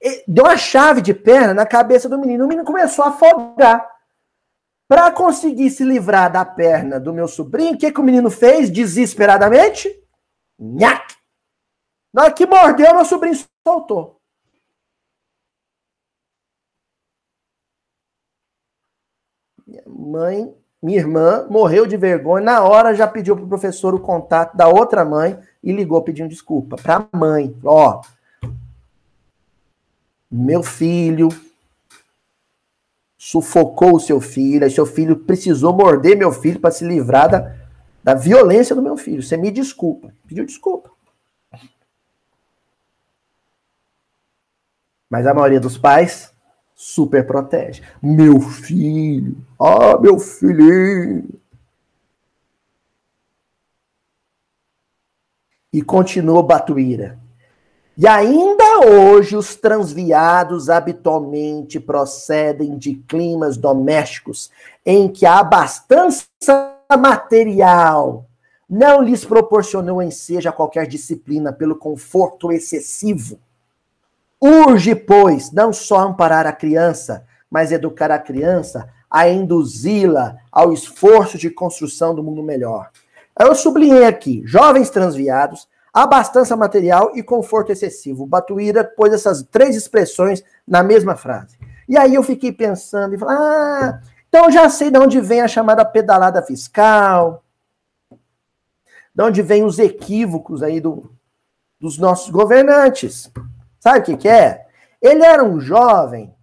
E 0.02 0.24
deu 0.28 0.46
uma 0.46 0.58
chave 0.58 1.02
de 1.02 1.14
perna 1.14 1.54
na 1.54 1.66
cabeça 1.66 2.10
do 2.10 2.18
menino. 2.18 2.46
O 2.46 2.48
menino 2.48 2.66
começou 2.66 3.06
a 3.06 3.10
afogar. 3.10 3.88
Para 4.88 5.12
conseguir 5.12 5.70
se 5.70 5.84
livrar 5.84 6.32
da 6.32 6.44
perna 6.44 7.00
do 7.00 7.14
meu 7.14 7.28
sobrinho, 7.28 7.76
o 7.76 7.78
que, 7.78 7.92
que 7.92 8.00
o 8.02 8.04
menino 8.04 8.30
fez 8.30 8.70
desesperadamente? 8.70 9.90
Nhaque! 10.60 11.16
Na 12.14 12.24
hora 12.24 12.34
que 12.34 12.46
mordeu, 12.46 12.94
meu 12.94 13.06
sobrinho 13.06 13.38
soltou. 13.66 14.20
Minha 19.66 19.84
mãe, 19.88 20.61
minha 20.82 20.98
irmã, 20.98 21.46
morreu 21.50 21.86
de 21.86 21.96
vergonha. 21.96 22.44
Na 22.44 22.64
hora 22.64 22.96
já 22.96 23.08
pediu 23.08 23.36
pro 23.36 23.48
professor 23.48 23.94
o 23.94 24.00
contato 24.00 24.58
da 24.58 24.68
outra 24.68 25.06
mãe 25.06 25.38
e 25.64 25.72
ligou 25.72 26.02
pedindo 26.02 26.30
desculpa 26.30 26.76
para 26.76 27.08
a 27.12 27.18
mãe. 27.18 27.56
Ó, 27.64 28.02
meu 30.30 30.64
filho 30.64 31.30
sufocou 33.16 33.98
o 33.98 34.00
seu 34.00 34.20
filho, 34.20 34.70
seu 34.72 34.86
filho 34.86 35.16
precisou 35.16 35.72
morder 35.72 36.18
meu 36.18 36.32
filho 36.32 36.60
para 36.60 36.72
se 36.72 36.84
livrar 36.84 37.30
da, 37.30 37.56
da 38.04 38.16
violência 38.16 38.76
do 38.76 38.82
meu 38.82 38.98
filho. 38.98 39.22
Você 39.22 39.38
me 39.38 39.52
desculpa. 39.52 40.12
Pediu 40.28 40.44
desculpa. 40.44 40.90
Mas 45.08 45.28
a 45.28 45.34
maioria 45.34 45.60
dos 45.60 45.78
pais 45.78 46.31
super 46.82 47.28
protege. 47.28 47.84
Meu 48.02 48.42
filho, 48.42 49.38
ah, 49.60 50.00
meu 50.00 50.18
filhinho. 50.18 51.30
E 55.72 55.84
continuou 55.84 56.42
Batuíra. 56.42 57.20
E 57.96 58.08
ainda 58.08 58.80
hoje 58.80 59.38
os 59.38 59.56
transviados 59.56 60.72
habitualmente 60.72 61.80
procedem 61.80 62.76
de 62.80 62.96
climas 62.96 63.58
domésticos 63.58 64.50
em 64.84 65.08
que 65.08 65.24
a 65.24 65.38
abastança 65.38 66.28
material 67.00 68.26
não 68.68 69.04
lhes 69.04 69.24
proporcionou 69.24 70.02
enseja 70.02 70.52
qualquer 70.52 70.88
disciplina 70.88 71.54
pelo 71.54 71.76
conforto 71.76 72.52
excessivo 72.52 73.40
Urge, 74.42 74.96
pois, 74.96 75.52
não 75.52 75.72
só 75.72 76.00
amparar 76.00 76.48
a 76.48 76.54
criança, 76.54 77.26
mas 77.50 77.72
educar 77.72 78.10
a 78.10 78.18
criança 78.18 78.90
a 79.10 79.28
induzi-la 79.28 80.38
ao 80.50 80.72
esforço 80.72 81.38
de 81.38 81.50
construção 81.50 82.16
do 82.16 82.24
mundo 82.24 82.42
melhor. 82.42 82.90
Eu 83.38 83.54
sublinhei 83.54 84.06
aqui, 84.06 84.42
jovens 84.46 84.90
transviados, 84.90 85.68
abastança 85.94 86.56
material 86.56 87.12
e 87.16 87.22
conforto 87.22 87.72
excessivo. 87.72 88.26
Batuíra 88.26 88.84
pôs 88.84 89.14
essas 89.14 89.44
três 89.44 89.76
expressões 89.76 90.44
na 90.66 90.82
mesma 90.82 91.16
frase. 91.16 91.58
E 91.88 91.98
aí 91.98 92.16
eu 92.16 92.24
fiquei 92.24 92.52
pensando 92.52 93.14
e 93.14 93.18
falei, 93.18 93.36
ah, 93.38 94.00
então 94.30 94.50
já 94.50 94.70
sei 94.70 94.90
de 94.90 94.98
onde 94.98 95.20
vem 95.20 95.42
a 95.42 95.48
chamada 95.48 95.84
pedalada 95.84 96.42
fiscal, 96.42 97.44
de 99.14 99.24
onde 99.24 99.42
vem 99.42 99.66
os 99.66 99.78
equívocos 99.78 100.64
aí 100.64 100.80
do, 100.80 101.12
dos 101.78 101.98
nossos 101.98 102.30
governantes. 102.30 103.30
Sabe 103.82 104.00
o 104.00 104.04
que, 104.04 104.16
que 104.16 104.30
é? 104.30 104.68
Ele 105.02 105.26
era 105.26 105.44
um 105.44 105.60
jovem 105.60 106.34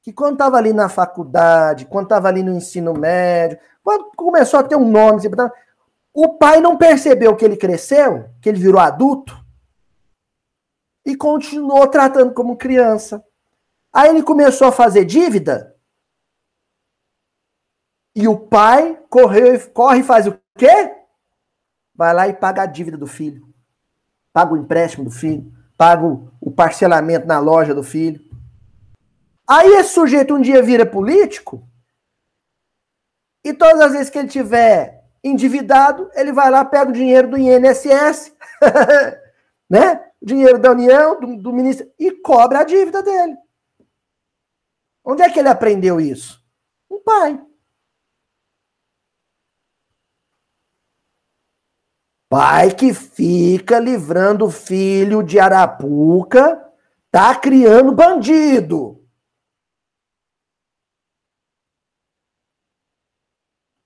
que 0.00 0.12
quando 0.12 0.34
estava 0.34 0.56
ali 0.56 0.72
na 0.72 0.88
faculdade, 0.88 1.86
quando 1.86 2.04
estava 2.04 2.28
ali 2.28 2.44
no 2.44 2.54
ensino 2.54 2.94
médio, 2.94 3.58
quando 3.82 4.12
começou 4.16 4.60
a 4.60 4.62
ter 4.62 4.76
um 4.76 4.88
nome, 4.88 5.16
assim, 5.16 5.28
o 6.14 6.38
pai 6.38 6.60
não 6.60 6.76
percebeu 6.76 7.34
que 7.36 7.44
ele 7.44 7.56
cresceu, 7.56 8.30
que 8.40 8.48
ele 8.48 8.60
virou 8.60 8.80
adulto, 8.80 9.36
e 11.04 11.16
continuou 11.16 11.88
tratando 11.88 12.32
como 12.32 12.56
criança. 12.56 13.24
Aí 13.92 14.08
ele 14.08 14.22
começou 14.22 14.68
a 14.68 14.72
fazer 14.72 15.04
dívida, 15.04 15.76
e 18.14 18.28
o 18.28 18.38
pai 18.38 19.00
correu, 19.10 19.58
corre 19.72 20.00
e 20.00 20.04
faz 20.04 20.28
o 20.28 20.38
quê? 20.56 20.94
Vai 21.94 22.14
lá 22.14 22.28
e 22.28 22.32
paga 22.32 22.62
a 22.62 22.66
dívida 22.66 22.96
do 22.96 23.06
filho. 23.06 23.52
Paga 24.32 24.52
o 24.52 24.56
empréstimo 24.56 25.04
do 25.04 25.10
filho 25.10 25.61
pago 25.76 26.32
o 26.40 26.50
parcelamento 26.50 27.26
na 27.26 27.38
loja 27.38 27.74
do 27.74 27.82
filho. 27.82 28.20
Aí 29.48 29.68
esse 29.74 29.94
sujeito 29.94 30.34
um 30.34 30.40
dia 30.40 30.62
vira 30.62 30.86
político 30.86 31.66
e 33.44 33.52
todas 33.52 33.80
as 33.80 33.92
vezes 33.92 34.10
que 34.10 34.18
ele 34.18 34.28
tiver 34.28 35.02
endividado, 35.22 36.10
ele 36.14 36.32
vai 36.32 36.50
lá, 36.50 36.64
pega 36.64 36.90
o 36.90 36.94
dinheiro 36.94 37.28
do 37.28 37.38
INSS, 37.38 38.34
né? 39.68 40.04
dinheiro 40.20 40.58
da 40.58 40.70
União, 40.70 41.18
do, 41.18 41.36
do 41.36 41.52
ministro, 41.52 41.90
e 41.98 42.12
cobra 42.12 42.60
a 42.60 42.64
dívida 42.64 43.02
dele. 43.02 43.36
Onde 45.04 45.22
é 45.22 45.30
que 45.30 45.38
ele 45.38 45.48
aprendeu 45.48 46.00
isso? 46.00 46.40
Um 46.88 47.00
pai. 47.00 47.40
Pai 52.32 52.74
que 52.74 52.94
fica 52.94 53.78
livrando 53.78 54.46
o 54.46 54.50
filho 54.50 55.22
de 55.22 55.38
Arapuca, 55.38 56.66
tá 57.10 57.34
criando 57.38 57.92
bandido. 57.92 59.06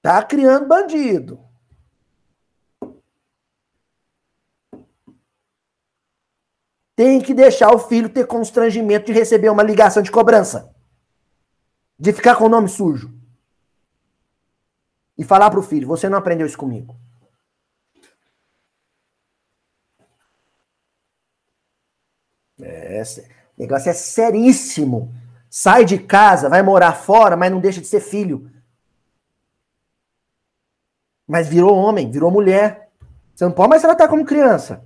Tá 0.01 0.23
criando 0.23 0.69
bandido. 0.69 1.45
Tem 6.95 7.21
que 7.21 7.35
deixar 7.35 7.75
o 7.75 7.81
filho 7.81 8.09
ter 8.09 8.29
constrangimento 8.29 9.07
de 9.07 9.13
receber 9.13 9.49
uma 9.49 9.65
ligação 9.65 10.05
de 10.05 10.13
cobrança. 10.13 10.73
De 11.99 12.13
ficar 12.13 12.37
com 12.37 12.45
o 12.45 12.49
nome 12.49 12.69
sujo. 12.69 13.13
E 15.19 15.25
falar 15.25 15.51
pro 15.51 15.65
filho: 15.65 15.89
você 15.89 16.09
não 16.09 16.19
aprendeu 16.19 16.47
isso 16.47 16.57
comigo. 16.57 16.97
É, 22.61 23.03
o 23.57 23.61
negócio 23.61 23.91
é 23.91 23.93
seríssimo. 23.93 25.13
Sai 25.51 25.85
de 25.85 25.99
casa, 25.99 26.49
vai 26.49 26.63
morar 26.63 26.93
fora, 26.93 27.37
mas 27.37 27.51
não 27.51 27.61
deixa 27.61 27.81
de 27.81 27.87
ser 27.87 28.01
filho. 28.01 28.51
Mas 31.27 31.49
virou 31.49 31.75
homem, 31.75 32.11
virou 32.11 32.31
mulher. 32.31 32.91
Você 33.35 33.45
não 33.45 33.53
pode 33.53 33.71
mais 33.71 33.83
tratar 33.83 34.09
como 34.09 34.25
criança. 34.25 34.85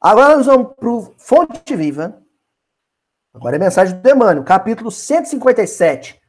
Agora 0.00 0.36
nós 0.36 0.46
vamos 0.46 0.74
para 0.74 0.88
o 0.88 1.14
Fonte 1.16 1.76
Viva. 1.76 2.20
Agora 3.32 3.56
é 3.56 3.58
mensagem 3.58 3.94
do 3.96 4.02
demônio, 4.02 4.44
capítulo 4.44 4.90
157. 4.90 6.20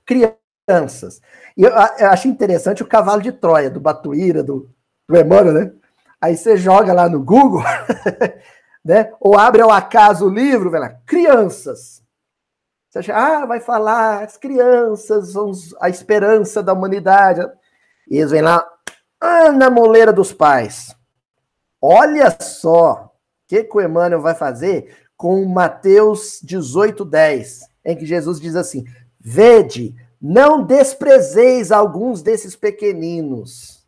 Crianças. 0.66 1.22
E 1.58 1.64
eu, 1.64 1.72
eu 1.72 2.10
acho 2.10 2.28
interessante 2.28 2.82
o 2.82 2.88
cavalo 2.88 3.22
de 3.22 3.32
Troia, 3.32 3.70
do 3.70 3.80
Batuíra, 3.80 4.44
do, 4.44 4.70
do 5.08 5.18
Emmanuel, 5.18 5.54
né? 5.54 5.72
Aí 6.22 6.38
você 6.38 6.56
joga 6.56 6.94
lá 6.94 7.10
no 7.10 7.22
Google, 7.22 7.62
né? 8.84 9.12
Ou 9.20 9.38
abre 9.38 9.62
ao 9.62 9.70
acaso 9.70 10.26
o 10.26 10.34
livro, 10.34 10.72
lá, 10.72 10.96
crianças. 11.06 12.02
Você 12.90 13.00
acha, 13.00 13.14
ah, 13.16 13.46
vai 13.46 13.60
falar, 13.60 14.24
as 14.24 14.38
crianças 14.38 15.32
são 15.32 15.52
a 15.82 15.90
esperança 15.90 16.62
da 16.62 16.74
humanidade. 16.74 17.42
E 18.10 18.18
eles 18.18 18.32
vêm 18.32 18.42
lá, 18.42 18.66
ah, 19.20 19.52
na 19.52 19.70
moleira 19.70 20.14
dos 20.14 20.32
pais. 20.32 20.96
Olha 21.82 22.30
só 22.40 23.06
o 23.06 23.10
que, 23.48 23.64
que 23.64 23.78
o 23.78 23.82
Emmanuel 23.82 24.22
vai 24.22 24.36
fazer 24.36 24.96
com 25.18 25.44
Mateus 25.46 26.40
18, 26.42 27.04
10, 27.04 27.62
em 27.84 27.98
que 27.98 28.06
Jesus 28.06 28.40
diz 28.40 28.56
assim: 28.56 28.86
Vede, 29.20 29.96
não 30.26 30.64
desprezeis 30.64 31.70
alguns 31.70 32.22
desses 32.22 32.56
pequeninos. 32.56 33.86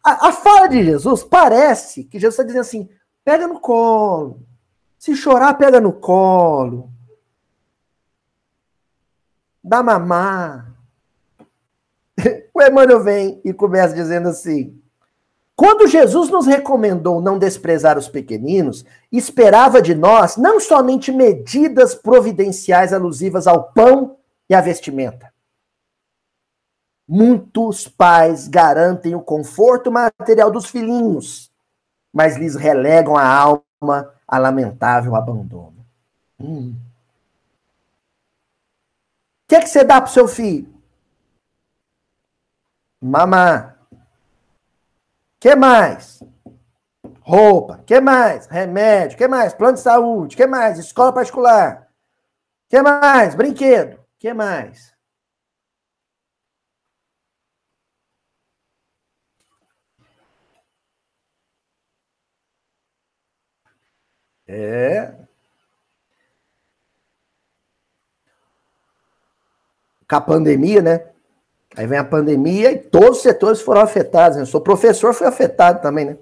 A, 0.00 0.28
a 0.28 0.32
fala 0.32 0.68
de 0.68 0.84
Jesus 0.84 1.24
parece 1.24 2.04
que 2.04 2.20
Jesus 2.20 2.34
está 2.34 2.44
dizendo 2.44 2.60
assim: 2.60 2.88
pega 3.24 3.48
no 3.48 3.58
colo. 3.58 4.46
Se 4.96 5.16
chorar, 5.16 5.54
pega 5.54 5.80
no 5.80 5.92
colo. 5.92 6.92
Dá 9.62 9.82
mamar. 9.82 10.72
O 12.54 12.62
Emmanuel 12.62 13.04
vem 13.04 13.40
e 13.44 13.52
começa 13.52 13.94
dizendo 13.94 14.28
assim: 14.28 14.80
Quando 15.54 15.86
Jesus 15.88 16.28
nos 16.28 16.46
recomendou 16.46 17.20
não 17.20 17.38
desprezar 17.38 17.96
os 17.96 18.08
pequeninos, 18.08 18.84
esperava 19.10 19.80
de 19.80 19.94
nós 19.94 20.36
não 20.36 20.58
somente 20.60 21.12
medidas 21.12 21.94
providenciais 21.94 22.92
alusivas 22.92 23.46
ao 23.46 23.72
pão 23.72 24.17
e 24.48 24.54
à 24.54 24.60
vestimenta. 24.60 25.32
Muitos 27.06 27.88
pais 27.88 28.48
garantem 28.48 29.14
o 29.14 29.22
conforto 29.22 29.90
material 29.90 30.50
dos 30.50 30.66
filhinhos, 30.66 31.50
mas 32.12 32.36
lhes 32.36 32.54
relegam 32.54 33.16
a 33.16 33.26
alma 33.26 34.12
a 34.26 34.38
lamentável 34.38 35.16
abandono. 35.16 35.86
Hum. 36.38 36.74
O 39.44 39.48
que, 39.48 39.56
é 39.56 39.60
que 39.60 39.68
você 39.68 39.82
dá 39.82 40.00
para 40.00 40.10
seu 40.10 40.28
filho? 40.28 40.78
Mamá. 43.00 43.76
que 45.40 45.54
mais? 45.54 46.22
Roupa. 47.20 47.82
que 47.86 48.00
mais? 48.00 48.46
Remédio. 48.46 49.16
que 49.16 49.26
mais? 49.26 49.54
Plano 49.54 49.74
de 49.74 49.80
saúde. 49.80 50.36
que 50.36 50.46
mais? 50.46 50.78
Escola 50.78 51.12
particular. 51.12 51.88
que 52.68 52.82
mais? 52.82 53.34
Brinquedo. 53.34 53.97
Que 54.18 54.34
mais? 54.34 54.92
É. 64.46 65.14
Com 70.08 70.16
a 70.16 70.20
pandemia, 70.20 70.80
né? 70.80 71.06
Aí 71.76 71.86
vem 71.86 71.98
a 71.98 72.04
pandemia 72.04 72.72
e 72.72 72.78
todos 72.78 73.18
os 73.18 73.22
setores 73.22 73.60
foram 73.60 73.82
afetados. 73.82 74.36
Né? 74.36 74.42
Eu 74.42 74.46
sou 74.46 74.60
professor, 74.60 75.12
fui 75.12 75.26
afetado 75.26 75.82
também, 75.82 76.06
né? 76.06 76.18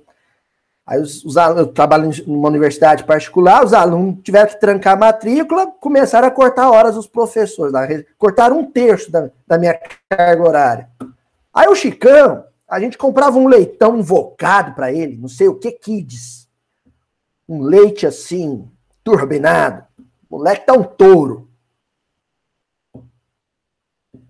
Aí 0.87 1.01
os, 1.01 1.25
os 1.25 1.35
eu 1.35 1.67
trabalho 1.67 2.09
numa 2.29 2.49
universidade 2.49 3.03
particular, 3.03 3.65
os 3.65 3.75
alunos 3.75 4.23
tiveram 4.23 4.49
que 4.49 4.61
trancar 4.61 4.95
a 4.95 4.99
matrícula, 4.99 5.67
começaram 5.67 6.29
a 6.29 6.31
cortar 6.31 6.71
horas 6.71 6.95
dos 6.95 7.09
professores. 7.09 7.75
Cortaram 8.17 8.61
um 8.61 8.71
terço 8.71 9.11
da, 9.11 9.29
da 9.45 9.59
minha 9.59 9.77
carga 10.09 10.43
horária. 10.43 10.91
Aí 11.53 11.67
o 11.67 11.75
Chicão, 11.75 12.45
a 12.69 12.79
gente 12.79 12.97
comprava 12.97 13.37
um 13.37 13.49
leitão 13.49 13.99
invocado 13.99 14.75
para 14.75 14.93
ele, 14.93 15.17
não 15.17 15.29
sei 15.29 15.49
o 15.49 15.57
que, 15.57 15.73
kids. 15.73 16.49
Um 17.49 17.63
leite 17.63 18.07
assim, 18.07 18.71
turbinado. 19.03 19.85
O 20.31 20.37
moleque 20.37 20.67
tá 20.67 20.73
um 20.73 20.85
touro. 20.85 21.49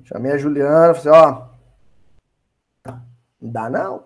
Chamei 0.04 0.32
a 0.32 0.38
Juliana, 0.38 0.94
falei, 0.94 1.18
ó, 1.18 1.46
não 3.40 3.50
dá 3.50 3.68
não. 3.68 4.04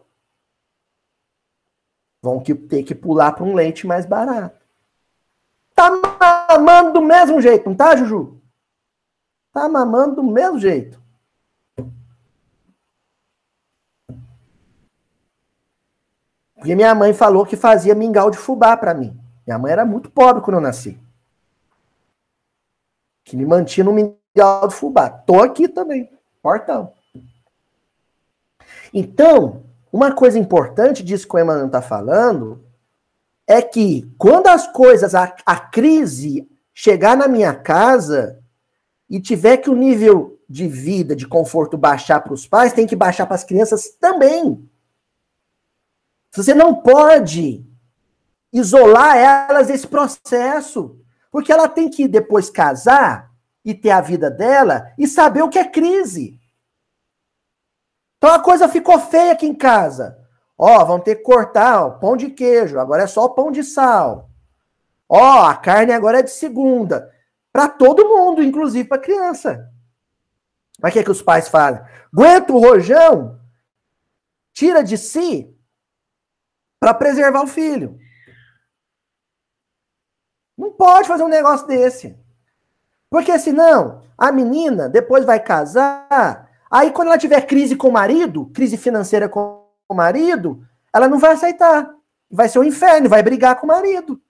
Vão 2.23 2.41
que, 2.41 2.55
ter 2.55 2.83
que 2.83 2.95
pular 2.95 3.33
para 3.33 3.45
um 3.45 3.55
leite 3.55 3.87
mais 3.87 4.05
barato. 4.05 4.61
Tá 5.75 5.91
mamando 6.51 6.93
do 6.93 7.03
mesmo 7.03 7.41
jeito, 7.41 7.69
não 7.69 7.75
tá, 7.75 7.97
Juju? 7.97 8.41
Tá 9.53 9.69
mamando 9.69 10.17
do 10.17 10.23
mesmo 10.23 10.59
jeito. 10.59 11.01
Porque 16.55 16.75
minha 16.75 16.95
mãe 16.95 17.15
falou 17.15 17.47
que 17.47 17.57
fazia 17.57 17.95
mingau 17.95 18.31
de 18.31 18.37
fubá 18.37 18.77
para 18.77 18.93
mim. 18.93 19.19
Minha 19.47 19.59
mãe 19.59 19.73
era 19.73 19.87
muito 19.87 20.11
pobre 20.11 20.43
quando 20.43 20.57
eu 20.57 20.61
nasci. 20.61 21.01
Que 23.25 23.35
me 23.35 23.47
mantinha 23.47 23.85
no 23.85 23.95
mingau 23.95 24.69
de 24.69 24.75
fubá. 24.75 25.09
Tô 25.09 25.43
aqui 25.43 25.67
também, 25.67 26.13
portão. 26.43 26.93
Então, 28.93 29.65
uma 29.93 30.13
coisa 30.13 30.39
importante 30.39 31.03
disso 31.03 31.27
que 31.27 31.35
o 31.35 31.39
Emmanuel 31.39 31.67
está 31.67 31.83
falando 31.83 32.65
é 33.47 33.61
que 33.61 34.09
quando 34.17 34.47
as 34.47 34.67
coisas, 34.69 35.15
a, 35.15 35.35
a 35.45 35.59
crise 35.59 36.49
chegar 36.73 37.17
na 37.17 37.27
minha 37.27 37.55
casa 37.55 38.39
e 39.09 39.21
tiver 39.21 39.57
que 39.57 39.69
o 39.69 39.75
nível 39.75 40.41
de 40.49 40.69
vida, 40.69 41.15
de 41.15 41.27
conforto 41.27 41.77
baixar 41.77 42.21
para 42.21 42.33
os 42.33 42.47
pais, 42.47 42.73
tem 42.73 42.87
que 42.87 42.97
baixar 42.97 43.27
para 43.27 43.35
as 43.35 43.45
crianças 43.45 43.91
também. 44.01 44.69
Você 46.33 46.55
não 46.55 46.75
pode 46.75 47.65
isolar 48.53 49.17
elas 49.17 49.69
desse 49.69 49.87
processo, 49.87 50.99
porque 51.31 51.53
ela 51.53 51.69
tem 51.69 51.89
que 51.91 52.09
depois 52.09 52.51
casar 52.51 53.31
e 53.65 53.75
ter 53.75 53.91
a 53.91 54.01
vida 54.01 54.31
dela 54.31 54.93
e 54.97 55.07
saber 55.07 55.43
o 55.43 55.49
que 55.49 55.59
é 55.59 55.65
crise. 55.65 56.40
Então 58.21 58.35
a 58.35 58.39
coisa 58.39 58.69
ficou 58.69 59.01
feia 59.01 59.33
aqui 59.33 59.47
em 59.47 59.55
casa. 59.55 60.19
Ó, 60.59 60.85
vão 60.85 61.01
ter 61.01 61.17
que 61.17 61.23
cortar 61.23 61.87
o 61.87 61.99
pão 61.99 62.19
de 62.19 62.29
queijo, 62.29 62.79
agora 62.79 63.05
é 63.05 63.07
só 63.07 63.25
o 63.25 63.31
pão 63.31 63.51
de 63.51 63.65
sal. 63.65 64.29
Ó, 65.09 65.47
a 65.47 65.57
carne 65.57 65.91
agora 65.91 66.19
é 66.19 66.23
de 66.23 66.31
segunda. 66.31 67.11
Para 67.51 67.67
todo 67.67 68.11
mundo, 68.11 68.43
inclusive 68.43 68.87
para 68.87 69.01
criança. 69.01 69.73
Mas 70.79 70.91
o 70.91 70.93
que, 70.93 71.05
que 71.05 71.11
os 71.11 71.23
pais 71.23 71.49
falam? 71.49 71.83
Aguenta 72.13 72.53
o 72.53 72.61
rojão, 72.61 73.41
tira 74.53 74.85
de 74.85 74.99
si 74.99 75.57
para 76.79 76.93
preservar 76.93 77.41
o 77.43 77.47
filho. 77.47 77.99
Não 80.59 80.71
pode 80.73 81.09
fazer 81.09 81.23
um 81.23 81.29
negócio 81.29 81.67
desse. 81.67 82.19
Porque 83.09 83.39
senão, 83.39 84.03
a 84.17 84.31
menina 84.31 84.91
depois 84.91 85.25
vai 85.25 85.41
casar, 85.41 86.50
aí 86.71 86.93
quando 86.93 87.09
ela 87.09 87.19
tiver 87.19 87.41
crise 87.47 87.77
com 87.77 87.89
o 87.89 87.93
marido, 87.93 88.47
crise 88.55 88.77
financeira 88.77 89.29
com 89.29 89.69
o 89.89 89.95
marido, 89.95 90.67
ela 90.93 91.09
não 91.09 91.19
vai 91.19 91.33
aceitar. 91.33 91.95
Vai 92.31 92.49
ser 92.49 92.59
um 92.61 92.65
inferno, 92.65 93.09
vai 93.09 93.23
brigar 93.23 93.59
com 93.59 93.67
o 93.67 93.69
marido. 93.69 94.21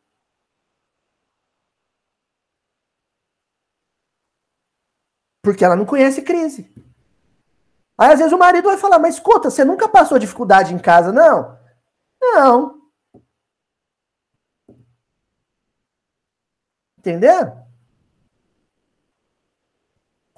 Porque 5.42 5.64
ela 5.64 5.76
não 5.76 5.86
conhece 5.86 6.22
crise. 6.22 6.70
Aí 7.98 8.12
às 8.12 8.18
vezes 8.18 8.32
o 8.32 8.38
marido 8.38 8.64
vai 8.68 8.78
falar, 8.78 8.98
mas 8.98 9.14
escuta, 9.16 9.50
você 9.50 9.64
nunca 9.64 9.88
passou 9.88 10.18
dificuldade 10.18 10.74
em 10.74 10.78
casa, 10.78 11.12
não? 11.12 11.58
Não. 12.20 12.80
Entendeu? 16.98 17.69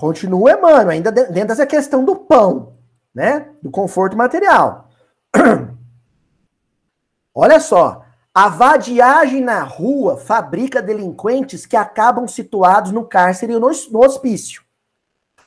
Continua 0.03 0.55
Emmanuel, 0.55 0.91
ainda 0.91 1.13
dentro 1.13 1.47
dessa 1.47 1.65
questão 1.65 2.05
do 2.05 2.17
pão, 2.17 2.73
né? 3.15 3.51
Do 3.63 3.71
conforto 3.71 4.17
material. 4.17 4.91
Olha 7.33 7.61
só, 7.61 8.05
a 8.35 8.49
vadiagem 8.49 9.41
na 9.41 9.63
rua 9.63 10.17
fabrica 10.17 10.83
delinquentes 10.83 11.67
que 11.67 11.77
acabam 11.77 12.27
situados 12.27 12.91
no 12.91 13.05
cárcere 13.05 13.53
e 13.53 13.59
no 13.61 14.01
hospício. 14.01 14.65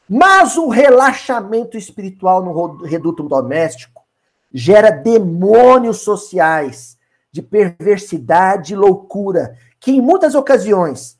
Mas 0.07 0.55
o 0.55 0.69
relaxamento 0.69 1.77
espiritual 1.77 2.41
no 2.41 2.77
reduto 2.85 3.23
doméstico 3.23 4.03
gera 4.53 4.89
demônios 4.89 5.97
sociais 5.97 6.97
de 7.29 7.41
perversidade 7.41 8.71
e 8.71 8.77
loucura, 8.77 9.57
que 9.81 9.91
em 9.91 9.99
muitas 9.99 10.33
ocasiões 10.33 11.14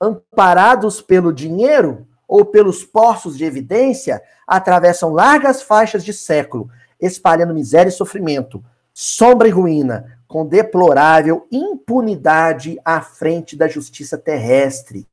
amparados 0.00 1.00
pelo 1.00 1.32
dinheiro 1.32 2.06
ou 2.26 2.44
pelos 2.44 2.84
poços 2.84 3.36
de 3.36 3.44
evidência, 3.44 4.22
atravessam 4.46 5.12
largas 5.12 5.62
faixas 5.62 6.04
de 6.04 6.12
século, 6.12 6.70
espalhando 7.00 7.54
miséria 7.54 7.88
e 7.88 7.92
sofrimento, 7.92 8.64
sombra 8.94 9.48
e 9.48 9.50
ruína, 9.50 10.18
com 10.28 10.46
deplorável 10.46 11.46
impunidade 11.50 12.80
à 12.84 13.00
frente 13.00 13.56
da 13.56 13.66
justiça 13.66 14.16
terrestre. 14.16 15.08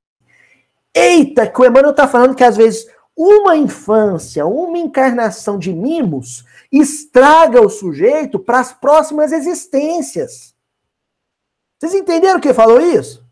Eita, 0.94 1.48
que 1.48 1.62
o 1.62 1.66
Emmanuel 1.66 1.92
está 1.92 2.08
falando 2.08 2.36
que 2.36 2.44
às 2.44 2.56
vezes 2.56 2.88
uma 3.16 3.58
infância, 3.58 4.46
uma 4.46 4.78
encarnação 4.78 5.58
de 5.58 5.74
mimos 5.74 6.46
estraga 6.72 7.60
o 7.60 7.70
sujeito 7.70 8.38
para 8.38 8.60
as 8.60 8.72
próximas 8.72 9.32
existências. 9.32 10.56
Vocês 11.80 11.96
entenderam 11.96 12.40
que 12.40 12.54
falou 12.54 12.80
isso? 12.80 13.27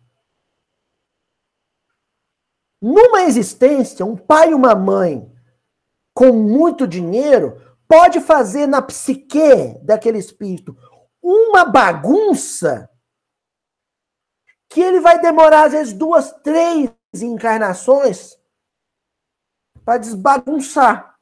Numa 2.87 3.23
existência, 3.23 4.05
um 4.05 4.15
pai 4.15 4.51
e 4.51 4.53
uma 4.53 4.75
mãe 4.75 5.27
com 6.13 6.31
muito 6.31 6.87
dinheiro 6.87 7.59
pode 7.87 8.21
fazer 8.21 8.67
na 8.67 8.79
psique 8.79 9.79
daquele 9.81 10.19
espírito 10.19 10.77
uma 11.19 11.65
bagunça 11.65 12.87
que 14.69 14.81
ele 14.81 14.99
vai 14.99 15.19
demorar 15.19 15.63
às 15.63 15.71
vezes 15.71 15.93
duas, 15.93 16.31
três 16.43 16.91
encarnações 17.15 18.37
para 19.83 19.97
desbagunçar. 19.97 21.17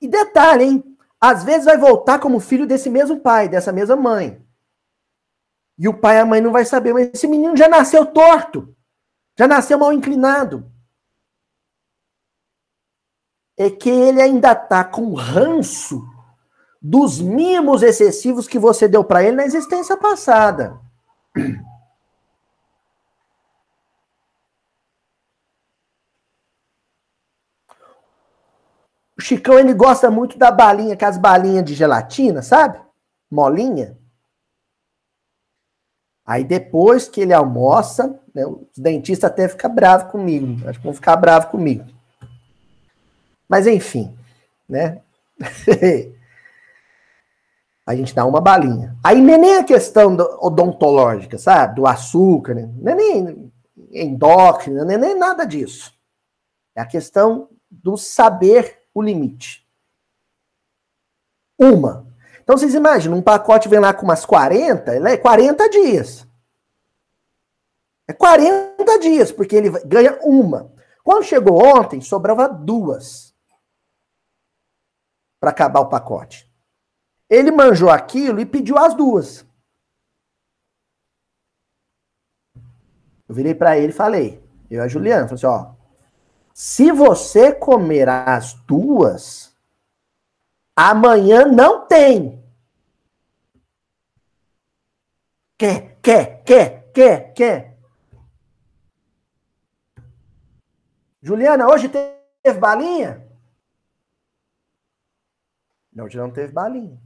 E 0.00 0.06
detalhe, 0.06 0.64
hein? 0.64 0.96
Às 1.20 1.42
vezes 1.42 1.64
vai 1.64 1.76
voltar 1.76 2.20
como 2.20 2.38
filho 2.38 2.68
desse 2.68 2.88
mesmo 2.88 3.18
pai, 3.18 3.48
dessa 3.48 3.72
mesma 3.72 3.96
mãe. 3.96 4.51
E 5.78 5.88
o 5.88 5.94
pai 5.94 6.16
e 6.16 6.20
a 6.20 6.26
mãe 6.26 6.40
não 6.40 6.52
vai 6.52 6.64
saber, 6.64 6.92
mas 6.92 7.10
esse 7.12 7.26
menino 7.26 7.56
já 7.56 7.68
nasceu 7.68 8.06
torto. 8.06 8.74
Já 9.38 9.48
nasceu 9.48 9.78
mal 9.78 9.92
inclinado. 9.92 10.72
é 13.56 13.70
que 13.70 13.88
ele 13.88 14.20
ainda 14.20 14.54
tá 14.54 14.84
com 14.84 15.14
ranço 15.14 16.02
dos 16.80 17.20
mimos 17.20 17.82
excessivos 17.82 18.48
que 18.48 18.58
você 18.58 18.88
deu 18.88 19.04
para 19.04 19.22
ele 19.22 19.36
na 19.36 19.44
existência 19.44 19.96
passada. 19.96 20.80
O 29.16 29.20
Chicão, 29.20 29.58
ele 29.58 29.72
gosta 29.72 30.10
muito 30.10 30.36
da 30.36 30.50
balinha, 30.50 30.94
aquelas 30.94 31.18
balinhas 31.18 31.64
de 31.64 31.74
gelatina, 31.74 32.42
sabe? 32.42 32.80
Molinha. 33.30 33.96
Aí 36.24 36.44
depois 36.44 37.08
que 37.08 37.20
ele 37.20 37.32
almoça, 37.32 38.18
né, 38.34 38.46
os 38.46 38.78
dentistas 38.78 39.30
até 39.30 39.48
ficam 39.48 39.74
bravos 39.74 40.10
comigo. 40.10 40.68
Acho 40.68 40.78
que 40.78 40.84
vão 40.84 40.94
ficar 40.94 41.16
bravos 41.16 41.50
comigo. 41.50 41.84
Mas 43.48 43.66
enfim, 43.66 44.16
né? 44.68 45.00
a 47.84 47.94
gente 47.94 48.14
dá 48.14 48.24
uma 48.24 48.40
balinha. 48.40 48.96
Aí 49.02 49.20
não 49.20 49.34
é 49.34 49.38
nem 49.38 49.56
a 49.56 49.64
questão 49.64 50.16
odontológica, 50.40 51.36
sabe? 51.36 51.74
Do 51.74 51.86
açúcar, 51.86 52.54
né? 52.54 52.70
não 52.76 52.92
é 52.92 52.94
nem 52.94 53.52
endócrina, 53.90 54.84
não 54.84 54.92
é 54.92 54.96
nem 54.96 55.18
nada 55.18 55.44
disso. 55.44 55.92
É 56.74 56.80
a 56.80 56.86
questão 56.86 57.48
do 57.70 57.96
saber 57.96 58.78
o 58.94 59.02
limite. 59.02 59.66
Uma. 61.58 62.06
Então 62.42 62.56
vocês 62.56 62.74
imaginam, 62.74 63.18
um 63.18 63.22
pacote 63.22 63.68
vem 63.68 63.78
lá 63.78 63.94
com 63.94 64.04
umas 64.04 64.24
40, 64.26 64.94
ele 64.96 65.08
é 65.08 65.16
40 65.16 65.68
dias. 65.70 66.26
É 68.08 68.12
40 68.12 68.98
dias, 68.98 69.30
porque 69.30 69.54
ele 69.54 69.70
ganha 69.84 70.18
uma. 70.22 70.72
Quando 71.04 71.24
chegou 71.24 71.62
ontem, 71.62 72.00
sobrava 72.00 72.48
duas 72.48 73.34
para 75.40 75.50
acabar 75.50 75.80
o 75.80 75.88
pacote. 75.88 76.50
Ele 77.28 77.50
manjou 77.50 77.90
aquilo 77.90 78.40
e 78.40 78.46
pediu 78.46 78.76
as 78.76 78.94
duas. 78.94 79.46
Eu 83.28 83.34
virei 83.34 83.54
para 83.54 83.78
ele 83.78 83.88
e 83.88 83.96
falei, 83.96 84.44
eu 84.70 84.78
e 84.78 84.80
a 84.80 84.88
Juliana, 84.88 85.26
falei 85.26 85.34
assim, 85.34 85.46
ó, 85.46 85.74
se 86.52 86.92
você 86.92 87.52
comer 87.52 88.08
as 88.08 88.52
duas, 88.66 89.51
amanhã 90.76 91.44
não 91.46 91.86
tem. 91.86 92.42
Quer, 95.58 95.96
quer, 96.02 96.42
quer, 96.42 96.92
quer, 96.92 97.32
quer. 97.34 97.78
Juliana, 101.22 101.68
hoje 101.68 101.88
teve 101.88 102.58
balinha? 102.58 103.24
Não, 105.92 106.06
hoje 106.06 106.16
não 106.16 106.30
teve 106.30 106.52
balinha. 106.52 106.98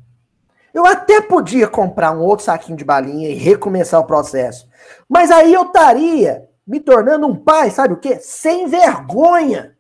Eu 0.73 0.87
até 0.87 1.21
podia 1.21 1.69
comprar 1.69 2.13
um 2.13 2.23
outro 2.23 2.45
saquinho 2.45 2.77
de 2.79 2.85
balinha 2.85 3.31
e 3.31 3.35
recomeçar 3.35 4.01
o 4.01 4.07
processo. 4.07 4.69
Mas 5.09 5.31
aí 5.31 5.53
eu 5.53 5.65
estaria 5.65 6.49
me 6.67 6.81
tornando 6.81 7.27
um 7.27 7.37
pai, 7.37 7.71
sabe 7.71 7.95
o 7.95 8.01
quê? 8.01 8.19
Sem 8.21 8.67
vergonha. 8.67 9.77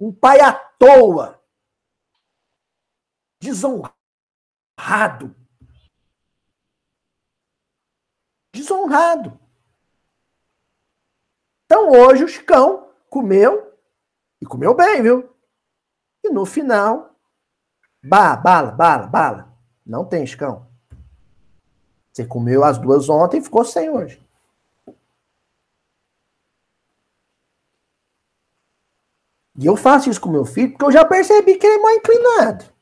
Um 0.00 0.12
pai 0.12 0.40
à 0.40 0.52
toa. 0.52 1.37
Desonrado. 3.40 5.34
Desonrado. 8.52 9.38
Então 11.64 11.90
hoje 11.90 12.24
o 12.24 12.28
Chicão 12.28 12.90
comeu 13.08 13.72
e 14.40 14.46
comeu 14.46 14.74
bem, 14.74 15.02
viu? 15.02 15.34
E 16.24 16.30
no 16.30 16.44
final, 16.44 17.14
bala, 18.02 18.36
bala, 18.36 18.70
bala, 18.72 19.06
bala. 19.06 19.58
Não 19.84 20.04
tem 20.04 20.26
Chicão. 20.26 20.66
Você 22.12 22.26
comeu 22.26 22.64
as 22.64 22.78
duas 22.78 23.08
ontem 23.08 23.38
e 23.38 23.44
ficou 23.44 23.64
sem 23.64 23.88
hoje. 23.90 24.20
E 29.56 29.66
eu 29.66 29.76
faço 29.76 30.08
isso 30.08 30.20
com 30.20 30.30
meu 30.30 30.44
filho 30.44 30.70
porque 30.70 30.84
eu 30.84 30.92
já 30.92 31.04
percebi 31.04 31.56
que 31.56 31.66
ele 31.66 31.76
é 31.76 31.82
mal 31.82 31.92
inclinado. 31.92 32.77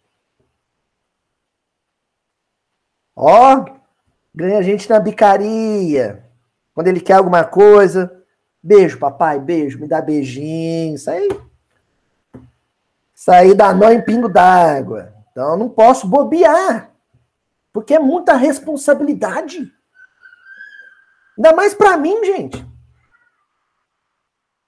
Ó, 3.17 3.65
ganha 4.35 4.63
gente 4.63 4.89
na 4.89 5.01
bicaria. 5.01 6.25
Quando 6.75 6.89
ele 6.89 7.01
quer 7.01 7.15
alguma 7.15 7.43
coisa, 7.43 8.23
beijo, 8.63 8.99
papai, 8.99 9.41
beijo, 9.41 9.81
me 9.81 9.89
dá 9.89 10.03
beijinho, 10.03 10.95
isso 10.95 11.11
aí. 11.11 11.29
Isso 13.15 13.31
aí 13.33 13.55
dá 13.55 13.73
nó 13.73 13.91
em 13.91 14.03
pingo 14.03 14.29
d'água. 14.29 15.15
Então 15.33 15.53
eu 15.53 15.57
não 15.57 15.69
posso 15.71 16.07
bobear. 16.07 16.91
Porque 17.73 17.95
é 17.95 17.99
muita 17.99 18.35
responsabilidade. 18.35 19.73
Ainda 21.37 21.55
mais 21.55 21.73
para 21.73 21.97
mim, 21.97 22.23
gente 22.25 22.67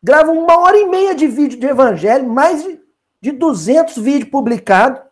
gravo 0.03 0.33
uma 0.33 0.59
hora 0.59 0.79
e 0.79 0.87
meia 0.87 1.15
de 1.15 1.27
vídeo 1.27 1.59
de 1.59 1.67
evangelho, 1.67 2.29
mais 2.29 2.63
de, 2.63 2.81
de 3.21 3.33
200 3.33 3.97
vídeos 3.99 4.31
publicados. 4.31 5.03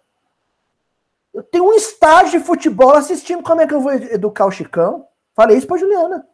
Eu 1.37 1.43
tenho 1.43 1.65
um 1.67 1.75
estágio 1.75 2.41
de 2.41 2.47
futebol 2.47 2.95
assistindo 2.95 3.43
como 3.43 3.61
é 3.61 3.67
que 3.67 3.75
eu 3.75 3.81
vou 3.83 3.93
educar 3.93 4.47
o 4.47 4.51
Chicão. 4.51 5.07
Falei 5.35 5.59
isso 5.59 5.67
pra 5.67 5.77
Juliana. 5.77 6.27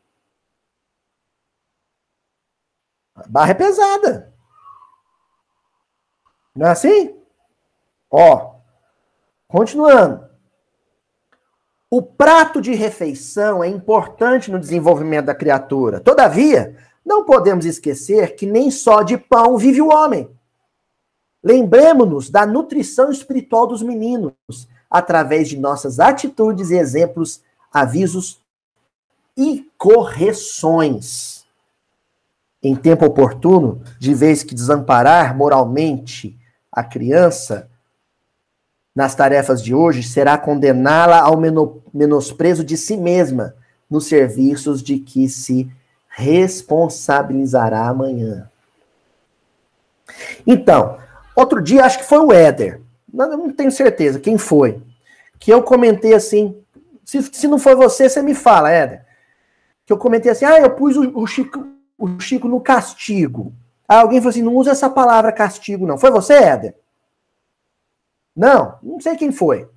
A 3.16 3.26
barra 3.26 3.50
é 3.50 3.54
pesada. 3.54 4.32
Não 6.54 6.68
é 6.68 6.70
assim? 6.70 7.20
Ó, 8.08 8.60
continuando. 9.48 10.24
O 11.90 12.00
prato 12.00 12.60
de 12.60 12.72
refeição 12.72 13.64
é 13.64 13.66
importante 13.66 14.52
no 14.52 14.60
desenvolvimento 14.60 15.26
da 15.26 15.34
criatura. 15.34 15.98
Todavia, 15.98 16.78
não 17.04 17.24
podemos 17.24 17.64
esquecer 17.64 18.36
que 18.36 18.46
nem 18.46 18.70
só 18.70 19.02
de 19.02 19.18
pão 19.18 19.58
vive 19.58 19.82
o 19.82 19.92
homem. 19.92 20.30
Lembremos-nos 21.42 22.30
da 22.30 22.46
nutrição 22.46 23.10
espiritual 23.10 23.66
dos 23.66 23.82
meninos, 23.82 24.32
através 24.92 25.48
de 25.48 25.58
nossas 25.58 25.98
atitudes 25.98 26.70
e 26.70 26.76
exemplos, 26.76 27.40
avisos 27.72 28.38
e 29.34 29.66
correções. 29.78 31.46
Em 32.62 32.76
tempo 32.76 33.06
oportuno, 33.06 33.82
de 33.98 34.12
vez 34.12 34.42
que 34.42 34.54
desamparar 34.54 35.34
moralmente 35.34 36.38
a 36.70 36.84
criança 36.84 37.70
nas 38.94 39.14
tarefas 39.14 39.62
de 39.62 39.74
hoje, 39.74 40.02
será 40.02 40.36
condená-la 40.36 41.20
ao 41.20 41.38
menosprezo 41.92 42.62
de 42.62 42.76
si 42.76 42.98
mesma 42.98 43.54
nos 43.88 44.06
serviços 44.06 44.82
de 44.82 44.98
que 44.98 45.26
se 45.28 45.70
responsabilizará 46.08 47.88
amanhã. 47.88 48.50
Então, 50.46 50.98
outro 51.34 51.62
dia, 51.62 51.86
acho 51.86 52.00
que 52.00 52.04
foi 52.04 52.18
o 52.18 52.32
Éder, 52.32 52.82
não 53.12 53.52
tenho 53.52 53.70
certeza 53.70 54.18
quem 54.18 54.38
foi, 54.38 54.82
que 55.38 55.52
eu 55.52 55.62
comentei 55.62 56.14
assim, 56.14 56.56
se, 57.04 57.22
se 57.22 57.46
não 57.46 57.58
foi 57.58 57.74
você, 57.74 58.08
você 58.08 58.22
me 58.22 58.34
fala, 58.34 58.70
Éder, 58.70 59.04
que 59.84 59.92
eu 59.92 59.98
comentei 59.98 60.30
assim, 60.30 60.44
ah, 60.44 60.58
eu 60.58 60.70
pus 60.70 60.96
o, 60.96 61.18
o, 61.18 61.26
Chico, 61.26 61.66
o 61.98 62.18
Chico 62.20 62.48
no 62.48 62.60
castigo. 62.60 63.52
Aí 63.88 63.98
alguém 63.98 64.20
falou 64.20 64.30
assim, 64.30 64.42
não 64.42 64.54
usa 64.54 64.70
essa 64.70 64.88
palavra 64.88 65.32
castigo 65.32 65.86
não. 65.86 65.98
Foi 65.98 66.10
você, 66.10 66.34
Éder? 66.34 66.76
Não, 68.34 68.78
não 68.82 68.98
sei 68.98 69.16
quem 69.16 69.30
foi. 69.30 69.68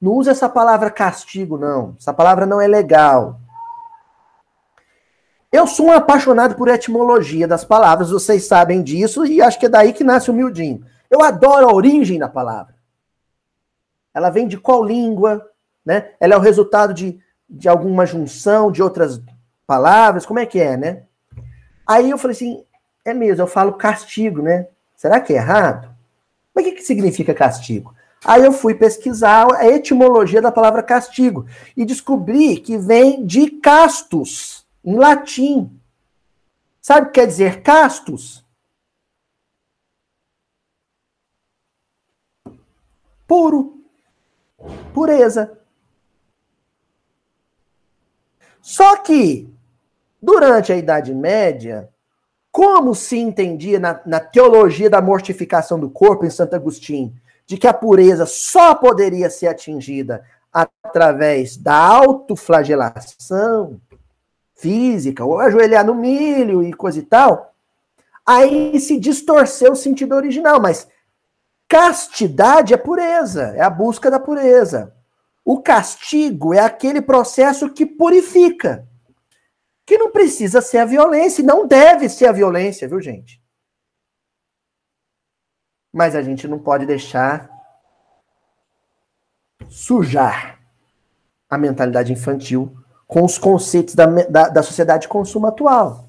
Não 0.00 0.12
usa 0.12 0.30
essa 0.30 0.48
palavra 0.48 0.90
castigo 0.90 1.58
não, 1.58 1.96
essa 1.98 2.12
palavra 2.12 2.46
não 2.46 2.60
é 2.60 2.68
legal. 2.68 3.40
Eu 5.50 5.66
sou 5.66 5.86
um 5.86 5.92
apaixonado 5.92 6.56
por 6.56 6.68
etimologia 6.68 7.46
das 7.46 7.64
palavras, 7.64 8.10
vocês 8.10 8.44
sabem 8.44 8.82
disso, 8.82 9.24
e 9.24 9.40
acho 9.40 9.58
que 9.58 9.66
é 9.66 9.68
daí 9.68 9.92
que 9.92 10.02
nasce 10.02 10.30
o 10.30 10.34
miudinho. 10.34 10.84
Eu 11.08 11.22
adoro 11.22 11.68
a 11.68 11.72
origem 11.72 12.18
da 12.18 12.28
palavra. 12.28 12.73
Ela 14.14 14.30
vem 14.30 14.46
de 14.46 14.56
qual 14.56 14.84
língua, 14.84 15.44
né? 15.84 16.12
Ela 16.20 16.34
é 16.34 16.36
o 16.36 16.40
resultado 16.40 16.94
de, 16.94 17.20
de 17.50 17.68
alguma 17.68 18.06
junção 18.06 18.70
de 18.70 18.82
outras 18.82 19.20
palavras, 19.66 20.24
como 20.24 20.38
é 20.38 20.46
que 20.46 20.60
é, 20.60 20.76
né? 20.76 21.02
Aí 21.86 22.10
eu 22.10 22.18
falei 22.18 22.36
assim, 22.36 22.64
é 23.04 23.12
mesmo, 23.12 23.42
eu 23.42 23.46
falo 23.46 23.74
castigo, 23.74 24.40
né? 24.40 24.68
Será 24.96 25.20
que 25.20 25.32
é 25.32 25.36
errado? 25.36 25.94
Mas 26.54 26.64
o 26.64 26.68
que, 26.68 26.76
que 26.76 26.82
significa 26.82 27.34
castigo? 27.34 27.94
Aí 28.24 28.42
eu 28.42 28.52
fui 28.52 28.74
pesquisar 28.74 29.46
a 29.54 29.66
etimologia 29.66 30.40
da 30.40 30.50
palavra 30.50 30.82
castigo 30.82 31.46
e 31.76 31.84
descobri 31.84 32.56
que 32.56 32.78
vem 32.78 33.26
de 33.26 33.50
castus, 33.50 34.66
em 34.82 34.96
latim. 34.96 35.70
Sabe 36.80 37.02
o 37.02 37.10
que 37.10 37.20
quer 37.20 37.26
dizer 37.26 37.62
castos? 37.62 38.42
Puro. 43.26 43.83
Pureza. 44.92 45.58
Só 48.60 48.96
que, 48.96 49.48
durante 50.20 50.72
a 50.72 50.76
Idade 50.76 51.14
Média, 51.14 51.88
como 52.50 52.94
se 52.94 53.18
entendia 53.18 53.78
na, 53.78 54.00
na 54.06 54.20
teologia 54.20 54.88
da 54.88 55.02
mortificação 55.02 55.78
do 55.78 55.90
corpo 55.90 56.24
em 56.24 56.30
Santo 56.30 56.54
Agostinho, 56.54 57.14
de 57.46 57.58
que 57.58 57.66
a 57.66 57.74
pureza 57.74 58.26
só 58.26 58.74
poderia 58.74 59.28
ser 59.28 59.48
atingida 59.48 60.24
através 60.52 61.56
da 61.56 61.74
autoflagelação 61.74 63.80
física, 64.54 65.24
ou 65.24 65.40
ajoelhar 65.40 65.84
no 65.84 65.94
milho 65.94 66.62
e 66.62 66.72
coisa 66.72 67.00
e 67.00 67.02
tal, 67.02 67.52
aí 68.24 68.78
se 68.78 68.98
distorceu 68.98 69.72
o 69.72 69.76
sentido 69.76 70.14
original, 70.14 70.60
mas 70.60 70.88
castidade 71.74 72.72
é 72.72 72.76
pureza, 72.76 73.52
é 73.56 73.60
a 73.60 73.68
busca 73.68 74.08
da 74.08 74.20
pureza. 74.20 74.94
O 75.44 75.60
castigo 75.60 76.54
é 76.54 76.60
aquele 76.60 77.02
processo 77.02 77.68
que 77.68 77.84
purifica 77.84 78.86
que 79.84 79.98
não 79.98 80.12
precisa 80.12 80.60
ser 80.60 80.78
a 80.78 80.84
violência, 80.84 81.42
e 81.42 81.44
não 81.44 81.66
deve 81.66 82.08
ser 82.08 82.26
a 82.26 82.32
violência, 82.32 82.86
viu, 82.86 83.00
gente? 83.00 83.42
Mas 85.92 86.14
a 86.14 86.22
gente 86.22 86.46
não 86.46 86.60
pode 86.60 86.86
deixar 86.86 87.50
sujar 89.68 90.60
a 91.50 91.58
mentalidade 91.58 92.12
infantil 92.12 92.72
com 93.04 93.24
os 93.24 93.36
conceitos 93.36 93.96
da, 93.96 94.06
da, 94.06 94.48
da 94.48 94.62
sociedade 94.62 95.02
de 95.02 95.08
consumo 95.08 95.48
atual. 95.48 96.08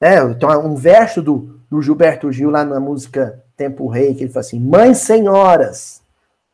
É, 0.00 0.16
então, 0.22 0.48
um 0.66 0.74
verso 0.74 1.20
do, 1.20 1.60
do 1.70 1.82
Gilberto 1.82 2.32
Gil 2.32 2.48
lá 2.48 2.64
na 2.64 2.80
música 2.80 3.44
Tempo 3.58 3.88
Rei, 3.88 4.14
que 4.14 4.22
ele 4.22 4.32
fala 4.32 4.46
assim: 4.46 4.60
Mães 4.60 4.98
senhoras, 4.98 6.00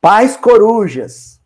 pais 0.00 0.38
corujas, 0.38 1.38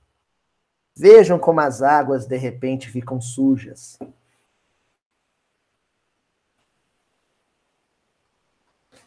vejam 0.97 1.37
como 1.37 1.61
as 1.61 1.83
águas 1.83 2.27
de 2.27 2.37
repente 2.37 2.89
ficam 2.89 3.21
sujas. 3.21 3.99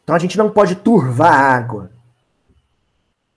Então 0.04 0.14
a 0.14 0.20
gente 0.20 0.38
não 0.38 0.52
pode 0.52 0.76
turvar 0.76 1.34
a 1.34 1.56
água 1.56 1.92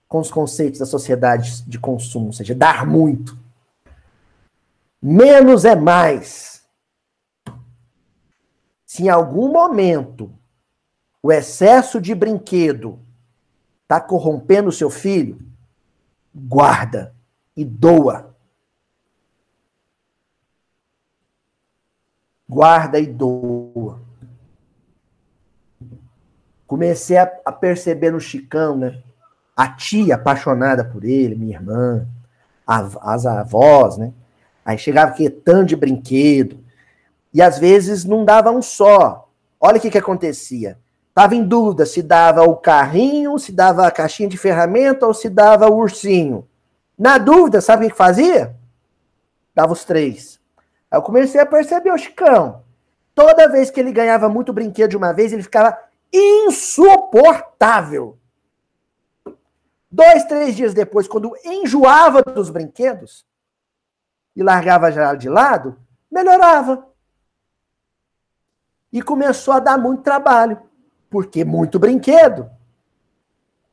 com 0.08 0.18
os 0.18 0.30
conceitos 0.30 0.80
da 0.80 0.86
sociedade 0.86 1.62
de 1.68 1.78
consumo, 1.78 2.26
ou 2.26 2.32
seja, 2.32 2.52
dar 2.52 2.84
muito. 2.84 3.38
Menos 5.00 5.64
é 5.64 5.76
mais. 5.76 6.64
Se 8.84 9.04
em 9.04 9.08
algum 9.08 9.52
momento 9.52 10.32
o 11.22 11.30
excesso 11.30 12.00
de 12.00 12.12
brinquedo 12.12 13.03
está 13.84 14.00
corrompendo 14.00 14.70
o 14.70 14.72
seu 14.72 14.90
filho, 14.90 15.38
guarda 16.34 17.14
e 17.56 17.64
doa. 17.64 18.34
Guarda 22.48 22.98
e 22.98 23.06
doa. 23.06 24.00
Comecei 26.66 27.18
a, 27.18 27.30
a 27.44 27.52
perceber 27.52 28.10
no 28.10 28.20
Chicão, 28.20 28.76
né? 28.76 29.02
A 29.56 29.68
tia 29.68 30.16
apaixonada 30.16 30.84
por 30.84 31.04
ele, 31.04 31.36
minha 31.36 31.56
irmã, 31.56 32.08
a, 32.66 33.12
as 33.12 33.26
avós, 33.26 33.96
né? 33.96 34.12
Aí 34.64 34.78
chegava 34.78 35.12
quietando 35.12 35.66
de 35.66 35.76
brinquedo. 35.76 36.58
E 37.32 37.42
às 37.42 37.58
vezes 37.58 38.04
não 38.04 38.24
dava 38.24 38.50
um 38.50 38.62
só. 38.62 39.28
Olha 39.60 39.76
o 39.76 39.80
que, 39.80 39.90
que 39.90 39.98
acontecia. 39.98 40.78
Tava 41.14 41.36
em 41.36 41.44
dúvida 41.44 41.86
se 41.86 42.02
dava 42.02 42.42
o 42.42 42.56
carrinho, 42.56 43.38
se 43.38 43.52
dava 43.52 43.86
a 43.86 43.90
caixinha 43.90 44.28
de 44.28 44.36
ferramenta 44.36 45.06
ou 45.06 45.14
se 45.14 45.30
dava 45.30 45.70
o 45.70 45.76
ursinho. 45.76 46.46
Na 46.98 47.18
dúvida, 47.18 47.60
sabe 47.60 47.86
o 47.86 47.90
que 47.90 47.96
fazia? 47.96 48.56
Dava 49.54 49.72
os 49.72 49.84
três. 49.84 50.40
Aí 50.90 50.98
eu 50.98 51.02
comecei 51.02 51.40
a 51.40 51.46
perceber 51.46 51.92
o 51.92 51.98
Chicão. 51.98 52.64
Toda 53.14 53.48
vez 53.48 53.70
que 53.70 53.78
ele 53.78 53.92
ganhava 53.92 54.28
muito 54.28 54.52
brinquedo 54.52 54.90
de 54.90 54.96
uma 54.96 55.12
vez, 55.12 55.32
ele 55.32 55.44
ficava 55.44 55.78
insuportável. 56.12 58.18
Dois, 59.88 60.24
três 60.24 60.56
dias 60.56 60.74
depois, 60.74 61.06
quando 61.06 61.32
enjoava 61.44 62.22
dos 62.22 62.50
brinquedos 62.50 63.24
e 64.34 64.42
largava 64.42 64.90
já 64.90 65.14
de 65.14 65.28
lado, 65.28 65.78
melhorava. 66.10 66.88
E 68.92 69.00
começou 69.00 69.54
a 69.54 69.60
dar 69.60 69.78
muito 69.78 70.02
trabalho, 70.02 70.60
porque 71.14 71.44
muito 71.44 71.78
brinquedo. 71.78 72.50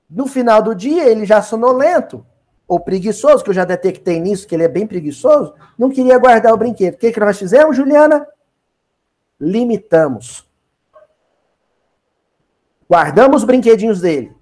No 0.08 0.28
final 0.28 0.62
do 0.62 0.76
dia, 0.76 1.10
ele 1.10 1.26
já 1.26 1.42
sonolento, 1.42 2.24
ou 2.68 2.80
preguiçoso, 2.80 3.44
que 3.44 3.50
eu 3.50 3.54
já 3.56 3.66
detectei 3.66 4.20
nisso, 4.20 4.48
que 4.48 4.54
ele 4.54 4.64
é 4.64 4.68
bem 4.68 4.86
preguiçoso, 4.86 5.56
não 5.76 5.90
queria 5.90 6.20
guardar 6.20 6.54
o 6.54 6.58
brinquedo. 6.58 6.94
O 6.94 6.98
que, 7.00 7.12
que 7.12 7.20
nós 7.20 7.40
fizemos, 7.40 7.76
Juliana? 7.76 8.28
Limitamos. 9.40 10.48
Guardamos 12.88 13.38
os 13.38 13.44
brinquedinhos 13.44 14.02
dele. 14.02 14.36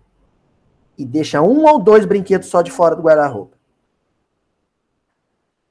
E 0.97 1.06
deixa 1.06 1.41
um 1.41 1.66
ou 1.66 1.80
dois 1.80 2.04
brinquedos 2.04 2.50
só 2.50 2.62
de 2.62 2.70
fora 2.70 2.97
do 2.97 3.02
guarda-roupa. 3.02 3.56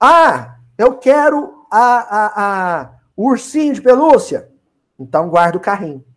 Ah, 0.01 0.57
eu 0.79 0.97
quero 0.97 1.67
a, 1.71 1.77
a, 1.79 2.81
a, 2.81 2.91
o 3.15 3.29
ursinho 3.29 3.75
de 3.75 3.83
pelúcia. 3.83 4.51
Então 4.99 5.29
guarda 5.29 5.59
o 5.59 5.61
carrinho. 5.61 6.08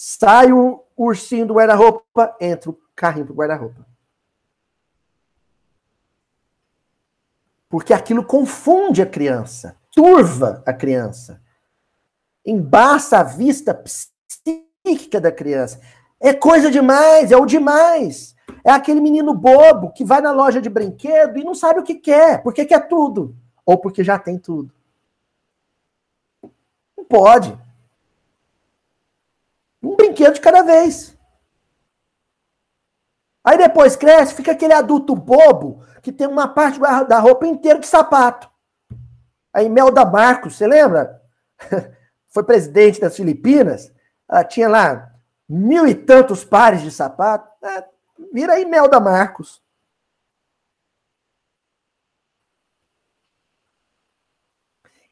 Sai 0.00 0.52
o 0.52 0.84
ursinho 0.96 1.44
do 1.44 1.54
guarda-roupa, 1.54 2.36
entra 2.40 2.70
o 2.70 2.80
carrinho 2.94 3.26
pro 3.26 3.34
guarda-roupa. 3.34 3.84
Porque 7.68 7.92
aquilo 7.92 8.24
confunde 8.24 9.02
a 9.02 9.06
criança, 9.06 9.76
turva 9.90 10.62
a 10.64 10.72
criança, 10.72 11.42
embaça 12.46 13.18
a 13.18 13.22
vista 13.24 13.74
psíquica 13.74 15.20
da 15.20 15.32
criança. 15.32 15.80
É 16.20 16.32
coisa 16.32 16.70
demais, 16.70 17.32
é 17.32 17.36
o 17.36 17.44
demais. 17.44 18.36
É 18.62 18.70
aquele 18.70 19.00
menino 19.00 19.34
bobo 19.34 19.92
que 19.92 20.04
vai 20.04 20.20
na 20.20 20.30
loja 20.30 20.62
de 20.62 20.70
brinquedo 20.70 21.40
e 21.40 21.44
não 21.44 21.56
sabe 21.56 21.80
o 21.80 21.82
que 21.82 21.96
quer, 21.96 22.40
porque 22.44 22.64
quer 22.64 22.86
tudo. 22.86 23.34
Ou 23.66 23.76
porque 23.76 24.04
já 24.04 24.16
tem 24.16 24.38
tudo. 24.38 24.72
Não 26.96 27.04
pode. 27.04 27.58
Um 29.82 29.96
brinquedo 29.96 30.34
de 30.34 30.40
cada 30.40 30.62
vez. 30.62 31.16
Aí 33.44 33.56
depois 33.56 33.96
cresce, 33.96 34.34
fica 34.34 34.52
aquele 34.52 34.74
adulto 34.74 35.14
bobo 35.14 35.82
que 36.02 36.12
tem 36.12 36.26
uma 36.26 36.48
parte 36.48 36.78
da 36.80 37.18
roupa 37.18 37.46
inteira 37.46 37.78
de 37.78 37.86
sapato. 37.86 38.50
Aí 39.52 39.68
Melda 39.68 40.04
Marcos, 40.04 40.56
você 40.56 40.66
lembra? 40.66 41.22
Foi 42.28 42.44
presidente 42.44 43.00
das 43.00 43.16
Filipinas. 43.16 43.92
Ela 44.28 44.44
tinha 44.44 44.68
lá 44.68 45.12
mil 45.48 45.86
e 45.86 45.94
tantos 45.94 46.44
pares 46.44 46.82
de 46.82 46.90
sapato. 46.90 47.48
É, 47.64 47.84
vira 48.32 48.54
aí 48.54 48.64
Melda 48.64 49.00
Marcos. 49.00 49.62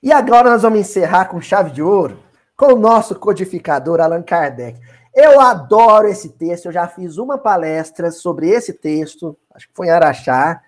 E 0.03 0.13
agora 0.13 0.51
nós 0.51 0.63
vamos 0.63 0.79
encerrar 0.79 1.27
com 1.27 1.41
chave 1.41 1.71
de 1.71 1.83
ouro 1.83 2.26
com 2.57 2.73
o 2.73 2.79
nosso 2.79 3.15
codificador 3.15 4.01
Allan 4.01 4.23
Kardec. 4.23 4.81
Eu 5.15 5.41
adoro 5.41 6.09
esse 6.09 6.31
texto, 6.31 6.67
eu 6.67 6.73
já 6.73 6.87
fiz 6.87 7.17
uma 7.17 7.39
palestra 7.39 8.11
sobre 8.11 8.49
esse 8.49 8.73
texto, 8.73 9.37
acho 9.55 9.69
que 9.69 9.75
foi 9.75 9.87
em 9.87 9.91
Araxá. 9.91 10.61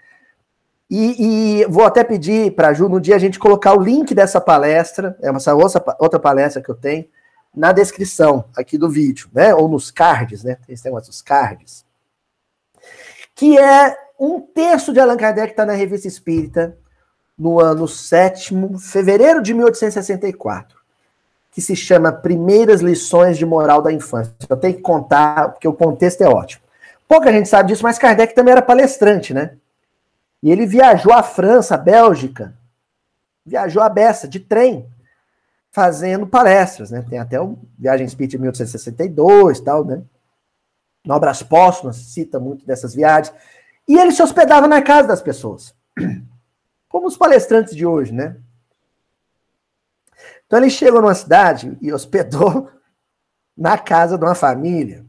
E, 0.91 1.61
e 1.61 1.65
vou 1.67 1.85
até 1.85 2.03
pedir 2.03 2.55
para 2.55 2.69
a 2.69 2.73
Ju, 2.73 2.89
no 2.89 3.01
dia 3.01 3.17
a 3.17 3.19
gente 3.19 3.39
colocar 3.39 3.75
o 3.75 3.81
link 3.81 4.15
dessa 4.15 4.41
palestra, 4.41 5.19
é 5.21 5.31
uma 5.31 5.41
outra, 5.99 6.19
palestra 6.19 6.63
que 6.63 6.71
eu 6.71 6.75
tenho, 6.75 7.07
na 7.55 7.73
descrição 7.73 8.45
aqui 8.57 8.79
do 8.79 8.89
vídeo, 8.89 9.29
né? 9.33 9.55
Ou 9.55 9.69
nos 9.69 9.91
cards, 9.91 10.43
né? 10.43 10.57
Tem 10.67 10.75
esse 10.75 10.85
negócio 10.85 11.11
dos 11.11 11.21
cards. 11.21 11.85
Que 13.35 13.59
é 13.59 13.95
um 14.19 14.41
texto 14.41 14.93
de 14.93 15.01
Allan 15.01 15.17
Kardec 15.17 15.49
que 15.49 15.53
está 15.53 15.67
na 15.67 15.75
Revista 15.75 16.09
Espírita, 16.09 16.77
no 17.37 17.61
ano 17.61 17.87
7 17.87 18.55
fevereiro 18.79 19.43
de 19.43 19.53
1864, 19.55 20.78
que 21.51 21.61
se 21.61 21.75
chama 21.75 22.13
Primeiras 22.13 22.81
Lições 22.81 23.39
de 23.39 23.47
Moral 23.47 23.83
da 23.83 23.93
Infância. 23.93 24.35
Eu 24.49 24.57
tenho 24.57 24.75
que 24.75 24.83
contar, 24.83 25.51
porque 25.51 25.67
o 25.67 25.73
contexto 25.73 26.23
é 26.23 26.29
ótimo. 26.29 26.63
Pouca 27.09 27.33
gente 27.33 27.49
sabe 27.49 27.69
disso, 27.69 27.83
mas 27.83 27.99
Kardec 27.99 28.35
também 28.35 28.53
era 28.53 28.63
palestrante, 28.63 29.33
né? 29.33 29.57
E 30.43 30.51
ele 30.51 30.67
viajou 30.67 31.13
à 31.13 31.23
França, 31.23 31.75
à 31.75 31.79
Bélgica, 31.79 32.55
viajou 33.45 33.83
a 33.83 33.89
beça 33.89 34.29
de 34.29 34.39
trem 34.39 34.87
fazendo 35.71 36.27
palestras, 36.27 36.91
né? 36.91 37.05
Tem 37.09 37.19
até 37.19 37.41
o 37.41 37.59
Viagem 37.79 38.07
Espírita 38.07 38.33
de 38.33 38.39
1862 38.39 39.61
tal, 39.61 39.85
né? 39.85 40.03
Obras 41.09 41.43
Póstumas 41.43 41.97
cita 41.97 42.39
muito 42.39 42.67
dessas 42.67 42.95
viagens. 42.95 43.35
E 43.87 43.99
ele 43.99 44.13
se 44.13 44.23
hospedava 44.23 44.69
na 44.69 44.83
casa 44.83 45.09
das 45.09 45.23
pessoas. 45.23 45.75
Como 46.89 47.07
os 47.07 47.17
palestrantes 47.17 47.75
de 47.75 47.87
hoje, 47.87 48.13
né? 48.13 48.37
Então 50.49 50.59
ele 50.59 50.71
chegou 50.71 51.03
numa 51.03 51.15
cidade 51.15 51.77
e 51.81 51.93
hospedou 51.93 52.71
na 53.57 53.79
casa 53.79 54.19
de 54.19 54.25
uma 54.25 54.35
família 54.35 55.07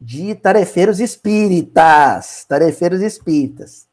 de 0.00 0.34
tarefeiros 0.36 1.00
espíritas, 1.00 2.44
tarefeiros 2.48 3.00
espíritas. 3.02 3.88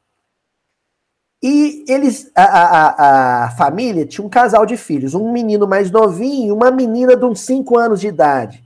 E 1.41 1.83
eles, 1.89 2.31
a, 2.35 2.43
a, 2.43 3.45
a, 3.45 3.51
família 3.51 4.05
tinha 4.05 4.25
um 4.25 4.29
casal 4.29 4.65
de 4.65 4.77
filhos, 4.77 5.15
um 5.15 5.31
menino 5.31 5.67
mais 5.67 5.89
novinho 5.89 6.47
e 6.47 6.51
uma 6.51 6.69
menina 6.69 7.17
de 7.17 7.25
uns 7.25 7.41
5 7.41 7.77
anos 7.77 7.99
de 7.99 8.07
idade. 8.07 8.63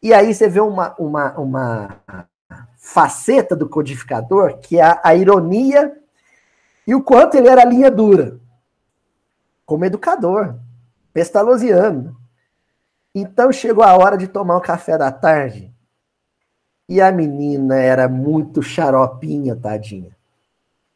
E 0.00 0.14
aí 0.14 0.32
você 0.32 0.48
vê 0.48 0.60
uma, 0.60 0.94
uma, 0.98 1.32
uma 1.36 2.00
faceta 2.76 3.56
do 3.56 3.68
codificador, 3.68 4.58
que 4.58 4.78
é 4.78 4.84
a, 4.84 5.00
a 5.02 5.14
ironia 5.16 5.92
e 6.86 6.94
o 6.94 7.02
quanto 7.02 7.36
ele 7.36 7.48
era 7.48 7.64
linha 7.64 7.90
dura, 7.90 8.38
como 9.68 9.84
educador, 9.84 10.58
pestalosiano. 11.12 12.16
Então 13.14 13.52
chegou 13.52 13.84
a 13.84 13.94
hora 13.94 14.16
de 14.16 14.26
tomar 14.26 14.56
o 14.56 14.62
café 14.62 14.96
da 14.96 15.12
tarde. 15.12 15.70
E 16.88 17.02
a 17.02 17.12
menina 17.12 17.76
era 17.76 18.08
muito 18.08 18.62
xaropinha, 18.62 19.54
tadinha 19.54 20.16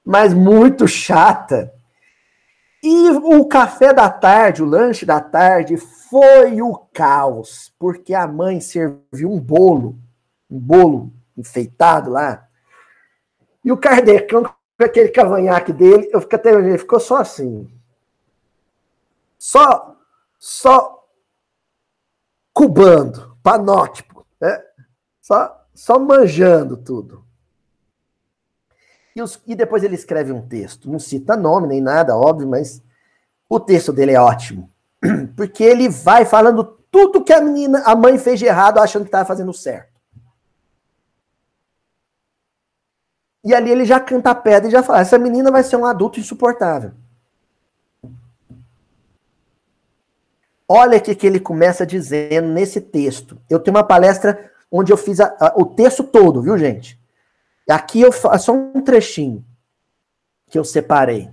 mas 0.05 0.35
muito 0.35 0.89
chata. 0.89 1.73
E 2.83 3.11
o 3.11 3.45
café 3.47 3.93
da 3.93 4.11
tarde, 4.11 4.63
o 4.63 4.67
lanche 4.67 5.07
da 5.07 5.21
tarde, 5.21 5.77
foi 5.77 6.61
o 6.61 6.75
caos, 6.93 7.73
porque 7.79 8.13
a 8.13 8.27
mãe 8.27 8.61
serviu 8.61 9.31
um 9.31 9.39
bolo, 9.39 9.97
um 10.51 10.59
bolo 10.59 11.13
enfeitado 11.37 12.11
lá. 12.11 12.49
E 13.65 13.71
o 13.71 13.77
Kardecão, 13.77 14.43
com 14.43 14.85
aquele 14.85 15.11
cavanhaque 15.11 15.73
dele, 15.73 16.11
eu 16.13 16.21
fico 16.21 16.35
até 16.35 16.51
ele 16.53 16.77
ficou 16.77 16.99
só 16.99 17.19
assim. 17.19 17.71
Só, 19.45 19.97
só 20.39 21.05
cubando, 22.55 23.37
panótipo, 23.43 24.25
né? 24.41 24.63
Só, 25.21 25.67
só 25.75 25.99
manjando 25.99 26.77
tudo. 26.77 27.27
E, 29.17 29.21
os, 29.21 29.43
e 29.45 29.57
depois 29.57 29.83
ele 29.83 29.97
escreve 29.97 30.31
um 30.31 30.47
texto. 30.47 30.89
Não 30.89 31.01
cita 31.01 31.37
nome 31.37 31.67
nem 31.67 31.81
nada, 31.81 32.17
óbvio, 32.17 32.47
mas 32.47 32.81
o 33.49 33.59
texto 33.59 33.93
dele 33.93 34.13
é 34.13 34.21
ótimo. 34.21 34.71
Porque 35.37 35.65
ele 35.65 35.89
vai 35.89 36.25
falando 36.25 36.63
tudo 36.89 37.25
que 37.25 37.33
a 37.33 37.41
menina, 37.41 37.83
a 37.85 37.97
mãe 37.97 38.19
fez 38.19 38.39
de 38.39 38.47
errado, 38.47 38.79
achando 38.79 39.03
que 39.03 39.09
estava 39.09 39.27
fazendo 39.27 39.53
certo. 39.53 40.01
E 43.43 43.53
ali 43.53 43.73
ele 43.73 43.85
já 43.85 43.99
canta 43.99 44.31
a 44.31 44.37
pedra 44.37 44.69
e 44.69 44.73
já 44.73 44.85
fala: 44.85 45.01
essa 45.01 45.19
menina 45.19 45.51
vai 45.51 45.65
ser 45.65 45.75
um 45.75 45.85
adulto 45.85 46.21
insuportável. 46.21 47.02
Olha 50.75 50.97
o 50.97 51.01
que 51.03 51.27
ele 51.27 51.39
começa 51.39 51.85
dizendo 51.85 52.49
nesse 52.49 52.81
texto. 52.81 53.39
Eu 53.51 53.61
tenho 53.61 53.77
uma 53.77 53.85
palestra 53.85 54.51
onde 54.71 54.91
eu 54.91 54.97
fiz 54.97 55.21
a, 55.21 55.27
a, 55.39 55.53
o 55.55 55.67
texto 55.67 56.03
todo, 56.03 56.41
viu, 56.41 56.57
gente? 56.57 56.99
Aqui 57.69 58.01
eu 58.01 58.11
faço 58.11 58.47
só 58.47 58.55
um 58.55 58.81
trechinho 58.81 59.45
que 60.49 60.59
eu 60.59 60.65
separei. 60.65 61.29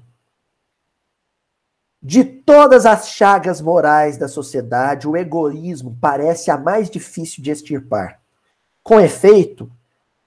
De 2.04 2.26
todas 2.26 2.86
as 2.86 3.12
chagas 3.12 3.62
morais 3.62 4.18
da 4.18 4.28
sociedade, 4.28 5.08
o 5.08 5.16
egoísmo 5.16 5.98
parece 6.02 6.52
a 6.52 6.58
mais 6.58 6.90
difícil 6.90 7.42
de 7.42 7.50
extirpar. 7.50 8.20
Com 8.84 9.00
efeito, 9.00 9.72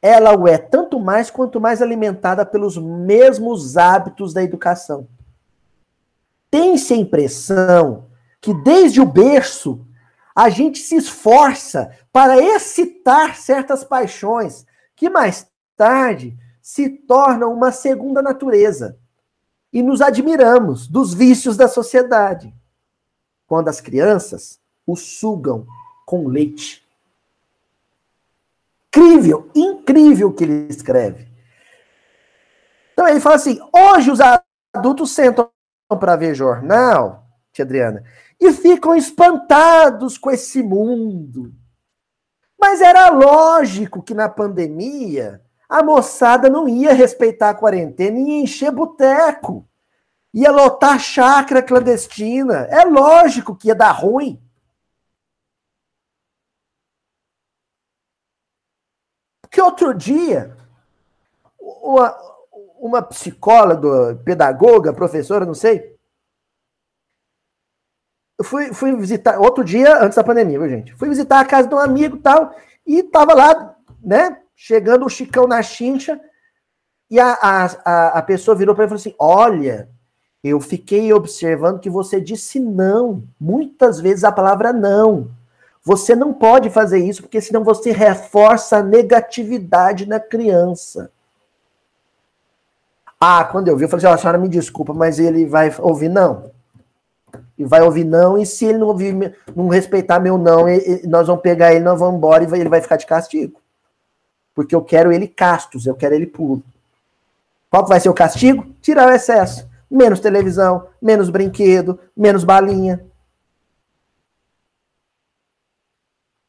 ela 0.00 0.34
o 0.34 0.48
é 0.48 0.56
tanto 0.56 0.98
mais 0.98 1.30
quanto 1.30 1.60
mais 1.60 1.82
alimentada 1.82 2.46
pelos 2.46 2.78
mesmos 2.78 3.76
hábitos 3.76 4.32
da 4.32 4.42
educação. 4.42 5.06
Tem-se 6.50 6.94
a 6.94 6.96
impressão 6.96 8.10
que 8.42 8.52
desde 8.52 9.00
o 9.00 9.06
berço 9.06 9.86
a 10.34 10.50
gente 10.50 10.80
se 10.80 10.96
esforça 10.96 11.96
para 12.12 12.42
excitar 12.42 13.36
certas 13.36 13.84
paixões 13.84 14.66
que 14.96 15.08
mais 15.08 15.46
tarde 15.76 16.36
se 16.60 16.88
tornam 16.88 17.52
uma 17.52 17.70
segunda 17.70 18.20
natureza. 18.20 18.98
E 19.72 19.82
nos 19.82 20.02
admiramos 20.02 20.88
dos 20.88 21.14
vícios 21.14 21.56
da 21.56 21.68
sociedade. 21.68 22.52
Quando 23.46 23.68
as 23.68 23.80
crianças 23.80 24.60
o 24.86 24.96
sugam 24.96 25.66
com 26.04 26.26
leite. 26.26 26.82
Incrível, 28.88 29.48
incrível 29.54 30.28
o 30.28 30.32
que 30.32 30.44
ele 30.44 30.66
escreve. 30.68 31.28
Então 32.92 33.06
ele 33.08 33.20
fala 33.20 33.36
assim: 33.36 33.58
hoje 33.72 34.10
os 34.10 34.20
adultos 34.74 35.12
sentam 35.12 35.50
para 35.88 36.16
ver 36.16 36.34
jornal, 36.34 37.21
tia 37.52 37.64
Adriana, 37.64 38.02
e 38.40 38.52
ficam 38.52 38.94
espantados 38.94 40.16
com 40.16 40.30
esse 40.30 40.62
mundo. 40.62 41.54
Mas 42.58 42.80
era 42.80 43.10
lógico 43.10 44.02
que 44.02 44.14
na 44.14 44.28
pandemia 44.28 45.42
a 45.68 45.82
moçada 45.82 46.48
não 46.48 46.68
ia 46.68 46.92
respeitar 46.92 47.50
a 47.50 47.54
quarentena 47.54 48.18
e 48.18 48.42
encher 48.42 48.70
boteco. 48.70 49.68
Ia 50.34 50.50
lotar 50.50 50.98
chácara 50.98 51.62
clandestina. 51.62 52.66
É 52.70 52.84
lógico 52.84 53.54
que 53.54 53.68
ia 53.68 53.74
dar 53.74 53.92
ruim. 53.92 54.42
Que 59.50 59.60
outro 59.60 59.92
dia, 59.92 60.56
uma, 61.58 62.16
uma 62.80 63.02
psicóloga, 63.02 64.16
pedagoga, 64.24 64.94
professora, 64.94 65.44
não 65.44 65.52
sei, 65.52 65.91
eu 68.42 68.44
fui, 68.44 68.74
fui 68.74 68.96
visitar, 68.96 69.38
outro 69.38 69.62
dia, 69.62 70.02
antes 70.02 70.16
da 70.16 70.24
pandemia, 70.24 70.58
viu, 70.58 70.68
gente? 70.68 70.92
Fui 70.96 71.08
visitar 71.08 71.38
a 71.38 71.44
casa 71.44 71.68
de 71.68 71.74
um 71.74 71.78
amigo 71.78 72.16
e 72.16 72.20
tal, 72.20 72.54
e 72.84 73.02
tava 73.04 73.34
lá, 73.34 73.76
né, 74.02 74.36
chegando 74.56 75.06
o 75.06 75.08
Chicão 75.08 75.46
na 75.46 75.62
chincha, 75.62 76.20
e 77.08 77.20
a, 77.20 77.38
a, 77.40 78.08
a 78.18 78.22
pessoa 78.22 78.56
virou 78.56 78.74
para 78.74 78.84
ele 78.84 78.88
e 78.88 78.90
falou 78.90 79.00
assim: 79.00 79.14
Olha, 79.18 79.88
eu 80.42 80.60
fiquei 80.60 81.12
observando 81.12 81.78
que 81.78 81.90
você 81.90 82.18
disse 82.18 82.58
não. 82.58 83.22
Muitas 83.38 84.00
vezes 84.00 84.24
a 84.24 84.32
palavra 84.32 84.72
não. 84.72 85.30
Você 85.84 86.16
não 86.16 86.32
pode 86.32 86.70
fazer 86.70 87.00
isso, 87.00 87.20
porque 87.20 87.38
senão 87.38 87.62
você 87.62 87.92
reforça 87.92 88.78
a 88.78 88.82
negatividade 88.82 90.06
na 90.06 90.18
criança. 90.18 91.12
Ah, 93.20 93.44
quando 93.44 93.68
eu 93.68 93.76
vi, 93.76 93.84
eu 93.84 93.88
falei 93.90 94.06
assim: 94.06 94.12
oh, 94.12 94.16
a 94.16 94.18
senhora 94.18 94.38
me 94.38 94.48
desculpa, 94.48 94.94
mas 94.94 95.18
ele 95.18 95.44
vai 95.44 95.72
ouvir 95.80 96.08
não. 96.08 96.50
E 97.62 97.64
vai 97.64 97.80
ouvir 97.80 98.02
não, 98.04 98.36
e 98.36 98.44
se 98.44 98.64
ele 98.64 98.78
não 98.78 98.88
ouvir, 98.88 99.36
não 99.54 99.68
respeitar 99.68 100.18
meu 100.18 100.36
não, 100.36 100.64
nós 101.04 101.28
vamos 101.28 101.42
pegar 101.42 101.72
ele, 101.72 101.84
nós 101.84 102.00
vamos 102.00 102.16
embora 102.16 102.42
e 102.42 102.60
ele 102.60 102.68
vai 102.68 102.80
ficar 102.80 102.96
de 102.96 103.06
castigo. 103.06 103.60
Porque 104.52 104.74
eu 104.74 104.82
quero 104.82 105.12
ele 105.12 105.28
castos, 105.28 105.86
eu 105.86 105.94
quero 105.94 106.14
ele 106.14 106.26
puro. 106.26 106.62
Qual 107.70 107.86
vai 107.86 108.00
ser 108.00 108.08
o 108.08 108.14
castigo? 108.14 108.66
Tirar 108.82 109.08
o 109.08 109.12
excesso. 109.12 109.70
Menos 109.88 110.18
televisão, 110.18 110.88
menos 111.00 111.30
brinquedo, 111.30 112.00
menos 112.16 112.42
balinha. 112.42 113.06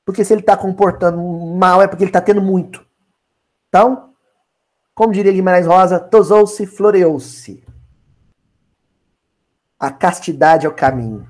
Porque 0.03 0.26
se 0.26 0.34
ele 0.34 0.41
está 0.41 0.57
comportando 0.57 1.22
mal 1.22 1.80
é 1.82 1.88
porque 1.88 2.03
ele 2.03 2.09
está 2.09 2.22
tendo 2.22 2.41
muito. 2.41 2.84
Então, 3.70 4.09
como 4.95 5.14
diria 5.14 5.32
Guimarães 5.32 5.68
Rosa, 5.68 5.99
tosou-se, 5.99 6.66
floreou-se. 6.66 7.62
A 9.84 9.92
castidade 9.92 10.66
é 10.66 10.70
o 10.70 10.74
caminho. 10.74 11.28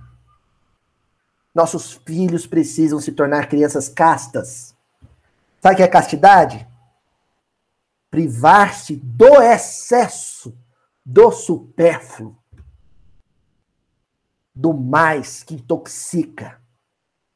Nossos 1.56 1.94
filhos 2.06 2.46
precisam 2.46 3.00
se 3.00 3.12
tornar 3.12 3.48
crianças 3.48 3.90
castas 3.90 4.74
Sabe 5.64 5.76
o 5.76 5.78
que 5.78 5.84
é 5.84 5.88
castidade? 5.88 6.68
Privar-se 8.12 8.98
do 8.98 9.42
excesso, 9.42 10.54
do 11.06 11.32
supérfluo, 11.32 12.36
do 14.54 14.74
mais 14.74 15.42
que 15.42 15.56
intoxica, 15.56 16.60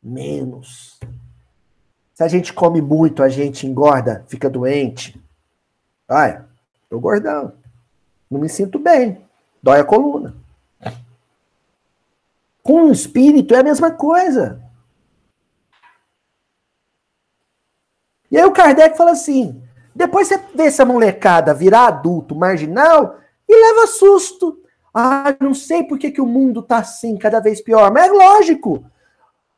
menos. 0.03 0.99
Se 2.13 2.21
a 2.21 2.27
gente 2.27 2.51
come 2.51 2.81
muito, 2.81 3.23
a 3.23 3.29
gente 3.29 3.65
engorda, 3.65 4.25
fica 4.27 4.49
doente. 4.49 5.17
Ai, 6.05 6.43
tô 6.89 6.99
gordão. 6.99 7.53
Não 8.29 8.41
me 8.41 8.49
sinto 8.49 8.77
bem. 8.77 9.25
Dói 9.63 9.79
a 9.79 9.85
coluna. 9.85 10.35
Com 12.67 12.87
o 12.87 12.91
espírito 12.91 13.55
é 13.55 13.59
a 13.59 13.63
mesma 13.63 13.91
coisa. 13.91 14.61
E 18.29 18.37
aí 18.37 18.43
o 18.43 18.51
Kardec 18.51 18.97
fala 18.97 19.11
assim: 19.11 19.63
depois 19.95 20.27
você 20.27 20.37
vê 20.53 20.63
essa 20.63 20.83
molecada 20.83 21.53
virar 21.53 21.87
adulto, 21.87 22.35
marginal, 22.35 23.21
e 23.47 23.55
leva 23.55 23.87
susto. 23.87 24.61
Ah, 24.93 25.33
não 25.39 25.53
sei 25.53 25.85
por 25.85 25.97
que, 25.97 26.11
que 26.11 26.19
o 26.19 26.25
mundo 26.25 26.61
tá 26.61 26.79
assim, 26.79 27.17
cada 27.17 27.39
vez 27.39 27.61
pior. 27.61 27.89
Mas 27.89 28.09
é 28.09 28.11
lógico. 28.11 28.83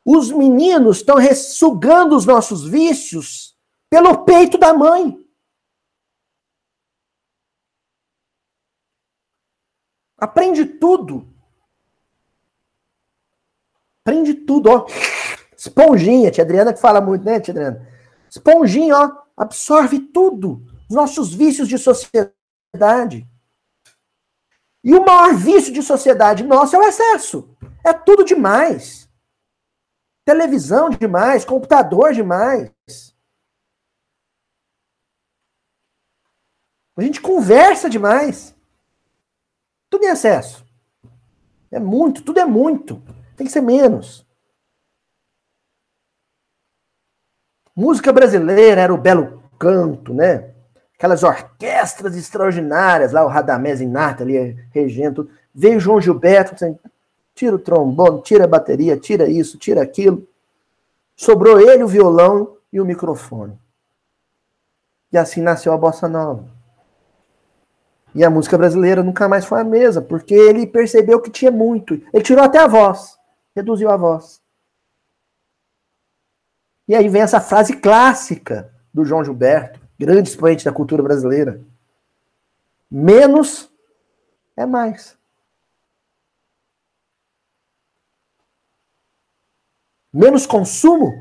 Os 0.04 0.30
meninos 0.30 0.98
estão 0.98 1.16
ressugando 1.16 2.14
os 2.14 2.24
nossos 2.24 2.64
vícios 2.64 3.58
pelo 3.90 4.24
peito 4.24 4.56
da 4.56 4.72
mãe. 4.72 5.18
Aprende 10.16 10.64
tudo. 10.64 11.39
Aprende 14.04 14.34
tudo, 14.34 14.70
ó. 14.70 14.86
Esponjinha, 15.56 16.30
tia 16.30 16.42
Adriana 16.42 16.72
que 16.72 16.80
fala 16.80 17.00
muito, 17.00 17.24
né, 17.24 17.38
tia 17.38 17.52
Adriana? 17.52 17.86
Esponjinha, 18.30 18.96
ó, 18.96 19.22
absorve 19.36 19.98
tudo. 19.98 20.64
Nossos 20.90 21.34
vícios 21.34 21.68
de 21.68 21.78
sociedade. 21.78 23.28
E 24.82 24.94
o 24.94 25.04
maior 25.04 25.34
vício 25.34 25.72
de 25.72 25.82
sociedade 25.82 26.42
nossa 26.42 26.76
é 26.76 26.80
o 26.80 26.84
excesso. 26.84 27.54
É 27.84 27.92
tudo 27.92 28.24
demais. 28.24 29.08
Televisão 30.24 30.88
demais, 30.90 31.44
computador 31.44 32.12
demais. 32.12 32.72
A 36.96 37.02
gente 37.02 37.20
conversa 37.20 37.88
demais. 37.88 38.54
Tudo 39.90 40.04
em 40.04 40.08
excesso. 40.08 40.64
É 41.70 41.78
muito, 41.78 42.22
tudo 42.22 42.40
é 42.40 42.44
muito. 42.44 43.02
Tem 43.40 43.46
que 43.46 43.52
ser 43.54 43.62
menos. 43.62 44.26
Música 47.74 48.12
brasileira 48.12 48.82
era 48.82 48.92
o 48.92 48.98
belo 48.98 49.42
canto, 49.58 50.12
né? 50.12 50.50
Aquelas 50.94 51.22
orquestras 51.22 52.18
extraordinárias, 52.18 53.12
lá 53.12 53.24
o 53.24 53.28
Radamés 53.28 53.80
Inata 53.80 54.24
ali 54.24 54.62
regendo. 54.74 55.30
Veio 55.54 55.80
João 55.80 56.02
Gilberto, 56.02 56.54
tira 57.34 57.56
o 57.56 57.58
trombone, 57.58 58.20
tira 58.20 58.44
a 58.44 58.46
bateria, 58.46 58.98
tira 58.98 59.26
isso, 59.26 59.56
tira 59.56 59.80
aquilo. 59.80 60.28
Sobrou 61.16 61.58
ele, 61.58 61.82
o 61.82 61.88
violão 61.88 62.58
e 62.70 62.78
o 62.78 62.84
microfone. 62.84 63.58
E 65.10 65.16
assim 65.16 65.40
nasceu 65.40 65.72
a 65.72 65.78
bossa 65.78 66.06
nova. 66.06 66.46
E 68.14 68.22
a 68.22 68.28
música 68.28 68.58
brasileira 68.58 69.02
nunca 69.02 69.26
mais 69.26 69.46
foi 69.46 69.62
a 69.62 69.64
mesma, 69.64 70.02
porque 70.02 70.34
ele 70.34 70.66
percebeu 70.66 71.22
que 71.22 71.30
tinha 71.30 71.50
muito. 71.50 71.94
Ele 72.12 72.22
tirou 72.22 72.44
até 72.44 72.58
a 72.58 72.66
voz, 72.66 73.18
reduziu 73.54 73.90
a 73.90 73.96
voz. 73.96 74.42
E 76.88 76.94
aí 76.94 77.08
vem 77.08 77.22
essa 77.22 77.40
frase 77.40 77.80
clássica 77.80 78.74
do 78.92 79.04
João 79.04 79.24
Gilberto, 79.24 79.80
grande 79.98 80.28
expoente 80.28 80.64
da 80.64 80.72
cultura 80.72 81.02
brasileira. 81.02 81.64
Menos 82.90 83.72
é 84.56 84.66
mais. 84.66 85.16
Menos 90.12 90.44
consumo, 90.44 91.12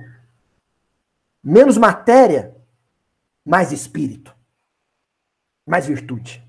menos 1.43 1.77
matéria, 1.77 2.55
mais 3.45 3.71
espírito, 3.71 4.36
mais 5.65 5.86
virtude. 5.86 6.43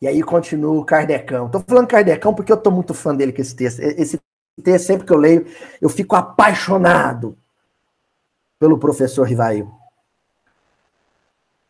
E 0.00 0.06
aí 0.06 0.22
continua 0.22 0.78
o 0.78 0.84
Kardecão. 0.84 1.48
Tô 1.48 1.60
falando 1.60 1.88
Kardecão 1.88 2.34
porque 2.34 2.52
eu 2.52 2.56
tô 2.56 2.70
muito 2.70 2.94
fã 2.94 3.14
dele 3.14 3.32
com 3.32 3.42
esse 3.42 3.54
texto. 3.54 3.80
Esse 3.80 4.20
texto, 4.62 4.86
sempre 4.86 5.06
que 5.06 5.12
eu 5.12 5.18
leio, 5.18 5.46
eu 5.80 5.88
fico 5.88 6.14
apaixonado 6.14 7.36
pelo 8.58 8.78
professor 8.78 9.24
Rivail. 9.24 9.70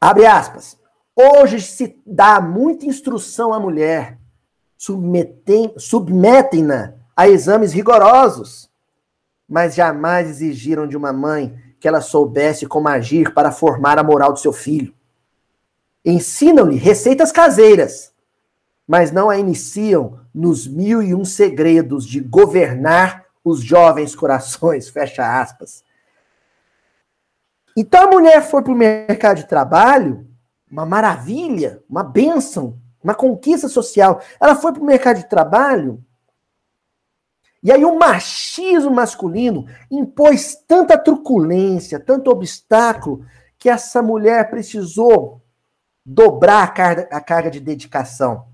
Abre 0.00 0.26
aspas. 0.26 0.78
Hoje 1.16 1.60
se 1.60 2.00
dá 2.06 2.40
muita 2.40 2.86
instrução 2.86 3.52
à 3.52 3.58
mulher, 3.58 4.16
submetem-na 5.76 6.94
a 7.16 7.28
exames 7.28 7.72
rigorosos, 7.72 8.70
mas 9.48 9.74
jamais 9.74 10.28
exigiram 10.28 10.86
de 10.86 10.96
uma 10.96 11.12
mãe 11.12 11.58
que 11.80 11.88
ela 11.88 12.00
soubesse 12.00 12.66
como 12.66 12.86
agir 12.86 13.34
para 13.34 13.50
formar 13.50 13.98
a 13.98 14.04
moral 14.04 14.32
do 14.32 14.38
seu 14.38 14.52
filho. 14.52 14.94
Ensinam-lhe 16.04 16.76
receitas 16.76 17.32
caseiras, 17.32 18.12
mas 18.88 19.12
não 19.12 19.28
a 19.28 19.36
iniciam 19.36 20.18
nos 20.34 20.66
mil 20.66 21.02
e 21.02 21.14
um 21.14 21.22
segredos 21.22 22.06
de 22.06 22.20
governar 22.20 23.26
os 23.44 23.60
jovens 23.60 24.16
corações, 24.16 24.88
fecha 24.90 25.40
aspas. 25.40 25.84
Então 27.76 28.04
a 28.04 28.10
mulher 28.10 28.40
foi 28.40 28.62
para 28.62 28.72
o 28.72 28.76
mercado 28.76 29.36
de 29.36 29.46
trabalho, 29.46 30.26
uma 30.70 30.86
maravilha, 30.86 31.82
uma 31.88 32.02
bênção, 32.02 32.80
uma 33.04 33.14
conquista 33.14 33.68
social. 33.68 34.22
Ela 34.40 34.56
foi 34.56 34.72
para 34.72 34.82
o 34.82 34.86
mercado 34.86 35.18
de 35.18 35.28
trabalho, 35.28 36.02
e 37.62 37.70
aí 37.70 37.84
o 37.84 37.98
machismo 37.98 38.90
masculino 38.90 39.66
impôs 39.90 40.54
tanta 40.66 40.96
truculência, 40.96 42.00
tanto 42.00 42.30
obstáculo, 42.30 43.26
que 43.58 43.68
essa 43.68 44.00
mulher 44.00 44.48
precisou 44.48 45.42
dobrar 46.06 46.62
a 46.62 46.68
carga, 46.68 47.08
a 47.10 47.20
carga 47.20 47.50
de 47.50 47.60
dedicação 47.60 48.46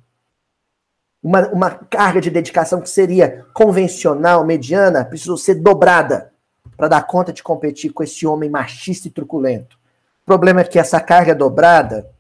uma, 1.25 1.49
uma 1.49 1.71
carga 1.71 2.21
de 2.21 2.31
dedicação 2.31 2.83
que 2.83 2.91
seria 2.91 3.47
convencional, 3.55 4.45
mediana, 4.45 5.07
precisou 5.07 5.39
ser 5.39 5.55
dobrada 5.55 6.31
para 6.77 6.87
dar 6.87 7.07
conta 7.07 7.33
de 7.33 7.43
competir 7.43 7.95
com 7.95 8.03
esse 8.03 8.27
homem 8.27 8.51
machista 8.51 9.09
e 9.09 9.11
truculento. 9.11 9.79
O 10.23 10.27
problema 10.27 10.61
é 10.61 10.65
que 10.65 10.79
essa 10.79 11.01
carga 11.01 11.33
é 11.33 11.35
dobrada 11.35 12.11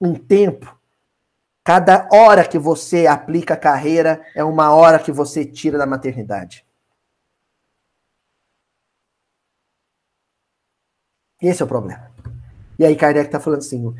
em 0.00 0.14
tempo. 0.14 0.74
Cada 1.62 2.08
hora 2.10 2.42
que 2.42 2.58
você 2.58 3.06
aplica 3.06 3.52
a 3.52 3.56
carreira 3.56 4.22
é 4.34 4.42
uma 4.42 4.72
hora 4.72 4.98
que 4.98 5.12
você 5.12 5.44
tira 5.44 5.76
da 5.76 5.84
maternidade. 5.84 6.64
Esse 11.40 11.60
é 11.60 11.64
o 11.64 11.68
problema. 11.68 12.10
E 12.78 12.84
aí 12.84 12.96
Kardec 12.96 13.26
está 13.26 13.38
falando 13.38 13.58
assim, 13.58 13.94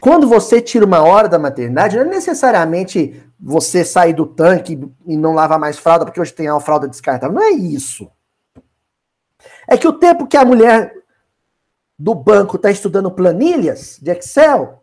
quando 0.00 0.28
você 0.28 0.60
tira 0.60 0.84
uma 0.84 1.02
hora 1.02 1.28
da 1.28 1.38
maternidade, 1.38 1.96
não 1.96 2.04
é 2.04 2.08
necessariamente 2.08 3.22
você 3.38 3.84
sair 3.84 4.14
do 4.14 4.26
tanque 4.26 4.78
e 5.06 5.16
não 5.16 5.34
lavar 5.34 5.58
mais 5.58 5.78
fralda, 5.78 6.04
porque 6.04 6.20
hoje 6.20 6.32
tem 6.32 6.48
a 6.48 6.60
fralda 6.60 6.88
descartável. 6.88 7.34
Não 7.34 7.42
é 7.42 7.50
isso. 7.50 8.10
É 9.68 9.76
que 9.76 9.86
o 9.86 9.92
tempo 9.92 10.26
que 10.26 10.36
a 10.36 10.44
mulher 10.44 10.94
do 11.98 12.14
banco 12.14 12.56
está 12.56 12.70
estudando 12.70 13.10
planilhas 13.10 13.98
de 14.00 14.10
Excel, 14.10 14.82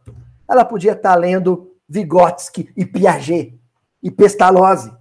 ela 0.49 0.66
podia 0.66 0.93
estar 0.93 1.14
tá 1.14 1.16
lendo 1.16 1.76
Vygotsky 1.88 2.72
e 2.76 2.86
Piaget 2.86 3.60
e 4.01 4.12
Pestalozzi 4.12 4.91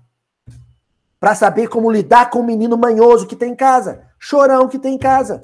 para 1.19 1.35
saber 1.35 1.69
como 1.69 1.91
lidar 1.91 2.31
com 2.31 2.41
o 2.41 2.45
menino 2.45 2.77
manhoso 2.77 3.27
que 3.27 3.37
tem 3.37 3.53
em 3.53 3.57
casa, 3.57 4.09
chorão 4.19 4.69
que 4.69 4.79
tem 4.79 4.95
em 4.97 4.99
casa. 4.99 5.43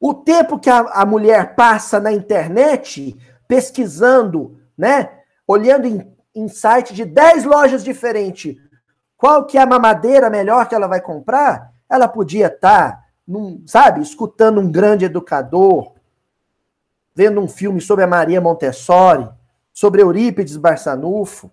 O 0.00 0.14
tempo 0.14 0.58
que 0.58 0.70
a, 0.70 0.78
a 0.78 1.04
mulher 1.04 1.54
passa 1.56 1.98
na 1.98 2.12
internet 2.12 3.16
pesquisando, 3.48 4.60
né? 4.76 5.10
Olhando 5.46 5.86
em, 5.86 6.14
em 6.34 6.48
site 6.48 6.94
de 6.94 7.04
10 7.04 7.44
lojas 7.44 7.84
diferentes, 7.84 8.56
qual 9.16 9.46
que 9.46 9.56
é 9.56 9.62
a 9.62 9.66
mamadeira 9.66 10.28
melhor 10.28 10.68
que 10.68 10.74
ela 10.74 10.86
vai 10.86 11.00
comprar? 11.00 11.72
Ela 11.88 12.08
podia 12.08 12.46
estar, 12.46 12.92
tá 12.92 13.04
sabe, 13.66 14.00
escutando 14.00 14.60
um 14.60 14.70
grande 14.70 15.04
educador, 15.04 15.94
vendo 17.14 17.40
um 17.40 17.48
filme 17.48 17.80
sobre 17.80 18.04
a 18.04 18.08
Maria 18.08 18.40
Montessori, 18.40 19.28
sobre 19.72 20.02
Eurípides 20.02 20.56
Barçanufo. 20.56 21.50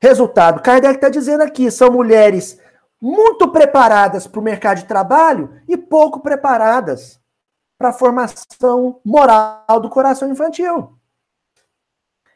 Resultado, 0.00 0.62
Kardec 0.62 0.94
está 0.94 1.08
dizendo 1.08 1.42
aqui, 1.42 1.70
são 1.70 1.90
mulheres 1.90 2.58
muito 3.00 3.48
preparadas 3.48 4.26
para 4.26 4.40
o 4.40 4.42
mercado 4.42 4.78
de 4.78 4.84
trabalho 4.84 5.60
e 5.68 5.76
pouco 5.76 6.20
preparadas 6.20 7.19
para 7.80 7.88
a 7.88 7.94
formação 7.94 9.00
moral 9.02 9.80
do 9.80 9.88
coração 9.88 10.30
infantil. 10.30 10.98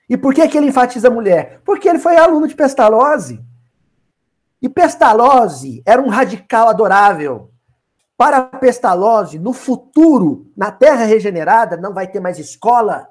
E 0.08 0.16
por 0.16 0.32
que, 0.32 0.48
que 0.48 0.56
ele 0.56 0.68
enfatiza 0.68 1.08
a 1.08 1.10
mulher? 1.10 1.60
Porque 1.66 1.86
ele 1.86 1.98
foi 1.98 2.16
aluno 2.16 2.48
de 2.48 2.54
Pestalozzi. 2.54 3.44
E 4.62 4.70
Pestalozzi 4.70 5.82
era 5.84 6.00
um 6.00 6.08
radical 6.08 6.70
adorável. 6.70 7.50
Para 8.16 8.40
Pestalozzi, 8.42 9.38
no 9.38 9.52
futuro, 9.52 10.50
na 10.56 10.72
Terra 10.72 11.04
regenerada, 11.04 11.76
não 11.76 11.92
vai 11.92 12.06
ter 12.06 12.20
mais 12.20 12.38
escola, 12.38 13.06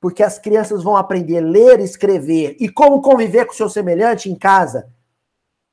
porque 0.00 0.22
as 0.22 0.38
crianças 0.38 0.84
vão 0.84 0.96
aprender 0.96 1.38
a 1.38 1.44
ler, 1.44 1.80
escrever 1.80 2.56
e 2.60 2.68
como 2.68 3.02
conviver 3.02 3.44
com 3.44 3.54
seu 3.54 3.68
semelhante 3.68 4.30
em 4.30 4.36
casa 4.36 4.88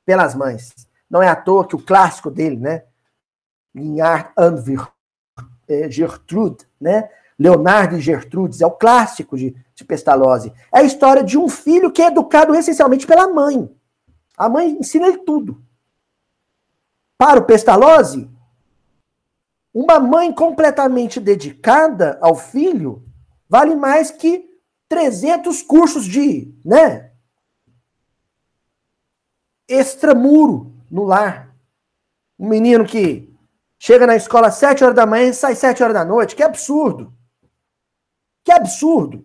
pelas 0.04 0.34
mães. 0.34 0.74
Não 1.08 1.22
é 1.22 1.28
à 1.28 1.36
toa 1.36 1.68
que 1.68 1.76
o 1.76 1.84
clássico 1.84 2.32
dele, 2.32 2.56
né? 2.56 2.82
Linhar 3.72 4.32
Anvir 4.36 4.84
é, 5.68 5.90
Gertrude, 5.90 6.66
né? 6.80 7.08
Leonardo 7.38 7.96
e 7.96 8.00
Gertrudes, 8.00 8.60
é 8.60 8.66
o 8.66 8.72
clássico 8.72 9.36
de, 9.36 9.54
de 9.74 9.84
Pestalozzi. 9.84 10.52
É 10.74 10.80
a 10.80 10.82
história 10.82 11.22
de 11.22 11.38
um 11.38 11.48
filho 11.48 11.92
que 11.92 12.02
é 12.02 12.08
educado 12.08 12.54
essencialmente 12.54 13.06
pela 13.06 13.28
mãe. 13.28 13.70
A 14.36 14.48
mãe 14.48 14.70
ensina 14.72 15.06
ele 15.06 15.18
tudo. 15.18 15.62
Para 17.16 17.38
o 17.38 17.44
Pestalozzi, 17.44 18.28
uma 19.72 20.00
mãe 20.00 20.32
completamente 20.32 21.20
dedicada 21.20 22.18
ao 22.20 22.34
filho 22.34 23.04
vale 23.48 23.76
mais 23.76 24.10
que 24.10 24.48
300 24.88 25.62
cursos 25.62 26.04
de, 26.04 26.52
né? 26.64 27.12
Extramuro 29.68 30.72
no 30.90 31.04
lar. 31.04 31.54
Um 32.38 32.48
menino 32.48 32.84
que 32.84 33.27
chega 33.78 34.06
na 34.06 34.16
escola 34.16 34.48
às 34.48 34.54
7 34.54 34.84
horas 34.84 34.96
da 34.96 35.06
manhã 35.06 35.28
e 35.28 35.34
sai 35.34 35.52
às 35.52 35.58
7 35.58 35.82
horas 35.82 35.94
da 35.94 36.04
noite. 36.04 36.34
Que 36.34 36.42
absurdo. 36.42 37.12
Que 38.44 38.52
absurdo. 38.52 39.24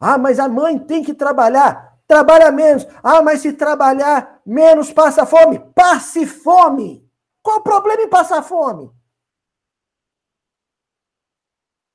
Ah, 0.00 0.16
mas 0.16 0.38
a 0.38 0.48
mãe 0.48 0.78
tem 0.78 1.02
que 1.02 1.12
trabalhar. 1.12 1.98
Trabalha 2.06 2.50
menos. 2.50 2.86
Ah, 3.02 3.20
mas 3.22 3.40
se 3.40 3.52
trabalhar 3.52 4.40
menos, 4.46 4.92
passa 4.92 5.26
fome. 5.26 5.58
Passe 5.74 6.26
fome. 6.26 7.06
Qual 7.42 7.58
o 7.58 7.62
problema 7.62 8.02
em 8.02 8.08
passar 8.08 8.42
fome? 8.42 8.90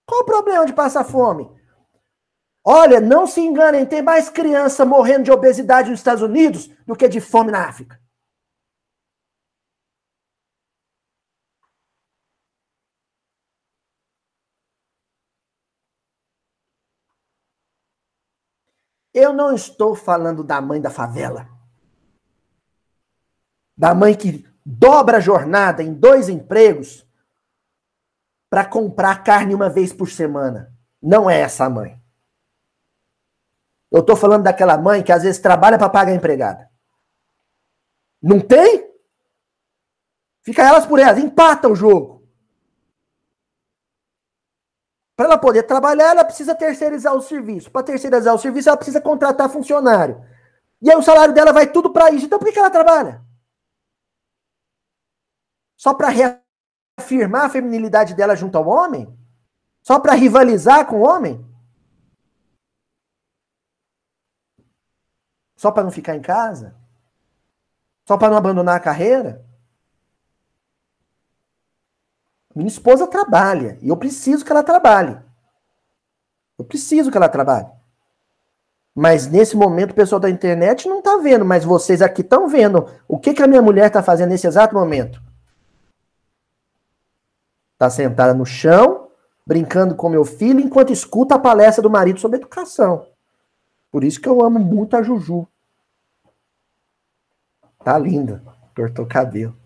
Qual 0.05 0.21
o 0.21 0.25
problema 0.25 0.65
de 0.65 0.73
passar 0.73 1.03
fome? 1.03 1.49
Olha, 2.65 3.01
não 3.01 3.27
se 3.27 3.41
enganem, 3.41 3.85
tem 3.85 4.01
mais 4.01 4.29
criança 4.29 4.85
morrendo 4.85 5.23
de 5.23 5.31
obesidade 5.31 5.89
nos 5.89 5.99
Estados 5.99 6.23
Unidos 6.23 6.69
do 6.85 6.95
que 6.95 7.09
de 7.09 7.19
fome 7.19 7.51
na 7.51 7.67
África. 7.67 7.99
Eu 19.13 19.31
não 19.31 19.53
estou 19.53 19.95
falando 19.95 20.43
da 20.43 20.59
mãe 20.59 20.81
da 20.81 20.89
favela. 20.89 21.47
Da 23.77 23.93
mãe 23.93 24.15
que 24.15 24.45
dobra 24.65 25.17
a 25.17 25.21
jornada 25.21 25.83
em 25.83 25.93
dois 25.93 26.29
empregos 26.29 27.05
para 28.49 28.65
comprar 28.65 29.23
carne 29.23 29.53
uma 29.53 29.69
vez 29.69 29.93
por 29.93 30.09
semana. 30.09 30.73
Não 31.01 31.29
é 31.29 31.39
essa 31.39 31.69
mãe. 31.69 32.01
Eu 33.91 33.99
estou 33.99 34.15
falando 34.15 34.43
daquela 34.43 34.77
mãe 34.77 35.03
que 35.03 35.11
às 35.11 35.23
vezes 35.23 35.39
trabalha 35.39 35.77
para 35.77 35.89
pagar 35.89 36.11
a 36.11 36.15
empregada. 36.15 36.69
Não 38.21 38.39
tem? 38.39 38.91
Fica 40.41 40.63
elas 40.63 40.85
por 40.85 40.97
elas, 40.99 41.17
empata 41.19 41.67
o 41.67 41.75
jogo. 41.75 42.22
Para 45.15 45.27
ela 45.27 45.37
poder 45.37 45.63
trabalhar, 45.63 46.11
ela 46.11 46.25
precisa 46.25 46.55
terceirizar 46.55 47.13
o 47.13 47.21
serviço. 47.21 47.69
Para 47.69 47.83
terceirizar 47.83 48.33
o 48.33 48.39
serviço, 48.39 48.69
ela 48.69 48.77
precisa 48.77 48.99
contratar 48.99 49.49
funcionário. 49.49 50.23
E 50.81 50.89
aí 50.89 50.97
o 50.97 51.03
salário 51.03 51.33
dela 51.33 51.53
vai 51.53 51.71
tudo 51.71 51.91
para 51.91 52.11
isso. 52.11 52.25
Então 52.25 52.39
por 52.39 52.51
que 52.51 52.59
ela 52.59 52.69
trabalha? 52.69 53.23
Só 55.77 55.93
para 55.93 56.09
reafirmar 56.09 57.45
a 57.45 57.49
feminilidade 57.49 58.13
dela 58.15 58.35
junto 58.35 58.57
ao 58.57 58.67
homem? 58.67 59.17
Só 59.81 59.99
para 59.99 60.13
rivalizar 60.13 60.85
com 60.87 60.97
o 60.97 61.07
homem? 61.07 61.45
Só 65.55 65.71
para 65.71 65.83
não 65.83 65.91
ficar 65.91 66.15
em 66.15 66.21
casa? 66.21 66.75
Só 68.05 68.17
para 68.17 68.29
não 68.29 68.37
abandonar 68.37 68.75
a 68.75 68.79
carreira? 68.79 69.45
Minha 72.55 72.67
esposa 72.67 73.07
trabalha 73.07 73.77
e 73.81 73.89
eu 73.89 73.97
preciso 73.97 74.45
que 74.45 74.51
ela 74.51 74.63
trabalhe. 74.63 75.17
Eu 76.57 76.65
preciso 76.65 77.09
que 77.09 77.17
ela 77.17 77.29
trabalhe. 77.29 77.67
Mas 78.95 79.27
nesse 79.27 79.57
momento 79.57 79.91
o 79.91 79.95
pessoal 79.95 80.19
da 80.19 80.29
internet 80.29 80.87
não 80.87 80.99
está 80.99 81.17
vendo, 81.17 81.43
mas 81.43 81.65
vocês 81.65 82.01
aqui 82.01 82.21
estão 82.21 82.47
vendo 82.47 82.87
o 83.07 83.17
que, 83.17 83.33
que 83.33 83.41
a 83.41 83.47
minha 83.47 83.61
mulher 83.61 83.87
está 83.87 84.03
fazendo 84.03 84.29
nesse 84.29 84.45
exato 84.45 84.75
momento. 84.75 85.19
Está 87.73 87.89
sentada 87.89 88.35
no 88.35 88.45
chão, 88.45 89.09
brincando 89.45 89.95
com 89.95 90.07
meu 90.09 90.23
filho, 90.23 90.59
enquanto 90.59 90.93
escuta 90.93 91.35
a 91.35 91.39
palestra 91.39 91.81
do 91.81 91.89
marido 91.89 92.19
sobre 92.19 92.37
educação. 92.37 93.07
Por 93.91 94.03
isso 94.03 94.21
que 94.21 94.29
eu 94.29 94.43
amo 94.43 94.59
muito 94.59 94.95
a 94.95 95.01
Juju. 95.01 95.47
Tá 97.83 97.97
linda. 97.97 98.43
Cortou 98.75 99.05
cabelo. 99.05 99.62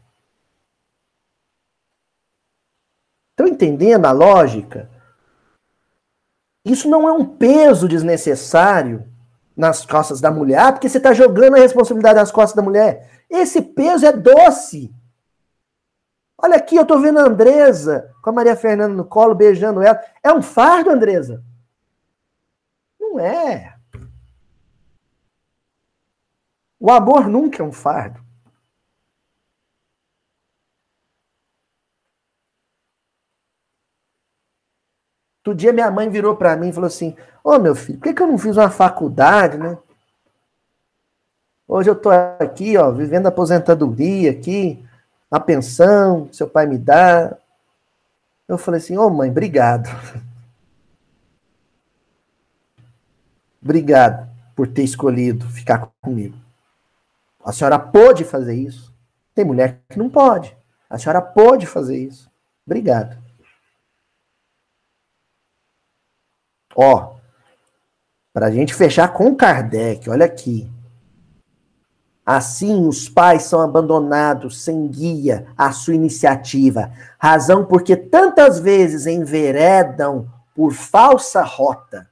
Estão 3.37 3.47
entendendo 3.47 4.07
a 4.07 4.11
lógica? 4.11 4.89
Isso 6.65 6.89
não 6.89 7.07
é 7.07 7.11
um 7.11 7.23
peso 7.23 7.87
desnecessário 7.87 9.07
nas 9.55 9.85
costas 9.85 10.19
da 10.19 10.31
mulher, 10.31 10.71
porque 10.71 10.89
você 10.89 10.97
está 10.97 11.13
jogando 11.13 11.53
a 11.53 11.59
responsabilidade 11.59 12.17
nas 12.17 12.31
costas 12.31 12.55
da 12.55 12.63
mulher. 12.63 13.21
Esse 13.29 13.61
peso 13.61 14.07
é 14.07 14.11
doce. 14.11 14.91
Olha 16.35 16.55
aqui, 16.55 16.77
eu 16.77 16.81
estou 16.81 16.99
vendo 16.99 17.19
a 17.19 17.27
Andresa 17.27 18.11
com 18.23 18.31
a 18.31 18.33
Maria 18.33 18.55
Fernanda 18.55 18.95
no 18.95 19.05
colo, 19.05 19.35
beijando 19.35 19.83
ela. 19.83 20.01
É 20.23 20.33
um 20.33 20.41
fardo, 20.41 20.89
Andresa? 20.89 21.43
Não 22.99 23.19
é. 23.19 23.75
O 26.79 26.91
amor 26.91 27.27
nunca 27.27 27.61
é 27.61 27.65
um 27.65 27.71
fardo. 27.71 28.26
Outro 35.47 35.55
dia 35.55 35.71
minha 35.71 35.89
mãe 35.89 36.09
virou 36.09 36.35
para 36.35 36.57
mim 36.57 36.67
e 36.67 36.73
falou 36.73 36.87
assim: 36.87 37.15
Ô 37.41 37.51
oh, 37.51 37.59
meu 37.59 37.73
filho, 37.73 37.97
por 37.97 38.03
que, 38.03 38.13
que 38.13 38.21
eu 38.21 38.27
não 38.27 38.37
fiz 38.37 38.57
uma 38.57 38.69
faculdade, 38.69 39.57
né? 39.57 39.77
Hoje 41.65 41.89
eu 41.89 41.95
tô 41.95 42.09
aqui, 42.09 42.75
ó, 42.75 42.91
vivendo 42.91 43.27
aposentadoria 43.27 44.31
aqui, 44.31 44.85
a 45.31 45.39
pensão, 45.39 46.27
seu 46.33 46.49
pai 46.49 46.65
me 46.65 46.77
dá. 46.77 47.37
Eu 48.45 48.57
falei 48.57 48.79
assim: 48.79 48.97
Ô 48.97 49.07
oh, 49.07 49.09
mãe, 49.09 49.29
obrigado. 49.31 49.87
obrigado 53.63 54.29
por 54.53 54.67
ter 54.67 54.83
escolhido 54.83 55.47
ficar 55.47 55.89
comigo. 56.01 56.37
A 57.43 57.53
senhora 57.53 57.79
pôde 57.79 58.25
fazer 58.25 58.55
isso. 58.55 58.93
Tem 59.33 59.45
mulher 59.45 59.79
que 59.87 59.97
não 59.97 60.09
pode. 60.09 60.57
A 60.89 60.97
senhora 60.97 61.21
pôde 61.21 61.65
fazer 61.65 61.97
isso. 61.97 62.29
Obrigado. 62.65 63.26
Ó, 66.79 67.15
para 68.31 68.45
a 68.45 68.51
gente 68.51 68.75
fechar 68.75 69.07
com 69.11 69.35
Kardec, 69.35 70.07
olha 70.07 70.27
aqui. 70.27 70.69
Assim, 72.23 72.87
os 72.87 73.09
pais 73.09 73.43
são 73.43 73.61
abandonados 73.61 74.61
sem 74.61 74.87
guia 74.87 75.47
à 75.57 75.71
sua 75.71 75.95
iniciativa, 75.95 76.91
razão 77.17 77.65
porque 77.65 77.95
tantas 77.95 78.59
vezes 78.59 79.07
enveredam 79.07 80.27
por 80.53 80.71
falsa 80.71 81.41
rota. 81.41 82.07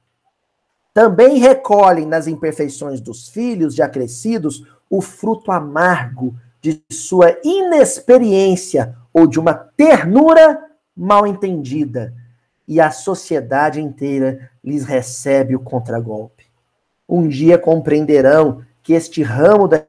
Também 0.92 1.38
recolhem 1.38 2.06
nas 2.06 2.26
imperfeições 2.26 3.00
dos 3.00 3.28
filhos 3.28 3.74
já 3.74 3.88
crescidos 3.88 4.66
o 4.90 5.00
fruto 5.00 5.52
amargo 5.52 6.34
de 6.60 6.82
sua 6.90 7.38
inexperiência 7.44 8.96
ou 9.12 9.28
de 9.28 9.38
uma 9.38 9.54
ternura 9.54 10.58
mal 10.96 11.24
entendida, 11.26 12.12
e 12.66 12.80
a 12.80 12.90
sociedade 12.90 13.80
inteira 13.80 14.50
lhes 14.62 14.84
recebe 14.84 15.54
o 15.54 15.60
contragolpe. 15.60 16.46
Um 17.08 17.28
dia 17.28 17.56
compreenderão 17.56 18.62
que 18.82 18.92
este 18.92 19.22
ramo 19.22 19.68
da 19.68 19.84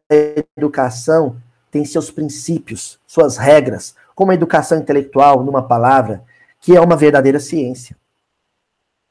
educação 0.56 1.38
tem 1.72 1.84
seus 1.86 2.12
princípios, 2.12 3.00
suas 3.06 3.38
regras, 3.38 3.96
como 4.16 4.32
a 4.32 4.36
educação 4.36 4.78
intelectual, 4.78 5.44
numa 5.44 5.68
palavra, 5.68 6.24
que 6.60 6.76
é 6.76 6.82
uma 6.82 6.96
verdadeira 6.96 7.40
ciência. 7.40 7.96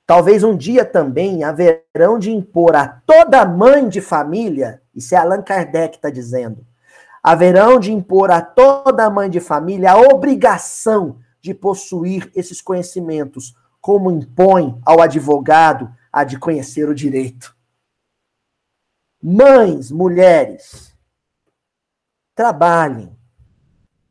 Talvez 0.07 0.45
um 0.45 0.57
dia 0.57 0.85
também 0.85 1.43
haverão 1.43 2.19
de 2.19 2.31
impor 2.31 2.77
a 2.77 2.87
toda 3.05 3.45
mãe 3.45 3.89
de 3.89 4.01
família, 4.01 4.81
isso 4.95 5.15
é 5.15 5.19
Allan 5.19 5.43
Kardec 5.43 5.91
que 5.91 5.97
está 5.97 6.11
dizendo, 6.11 6.65
haverão 7.23 7.81
de 7.81 7.93
impor 7.93 8.31
a 8.31 8.41
toda 8.41 9.11
mãe 9.11 9.29
de 9.29 9.41
família 9.41 9.93
a 9.93 10.01
obrigação 10.01 11.17
de 11.47 11.55
possuir 11.55 12.29
esses 12.35 12.61
conhecimentos, 12.61 13.55
como 13.81 14.11
impõe 14.11 14.81
ao 14.85 15.01
advogado 15.01 15.95
a 16.13 16.25
de 16.25 16.37
conhecer 16.37 16.89
o 16.89 16.95
direito. 16.95 17.57
Mães, 19.23 19.93
mulheres, 19.93 20.93
trabalhem, 22.35 23.17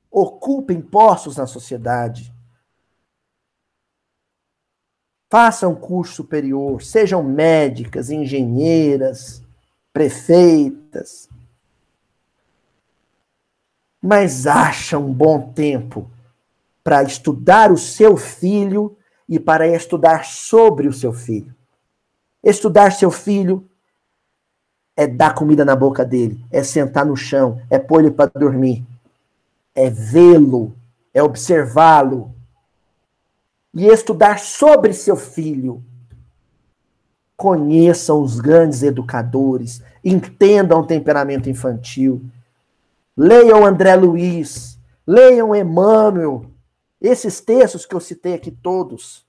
ocupem 0.10 0.82
postos 0.82 1.36
na 1.36 1.45
sociedade, 1.45 2.34
façam 5.30 5.76
curso 5.76 6.14
superior, 6.14 6.82
sejam 6.82 7.22
médicas, 7.22 8.10
engenheiras, 8.10 9.44
prefeitas, 9.91 11.28
mas 14.02 14.48
acham 14.48 15.07
um 15.07 15.14
bom 15.14 15.52
tempo 15.52 16.10
para 16.86 17.02
estudar 17.02 17.72
o 17.72 17.78
seu 17.80 18.16
filho 18.16 18.95
e 19.28 19.40
para 19.40 19.68
estudar 19.68 20.24
sobre 20.24 20.88
o 20.88 20.94
seu 20.94 21.12
filho. 21.12 21.52
Estudar 22.44 22.91
seu 22.91 23.10
filho 23.10 23.68
é 24.95 25.07
dar 25.07 25.34
comida 25.34 25.66
na 25.66 25.76
boca 25.76 26.06
dele, 26.06 26.45
é 26.52 26.64
sentar 26.64 27.03
no 27.03 27.18
chão, 27.18 27.60
é 27.72 27.80
pôr 27.80 28.02
ele 28.02 28.12
para 28.12 28.30
dormir, 28.30 28.86
é 29.74 29.90
vê-lo, 29.90 30.76
é 31.12 31.24
observá-lo. 31.24 32.32
E 33.74 33.88
estudar 33.88 34.38
sobre 34.38 34.94
seu 34.94 35.18
filho. 35.18 35.84
Conheçam 37.36 38.22
os 38.22 38.40
grandes 38.40 38.84
educadores, 38.84 39.82
entendam 40.03 40.82
o 40.82 40.86
temperamento 40.86 41.49
infantil. 41.49 42.24
Leiam 43.18 43.66
André 43.66 43.95
Luiz, 43.95 44.80
leiam 45.06 45.53
Emmanuel, 45.56 46.45
esses 47.00 47.42
textos 47.42 47.86
que 47.86 47.96
eu 47.96 48.00
citei 48.00 48.34
aqui 48.34 48.52
todos. 48.52 49.26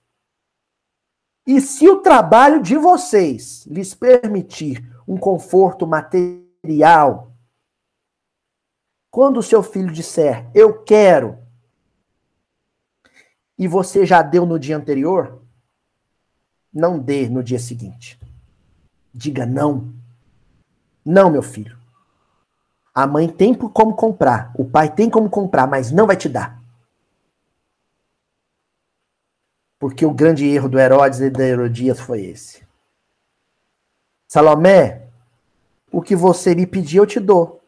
E 1.47 1.61
se 1.61 1.89
o 1.89 2.01
trabalho 2.01 2.61
de 2.61 2.77
vocês 2.77 3.67
lhes 3.67 3.95
permitir 3.95 4.85
um 5.07 5.17
conforto 5.17 5.87
material, 5.87 7.33
quando 9.11 9.39
o 9.39 9.43
seu 9.43 9.63
filho 9.63 9.93
disser, 9.93 10.51
eu 10.55 10.83
quero, 10.83 11.39
e 13.59 13.67
você 13.67 14.05
já 14.05 14.21
deu 14.23 14.45
no 14.45 14.59
dia 14.59 14.77
anterior, 14.77 15.43
não 16.73 16.99
dê 16.99 17.29
no 17.29 17.43
dia 17.43 17.59
seguinte. 17.59 18.21
Diga 19.15 19.47
não. 19.47 19.95
Não, 21.05 21.31
meu 21.31 21.43
filho. 21.43 21.79
A 22.95 23.07
mãe 23.07 23.29
tem 23.29 23.55
como 23.55 23.95
comprar, 23.95 24.53
o 24.59 24.65
pai 24.65 24.95
tem 24.95 25.09
como 25.09 25.31
comprar, 25.31 25.67
mas 25.67 25.91
não 25.91 26.07
vai 26.07 26.17
te 26.17 26.29
dar. 26.29 26.61
Porque 29.79 30.07
o 30.07 30.13
grande 30.13 30.47
erro 30.47 30.69
do 30.69 30.79
Herodes 30.79 31.21
e 31.21 31.31
da 31.31 31.45
Herodias 31.45 32.01
foi 32.01 32.25
esse. 32.25 32.67
Salomé, 34.27 35.03
o 35.93 36.03
que 36.03 36.17
você 36.17 36.55
me 36.55 36.67
pediu 36.67 37.03
eu 37.03 37.07
te 37.07 37.21
dou. 37.21 37.63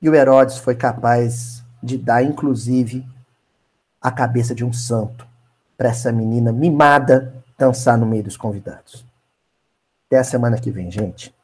E 0.00 0.08
o 0.08 0.14
Herodes 0.14 0.58
foi 0.58 0.74
capaz 0.74 1.64
de 1.82 1.98
dar, 1.98 2.22
inclusive, 2.22 3.06
a 4.00 4.10
cabeça 4.10 4.54
de 4.54 4.64
um 4.64 4.72
santo 4.72 5.26
para 5.76 5.88
essa 5.88 6.12
menina 6.12 6.52
mimada 6.52 7.34
dançar 7.56 7.98
no 7.98 8.06
meio 8.06 8.22
dos 8.22 8.36
convidados. 8.36 9.04
Até 10.06 10.18
a 10.18 10.24
semana 10.24 10.58
que 10.58 10.70
vem, 10.70 10.90
gente. 10.90 11.34